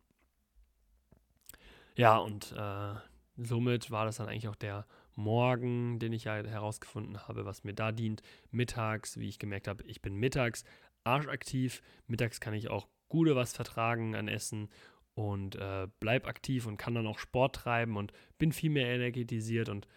Ja, 1.97 2.17
und 2.19 2.53
äh, 2.53 2.95
somit 3.37 3.91
war 3.91 4.05
das 4.05 4.17
dann 4.17 4.29
eigentlich 4.29 4.49
auch 4.49 4.57
der 4.57 4.87
Morgen, 5.15 5.99
den 5.99 6.13
ich 6.13 6.25
ja 6.25 6.37
herausgefunden 6.37 7.27
habe, 7.27 7.45
was 7.45 7.65
mir 7.65 7.75
da 7.75 7.91
dient. 7.91 8.23
Mittags, 8.53 9.19
wie 9.19 9.29
ich 9.29 9.41
gemerkt 9.41 9.67
habe, 9.67 9.83
ich 9.83 10.01
bin 10.01 10.15
mittags 10.15 10.65
arschaktiv. 11.03 11.83
Mittags 12.07 12.39
kann 12.39 12.55
ich 12.55 12.71
auch 12.71 12.87
gute 13.09 13.35
was 13.35 13.53
vertragen 13.53 14.15
an 14.15 14.29
Essen 14.29 14.69
und 15.15 15.57
äh, 15.57 15.89
bleib 15.99 16.27
aktiv 16.29 16.67
und 16.67 16.77
kann 16.77 16.95
dann 16.95 17.07
auch 17.07 17.19
Sport 17.19 17.57
treiben 17.57 17.97
und 17.97 18.13
bin 18.39 18.53
viel 18.53 18.71
mehr 18.71 18.87
energetisiert 18.95 19.69
und 19.69 19.89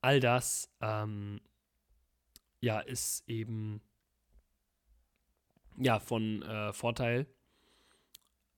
all 0.00 0.20
das 0.20 0.70
ähm, 0.80 1.40
ja 2.60 2.80
ist 2.80 3.28
eben 3.28 3.82
ja 5.78 5.98
von 5.98 6.42
äh, 6.42 6.72
Vorteil 6.72 7.26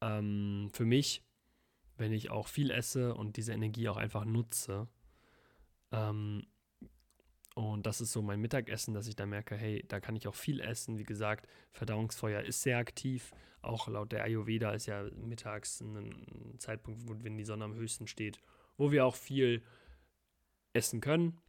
ähm, 0.01 0.71
für 0.73 0.85
mich, 0.85 1.23
wenn 1.97 2.13
ich 2.13 2.31
auch 2.31 2.49
viel 2.49 2.71
esse 2.71 3.15
und 3.15 3.37
diese 3.37 3.53
Energie 3.53 3.89
auch 3.89 3.97
einfach 3.97 4.25
nutze. 4.25 4.89
Ähm, 5.93 6.47
und 7.55 7.87
das 7.87 8.01
ist 8.01 8.13
so 8.13 8.23
mein 8.23 8.41
Mittagessen, 8.41 8.95
dass 8.95 9.09
ich 9.09 9.17
da 9.17 9.27
merke, 9.27 9.57
hey, 9.57 9.85
da 9.89 9.99
kann 9.99 10.15
ich 10.15 10.29
auch 10.29 10.35
viel 10.37 10.61
essen. 10.61 10.97
Wie 10.97 11.05
gesagt, 11.05 11.49
Verdauungsfeuer 11.73 12.43
ist 12.43 12.63
sehr 12.63 12.79
aktiv. 12.79 13.33
Auch 13.63 13.89
laut 13.89 14.13
der 14.13 14.23
Ayurveda 14.23 14.71
ist 14.71 14.87
ja 14.87 15.03
mittags 15.17 15.81
ein 15.81 16.55
Zeitpunkt, 16.59 17.09
wo, 17.09 17.17
wenn 17.25 17.37
die 17.37 17.45
Sonne 17.45 17.65
am 17.65 17.75
höchsten 17.75 18.07
steht, 18.07 18.39
wo 18.77 18.93
wir 18.93 19.05
auch 19.05 19.17
viel 19.17 19.65
essen 20.73 21.01
können. 21.01 21.41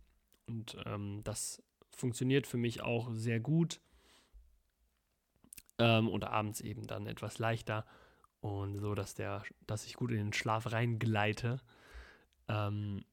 Und 0.47 0.77
ähm, 0.85 1.21
das 1.23 1.61
funktioniert 1.91 2.47
für 2.47 2.57
mich 2.57 2.81
auch 2.81 3.11
sehr 3.13 3.39
gut. 3.39 3.79
Ähm, 5.79 6.09
und 6.09 6.25
abends 6.25 6.61
eben 6.61 6.85
dann 6.87 7.07
etwas 7.07 7.39
leichter 7.39 7.85
und 8.41 8.77
so, 8.77 8.95
dass 8.95 9.15
der, 9.15 9.43
dass 9.65 9.85
ich 9.85 9.95
gut 9.95 10.11
in 10.11 10.17
den 10.17 10.33
Schlaf 10.33 10.71
reingleite. 10.71 11.61
Ähm, 12.47 13.03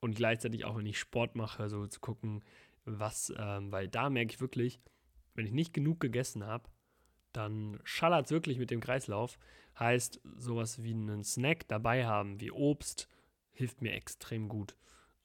und 0.00 0.14
gleichzeitig 0.14 0.64
auch, 0.64 0.76
wenn 0.76 0.86
ich 0.86 0.98
Sport 0.98 1.34
mache, 1.34 1.68
so 1.68 1.86
zu 1.86 2.00
gucken, 2.00 2.42
was, 2.84 3.32
ähm, 3.36 3.72
weil 3.72 3.88
da 3.88 4.10
merke 4.10 4.32
ich 4.32 4.40
wirklich, 4.40 4.80
wenn 5.34 5.46
ich 5.46 5.52
nicht 5.52 5.72
genug 5.72 6.00
gegessen 6.00 6.44
habe, 6.44 6.68
dann 7.32 7.78
schallert 7.84 8.26
es 8.26 8.32
wirklich 8.32 8.58
mit 8.58 8.70
dem 8.70 8.80
Kreislauf. 8.80 9.38
Heißt, 9.78 10.20
sowas 10.36 10.82
wie 10.82 10.94
einen 10.94 11.24
Snack 11.24 11.68
dabei 11.68 12.06
haben, 12.06 12.40
wie 12.40 12.50
Obst, 12.50 13.08
hilft 13.52 13.82
mir 13.82 13.92
extrem 13.92 14.48
gut. 14.48 14.76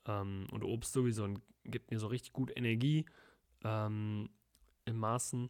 Ähm, 0.05 0.47
und 0.51 0.63
Obst 0.63 0.93
sowieso 0.93 1.27
gibt 1.63 1.91
mir 1.91 1.99
so 1.99 2.07
richtig 2.07 2.33
gut 2.33 2.51
Energie 2.55 3.05
ähm, 3.63 4.29
im 4.85 4.97
Maßen. 4.97 5.49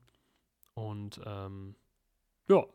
Und 0.89 1.21
ähm, 1.25 1.75
ja, 2.47 2.65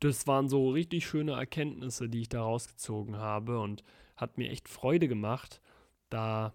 das 0.00 0.26
waren 0.26 0.48
so 0.48 0.70
richtig 0.70 1.06
schöne 1.06 1.32
Erkenntnisse, 1.32 2.08
die 2.08 2.22
ich 2.22 2.28
da 2.28 2.42
rausgezogen 2.42 3.16
habe 3.16 3.60
und 3.60 3.82
hat 4.16 4.38
mir 4.38 4.50
echt 4.50 4.68
Freude 4.68 5.08
gemacht, 5.08 5.60
da 6.10 6.52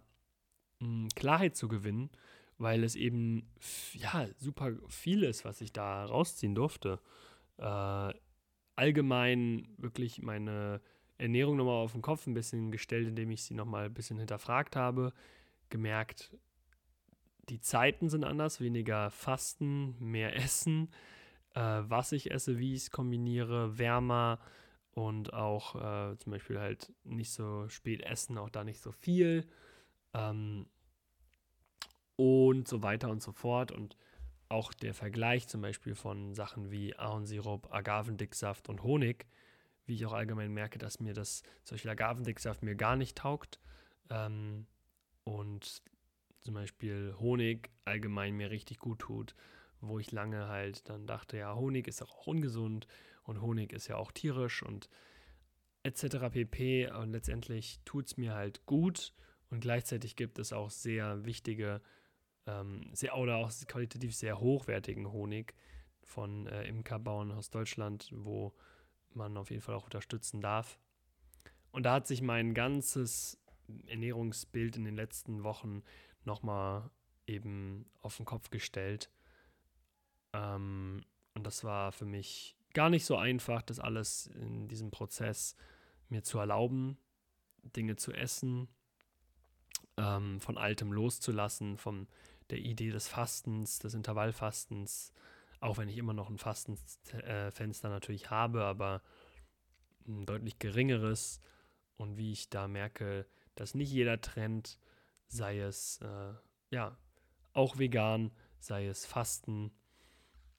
mh, 0.80 0.88
hm, 0.88 1.08
Klarheit 1.16 1.56
zu 1.56 1.68
gewinnen, 1.68 2.10
weil 2.58 2.84
es 2.84 2.96
eben 2.96 3.50
ja 3.94 4.28
super 4.38 4.74
viel 4.88 5.24
ist, 5.24 5.46
was 5.46 5.62
ich 5.62 5.74
da 5.74 6.06
rausziehen 6.06 6.56
durfte. 6.56 7.00
Äh, 7.58 8.14
allgemein 8.76 9.68
wirklich 9.78 10.22
meine 10.22 10.82
Ernährung 11.18 11.58
nochmal 11.58 11.84
auf 11.84 11.92
den 11.94 12.02
Kopf 12.02 12.28
ein 12.28 12.34
bisschen 12.34 12.72
gestellt, 12.72 13.08
indem 13.08 13.32
ich 13.32 13.44
sie 13.44 13.54
nochmal 13.54 13.86
ein 13.86 13.94
bisschen 13.94 14.18
hinterfragt 14.18 14.76
habe, 14.76 15.14
gemerkt, 15.70 16.32
die 17.50 17.60
Zeiten 17.60 18.10
sind 18.10 18.24
anders, 18.24 18.62
weniger 18.62 19.10
Fasten, 19.12 19.96
mehr 20.00 20.36
Essen. 20.36 20.90
Äh, 21.56 21.62
was 21.62 22.12
ich 22.12 22.32
esse, 22.32 22.60
wie 22.60 22.74
ich 22.74 22.84
es 22.84 22.92
kombiniere, 22.92 23.78
wärmer 23.78 24.40
und 24.92 25.34
auch 25.34 25.76
äh, 25.76 26.18
zum 26.18 26.32
Beispiel 26.32 26.60
halt 26.60 26.94
nicht 27.04 27.32
so 27.32 27.68
spät 27.70 28.02
essen, 28.04 28.38
auch 28.38 28.50
da 28.50 28.64
nicht 28.64 28.82
so 28.82 28.92
viel. 28.92 29.48
Ähm, 30.14 30.68
und 32.16 32.68
so 32.68 32.84
weiter 32.84 33.10
und 33.10 33.22
so 33.22 33.32
fort. 33.32 33.72
Und 33.72 33.98
auch 34.50 34.74
der 34.74 34.94
Vergleich 34.94 35.48
zum 35.48 35.62
Beispiel 35.62 35.96
von 35.96 36.34
Sachen 36.34 36.72
wie 36.72 36.96
Ahornsirup, 36.98 37.74
Agavendicksaft 37.74 38.68
und 38.68 38.84
Honig, 38.84 39.28
wie 39.86 39.96
ich 39.96 40.06
auch 40.06 40.14
allgemein 40.14 40.52
merke, 40.52 40.80
dass 40.80 41.00
mir 41.00 41.14
das, 41.14 41.44
zum 41.64 41.76
Beispiel 41.76 41.92
Agavendicksaft 41.92 42.64
mir 42.64 42.76
gar 42.76 42.96
nicht 42.96 43.18
taugt, 43.18 43.60
ähm, 44.10 44.66
und 45.24 45.84
zum 46.42 46.54
Beispiel 46.54 47.16
Honig 47.20 47.70
allgemein 47.86 48.36
mir 48.36 48.52
richtig 48.52 48.80
gut 48.80 49.00
tut, 49.00 49.36
wo 49.82 50.00
ich 50.00 50.12
lange 50.12 50.48
halt 50.48 50.90
dann 50.90 51.08
dachte, 51.08 51.38
ja, 51.38 51.56
Honig 51.56 51.88
ist 51.88 52.02
auch 52.02 52.28
ungesund 52.28 52.88
und 53.24 53.42
Honig 53.42 53.74
ist 53.74 53.88
ja 53.88 53.98
auch 53.98 54.12
tierisch 54.12 54.64
und 54.64 54.90
etc. 55.84 56.30
pp. 56.32 56.92
Und 56.92 57.12
letztendlich 57.12 57.80
tut 57.86 58.08
es 58.08 58.18
mir 58.18 58.34
halt 58.34 58.66
gut 58.66 59.14
und 59.50 59.62
gleichzeitig 59.62 60.16
gibt 60.16 60.40
es 60.40 60.54
auch 60.54 60.70
sehr 60.70 61.26
wichtige 61.26 61.82
ähm, 62.46 62.90
sehr, 62.94 63.18
oder 63.18 63.38
auch 63.38 63.52
qualitativ 63.68 64.16
sehr 64.16 64.40
hochwertigen 64.40 65.12
Honig 65.12 65.54
von 66.04 66.48
äh, 66.48 66.64
Imkerbauern 66.68 67.32
aus 67.32 67.50
Deutschland, 67.50 68.10
wo 68.14 68.54
man 69.14 69.38
auf 69.38 69.50
jeden 69.52 69.62
Fall 69.62 69.76
auch 69.76 69.86
unterstützen 69.86 70.42
darf. 70.42 70.80
Und 71.72 71.84
da 71.84 71.94
hat 71.94 72.08
sich 72.08 72.22
mein 72.22 72.54
ganzes 72.54 73.40
Ernährungsbild 73.88 74.78
in 74.78 74.86
den 74.86 74.96
letzten 74.96 75.44
Wochen 75.44 75.84
nochmal 76.26 76.90
eben 77.28 77.86
auf 78.02 78.18
den 78.18 78.26
Kopf 78.26 78.50
gestellt. 78.50 79.10
Ähm, 80.34 81.04
und 81.34 81.46
das 81.46 81.64
war 81.64 81.92
für 81.92 82.06
mich 82.06 82.56
gar 82.74 82.90
nicht 82.90 83.06
so 83.06 83.18
einfach, 83.18 83.62
das 83.62 83.80
alles 83.80 84.28
in 84.28 84.68
diesem 84.68 84.92
Prozess 84.92 85.56
mir 86.10 86.24
zu 86.24 86.40
erlauben, 86.40 86.98
Dinge 87.64 87.96
zu 87.96 88.12
essen, 88.14 88.68
ähm, 89.98 90.40
von 90.40 90.58
Altem 90.58 90.92
loszulassen, 90.92 91.78
von 91.78 92.08
der 92.50 92.60
Idee 92.60 92.90
des 92.90 93.08
Fastens, 93.08 93.80
des 93.80 93.94
Intervallfastens, 93.94 95.14
auch 95.60 95.78
wenn 95.78 95.90
ich 95.90 95.98
immer 95.98 96.14
noch 96.14 96.30
ein 96.30 96.38
Fastenfenster 96.38 97.90
natürlich 97.90 98.30
habe, 98.30 98.64
aber 98.64 99.02
ein 100.08 100.26
deutlich 100.26 100.58
geringeres. 100.58 101.42
Und 101.98 102.18
wie 102.18 102.32
ich 102.32 102.50
da 102.50 102.68
merke, 102.68 103.28
dass 103.56 103.76
nicht 103.76 103.92
jeder 103.92 104.22
Trend, 104.22 104.80
sei 105.30 105.60
es 105.60 106.00
äh, 106.02 106.34
ja 106.72 106.98
auch 107.54 107.78
vegan, 107.78 108.32
sei 108.60 108.88
es 108.88 109.06
Fasten 109.06 109.72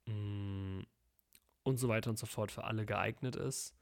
mh, 0.07 0.15
mm, 0.15 0.87
und 1.63 1.77
so 1.77 1.89
weiter 1.89 2.11
und 2.11 2.19
so 2.19 2.27
fort 2.27 2.51
für 2.51 2.65
alle 2.65 2.87
geeignet 2.87 3.37
ist. 3.37 3.75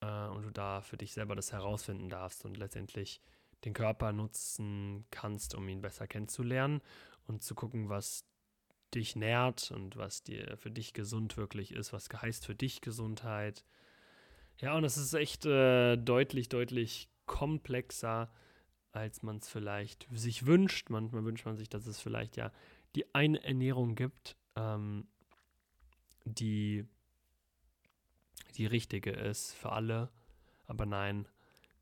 Äh, 0.00 0.26
und 0.28 0.42
du 0.42 0.50
da 0.50 0.80
für 0.80 0.96
dich 0.96 1.12
selber 1.12 1.36
das 1.36 1.52
herausfinden 1.52 2.08
darfst 2.08 2.44
und 2.44 2.56
letztendlich 2.56 3.20
den 3.64 3.74
Körper 3.74 4.12
nutzen 4.12 5.04
kannst, 5.10 5.54
um 5.54 5.68
ihn 5.68 5.82
besser 5.82 6.06
kennenzulernen 6.06 6.80
und 7.26 7.42
zu 7.42 7.54
gucken, 7.54 7.88
was 7.88 8.24
dich 8.94 9.16
nährt 9.16 9.70
und 9.70 9.96
was 9.96 10.22
dir 10.22 10.56
für 10.56 10.70
dich 10.70 10.94
gesund 10.94 11.36
wirklich 11.36 11.72
ist, 11.72 11.92
was 11.92 12.08
heißt 12.08 12.46
für 12.46 12.54
dich 12.54 12.80
Gesundheit. 12.80 13.64
Ja, 14.58 14.74
und 14.74 14.84
es 14.84 14.96
ist 14.96 15.12
echt 15.14 15.44
äh, 15.44 15.96
deutlich, 15.96 16.48
deutlich 16.48 17.10
komplexer, 17.26 18.30
als 18.98 19.22
man 19.22 19.38
es 19.38 19.48
vielleicht 19.48 20.06
sich 20.12 20.46
wünscht. 20.46 20.90
Manchmal 20.90 21.24
wünscht 21.24 21.46
man 21.46 21.56
sich, 21.56 21.68
dass 21.68 21.86
es 21.86 22.00
vielleicht 22.00 22.36
ja 22.36 22.52
die 22.94 23.14
eine 23.14 23.42
Ernährung 23.42 23.94
gibt, 23.94 24.36
ähm, 24.56 25.06
die 26.24 26.86
die 28.56 28.66
richtige 28.66 29.10
ist 29.10 29.54
für 29.54 29.72
alle. 29.72 30.10
Aber 30.66 30.84
nein, 30.84 31.26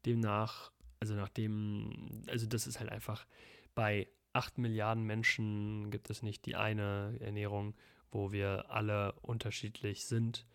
demnach, 0.04 0.70
also 1.00 1.14
nachdem, 1.14 2.22
also 2.28 2.46
das 2.46 2.66
ist 2.66 2.78
halt 2.78 2.90
einfach 2.90 3.26
bei 3.74 4.08
8 4.32 4.58
Milliarden 4.58 5.04
Menschen 5.04 5.90
gibt 5.90 6.10
es 6.10 6.22
nicht 6.22 6.44
die 6.46 6.56
eine 6.56 7.16
Ernährung, 7.20 7.74
wo 8.10 8.32
wir 8.32 8.70
alle 8.70 9.14
unterschiedlich 9.22 10.04
sind. 10.04 10.46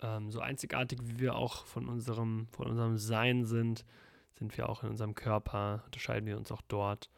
Ähm, 0.00 0.30
so 0.30 0.40
einzigartig 0.40 1.00
wie 1.02 1.18
wir 1.18 1.34
auch 1.34 1.66
von 1.66 1.88
unserem, 1.88 2.46
von 2.52 2.68
unserem 2.68 2.96
Sein 2.96 3.44
sind, 3.44 3.84
sind 4.38 4.56
wir 4.56 4.68
auch 4.68 4.82
in 4.82 4.90
unserem 4.90 5.14
Körper, 5.14 5.82
unterscheiden 5.86 6.26
wir 6.26 6.36
uns 6.36 6.52
auch 6.52 6.62
dort. 6.62 7.10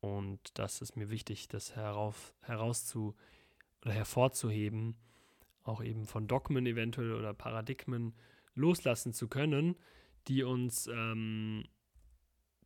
Und 0.00 0.40
das 0.58 0.80
ist 0.80 0.96
mir 0.96 1.10
wichtig, 1.10 1.48
das 1.48 1.76
herauf, 1.76 2.34
herauszu 2.42 3.14
oder 3.82 3.92
hervorzuheben, 3.92 4.96
auch 5.62 5.82
eben 5.82 6.06
von 6.06 6.26
Dogmen 6.26 6.66
eventuell 6.66 7.12
oder 7.12 7.34
Paradigmen 7.34 8.14
loslassen 8.54 9.12
zu 9.12 9.28
können, 9.28 9.76
die 10.28 10.42
uns 10.42 10.86
ähm, 10.86 11.64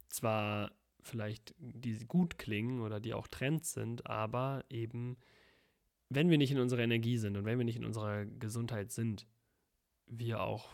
zwar 0.09 0.72
vielleicht, 1.00 1.55
die 1.59 1.98
gut 2.07 2.38
klingen 2.38 2.80
oder 2.80 3.00
die 3.00 3.14
auch 3.14 3.26
Trends 3.26 3.72
sind, 3.72 4.07
aber 4.07 4.64
eben, 4.70 5.16
wenn 6.09 6.30
wir 6.30 6.38
nicht 6.38 6.52
in 6.52 6.59
unserer 6.59 6.82
Energie 6.82 7.18
sind 7.18 7.36
und 7.36 7.44
wenn 7.44 7.59
wir 7.59 7.64
nicht 7.64 7.76
in 7.76 7.84
unserer 7.84 8.24
Gesundheit 8.24 8.90
sind, 8.90 9.26
wir 10.07 10.42
auch 10.42 10.70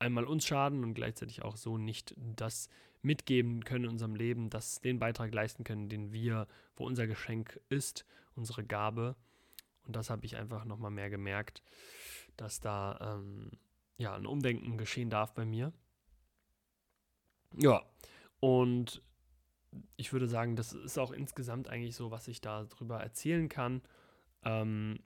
einmal 0.00 0.24
uns 0.24 0.46
schaden 0.46 0.82
und 0.82 0.94
gleichzeitig 0.94 1.42
auch 1.42 1.56
so 1.56 1.78
nicht 1.78 2.14
das 2.18 2.68
mitgeben 3.02 3.64
können 3.64 3.84
in 3.84 3.90
unserem 3.90 4.14
Leben, 4.14 4.50
das 4.50 4.80
den 4.80 4.98
Beitrag 4.98 5.32
leisten 5.32 5.64
können, 5.64 5.88
den 5.88 6.12
wir, 6.12 6.46
wo 6.76 6.84
unser 6.84 7.06
Geschenk 7.06 7.60
ist, 7.68 8.04
unsere 8.34 8.64
Gabe. 8.64 9.16
Und 9.86 9.96
das 9.96 10.10
habe 10.10 10.26
ich 10.26 10.36
einfach 10.36 10.64
nochmal 10.64 10.90
mehr 10.90 11.10
gemerkt, 11.10 11.62
dass 12.36 12.60
da 12.60 13.18
ähm, 13.18 13.50
ja 13.96 14.14
ein 14.14 14.26
Umdenken 14.26 14.76
geschehen 14.76 15.10
darf 15.10 15.32
bei 15.34 15.44
mir. 15.44 15.72
Ja, 17.56 17.82
und 18.40 19.02
ich 19.96 20.12
würde 20.12 20.28
sagen, 20.28 20.56
das 20.56 20.72
ist 20.72 20.98
auch 20.98 21.12
insgesamt 21.12 21.68
eigentlich 21.68 21.94
so, 21.94 22.10
was 22.10 22.28
ich 22.28 22.40
darüber 22.40 23.00
erzählen 23.00 23.48
kann. 23.48 23.82
Ähm, 24.44 25.00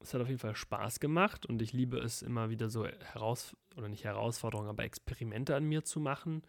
es 0.00 0.14
hat 0.14 0.20
auf 0.20 0.28
jeden 0.28 0.38
Fall 0.38 0.54
Spaß 0.54 1.00
gemacht 1.00 1.46
und 1.46 1.60
ich 1.60 1.72
liebe 1.72 1.98
es 1.98 2.22
immer 2.22 2.50
wieder 2.50 2.70
so 2.70 2.86
heraus 2.86 3.56
oder 3.76 3.88
nicht 3.88 4.04
Herausforderungen, 4.04 4.68
aber 4.68 4.84
Experimente 4.84 5.56
an 5.56 5.64
mir 5.64 5.84
zu 5.84 6.00
machen. 6.00 6.42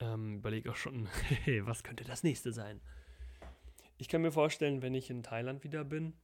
Ähm, 0.00 0.36
überlege 0.36 0.70
auch 0.70 0.76
schon, 0.76 1.06
hey, 1.44 1.66
was 1.66 1.82
könnte 1.82 2.04
das 2.04 2.22
nächste 2.22 2.52
sein? 2.52 2.80
Ich 3.96 4.08
kann 4.08 4.22
mir 4.22 4.32
vorstellen, 4.32 4.82
wenn 4.82 4.94
ich 4.94 5.10
in 5.10 5.22
Thailand 5.22 5.64
wieder 5.64 5.84
bin, 5.84 6.14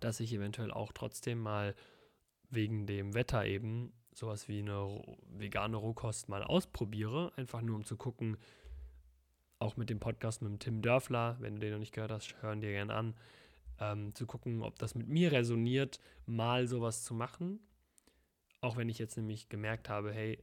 dass 0.00 0.20
ich 0.20 0.32
eventuell 0.32 0.70
auch 0.70 0.92
trotzdem 0.92 1.38
mal 1.38 1.74
wegen 2.50 2.86
dem 2.86 3.14
Wetter 3.14 3.44
eben 3.46 3.92
sowas 4.12 4.46
wie 4.48 4.60
eine 4.60 5.02
vegane 5.26 5.76
Rohkost 5.76 6.28
mal 6.28 6.42
ausprobiere, 6.42 7.32
einfach 7.36 7.62
nur 7.62 7.76
um 7.76 7.84
zu 7.84 7.96
gucken, 7.96 8.36
auch 9.58 9.76
mit 9.76 9.90
dem 9.90 10.00
Podcast 10.00 10.42
mit 10.42 10.50
dem 10.50 10.58
Tim 10.58 10.82
Dörfler, 10.82 11.36
wenn 11.40 11.54
du 11.54 11.60
den 11.60 11.72
noch 11.72 11.78
nicht 11.78 11.94
gehört 11.94 12.12
hast, 12.12 12.40
hören 12.42 12.60
dir 12.60 12.72
gerne 12.72 12.94
an, 12.94 13.14
ähm, 13.82 14.14
zu 14.14 14.26
gucken, 14.26 14.62
ob 14.62 14.78
das 14.78 14.94
mit 14.94 15.08
mir 15.08 15.32
resoniert, 15.32 15.98
mal 16.24 16.68
sowas 16.68 17.02
zu 17.02 17.14
machen. 17.14 17.58
Auch 18.60 18.76
wenn 18.76 18.88
ich 18.88 18.98
jetzt 18.98 19.16
nämlich 19.16 19.48
gemerkt 19.48 19.88
habe, 19.88 20.12
hey, 20.12 20.42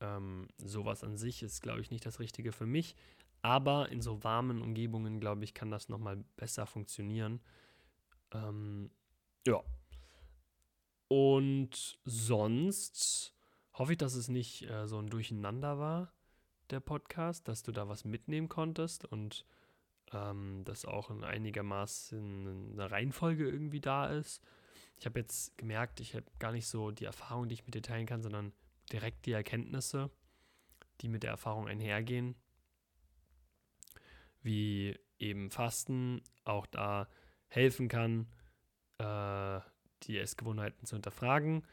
ähm, 0.00 0.48
sowas 0.58 1.02
an 1.02 1.16
sich 1.16 1.42
ist, 1.42 1.62
glaube 1.62 1.80
ich, 1.80 1.90
nicht 1.90 2.04
das 2.04 2.20
Richtige 2.20 2.52
für 2.52 2.66
mich. 2.66 2.94
Aber 3.40 3.88
in 3.88 4.02
so 4.02 4.22
warmen 4.24 4.60
Umgebungen, 4.60 5.20
glaube 5.20 5.44
ich, 5.44 5.54
kann 5.54 5.70
das 5.70 5.88
nochmal 5.88 6.22
besser 6.36 6.66
funktionieren. 6.66 7.40
Ähm, 8.32 8.90
ja. 9.46 9.62
Und 11.08 11.98
sonst 12.04 13.34
hoffe 13.72 13.92
ich, 13.92 13.98
dass 13.98 14.14
es 14.14 14.28
nicht 14.28 14.68
äh, 14.68 14.86
so 14.86 14.98
ein 14.98 15.08
Durcheinander 15.08 15.78
war 15.78 16.12
der 16.70 16.80
Podcast, 16.80 17.46
dass 17.48 17.62
du 17.62 17.72
da 17.72 17.88
was 17.88 18.04
mitnehmen 18.04 18.48
konntest 18.48 19.04
und 19.04 19.46
ähm, 20.12 20.62
dass 20.64 20.84
auch 20.84 21.10
in 21.10 21.24
einigermaßen 21.24 22.72
eine 22.72 22.90
Reihenfolge 22.90 23.48
irgendwie 23.48 23.80
da 23.80 24.06
ist. 24.06 24.42
Ich 24.98 25.06
habe 25.06 25.20
jetzt 25.20 25.56
gemerkt, 25.58 26.00
ich 26.00 26.14
habe 26.14 26.26
gar 26.38 26.52
nicht 26.52 26.66
so 26.66 26.90
die 26.90 27.04
Erfahrung, 27.04 27.48
die 27.48 27.54
ich 27.54 27.64
mit 27.66 27.74
dir 27.74 27.82
teilen 27.82 28.06
kann, 28.06 28.22
sondern 28.22 28.52
direkt 28.92 29.26
die 29.26 29.32
Erkenntnisse, 29.32 30.10
die 31.00 31.08
mit 31.08 31.22
der 31.22 31.30
Erfahrung 31.30 31.68
einhergehen. 31.68 32.34
Wie 34.42 34.98
eben 35.18 35.50
Fasten 35.50 36.22
auch 36.44 36.66
da 36.66 37.08
helfen 37.48 37.88
kann, 37.88 38.26
äh, 38.98 39.60
die 40.04 40.18
Essgewohnheiten 40.18 40.86
zu 40.86 40.96
hinterfragen 40.96 41.66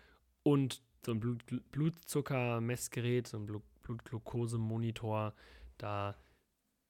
und 0.43 0.81
so 1.05 1.11
ein 1.11 1.19
Blut 1.19 1.43
Blutzuckermessgerät, 1.71 3.27
so 3.27 3.37
ein 3.37 3.45
Blut 3.45 3.63
Blutglukosemonitor 3.83 5.33
da 5.77 6.15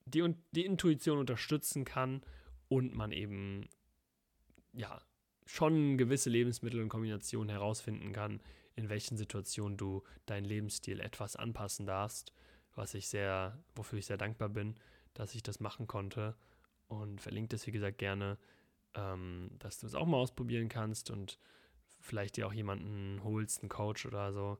die, 0.06 0.36
die 0.52 0.66
Intuition 0.66 1.18
unterstützen 1.18 1.86
kann 1.86 2.22
und 2.68 2.94
man 2.96 3.12
eben 3.12 3.70
ja 4.74 5.02
schon 5.46 5.98
gewisse 5.98 6.30
Lebensmittel 6.30 6.82
und 6.82 6.90
Kombinationen 6.90 7.50
herausfinden 7.50 8.14
kann, 8.14 8.42
in 8.76 8.90
welchen 8.90 9.18
Situationen 9.18 9.78
du 9.78 10.04
deinen 10.26 10.46
Lebensstil 10.46 11.00
etwas 11.00 11.36
anpassen 11.36 11.86
darfst, 11.86 12.34
was 12.76 12.94
ich 12.94 13.08
sehr, 13.08 13.64
wofür 13.76 14.00
ich 14.00 14.06
sehr 14.06 14.18
dankbar 14.18 14.50
bin, 14.50 14.76
dass 15.14 15.36
ich 15.36 15.44
das 15.44 15.60
machen 15.60 15.88
konnte 15.88 16.36
und 16.88 17.22
verlinkt 17.22 17.54
es 17.54 17.68
wie 17.68 17.72
gesagt 17.72 17.98
gerne, 17.98 18.38
ähm, 18.96 19.52
dass 19.60 19.80
du 19.80 19.88
es 19.88 19.96
auch 19.96 20.06
mal 20.06 20.18
ausprobieren 20.18 20.70
kannst 20.70 21.12
und 21.12 21.40
vielleicht 22.00 22.38
dir 22.38 22.48
auch 22.48 22.54
jemanden 22.54 23.24
holst, 23.24 23.62
einen 23.62 23.70
Coach 23.70 24.06
oder 24.06 24.34
so, 24.34 24.58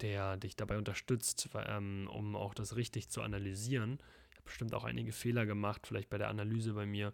der 0.00 0.36
dich 0.36 0.56
dabei 0.56 0.76
unterstützt, 0.78 1.48
ähm, 1.54 2.08
um 2.12 2.36
auch 2.36 2.54
das 2.54 2.76
richtig 2.76 3.08
zu 3.08 3.22
analysieren. 3.22 3.98
Bestimmt 4.44 4.74
auch 4.74 4.84
einige 4.84 5.12
Fehler 5.12 5.46
gemacht, 5.46 5.86
vielleicht 5.86 6.10
bei 6.10 6.18
der 6.18 6.28
Analyse 6.28 6.74
bei 6.74 6.86
mir, 6.86 7.12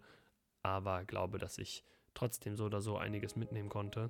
aber 0.63 1.05
glaube, 1.05 1.37
dass 1.37 1.57
ich 1.57 1.83
trotzdem 2.13 2.55
so 2.55 2.65
oder 2.65 2.81
so 2.81 2.97
einiges 2.97 3.35
mitnehmen 3.35 3.69
konnte. 3.69 4.09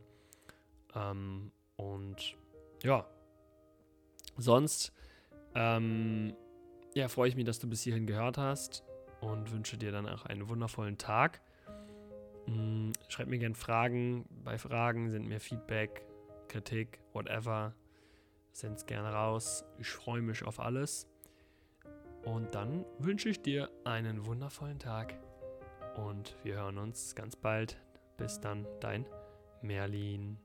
Ähm, 0.95 1.51
und 1.75 2.35
ja, 2.83 3.05
sonst 4.37 4.91
ähm, 5.55 6.35
ja, 6.93 7.07
freue 7.07 7.29
ich 7.29 7.35
mich, 7.35 7.45
dass 7.45 7.59
du 7.59 7.69
bis 7.69 7.81
hierhin 7.81 8.07
gehört 8.07 8.37
hast 8.37 8.83
und 9.21 9.51
wünsche 9.51 9.77
dir 9.77 9.91
dann 9.91 10.07
auch 10.07 10.25
einen 10.25 10.49
wundervollen 10.49 10.97
Tag. 10.97 11.41
Mm, 12.47 12.91
schreib 13.07 13.27
mir 13.27 13.39
gerne 13.39 13.55
Fragen. 13.55 14.25
Bei 14.43 14.57
Fragen 14.57 15.09
sind 15.09 15.27
mir 15.27 15.39
Feedback, 15.39 16.05
Kritik, 16.47 16.99
whatever. 17.13 17.73
Send's 18.51 18.85
gerne 18.85 19.13
raus. 19.13 19.63
Ich 19.77 19.87
freue 19.87 20.21
mich 20.21 20.43
auf 20.43 20.59
alles. 20.59 21.07
Und 22.23 22.53
dann 22.53 22.85
wünsche 22.99 23.29
ich 23.29 23.41
dir 23.41 23.69
einen 23.83 24.25
wundervollen 24.25 24.79
Tag. 24.79 25.15
Und 25.95 26.35
wir 26.43 26.55
hören 26.55 26.77
uns 26.77 27.15
ganz 27.15 27.35
bald. 27.35 27.77
Bis 28.17 28.39
dann, 28.39 28.67
dein 28.79 29.05
Merlin. 29.61 30.37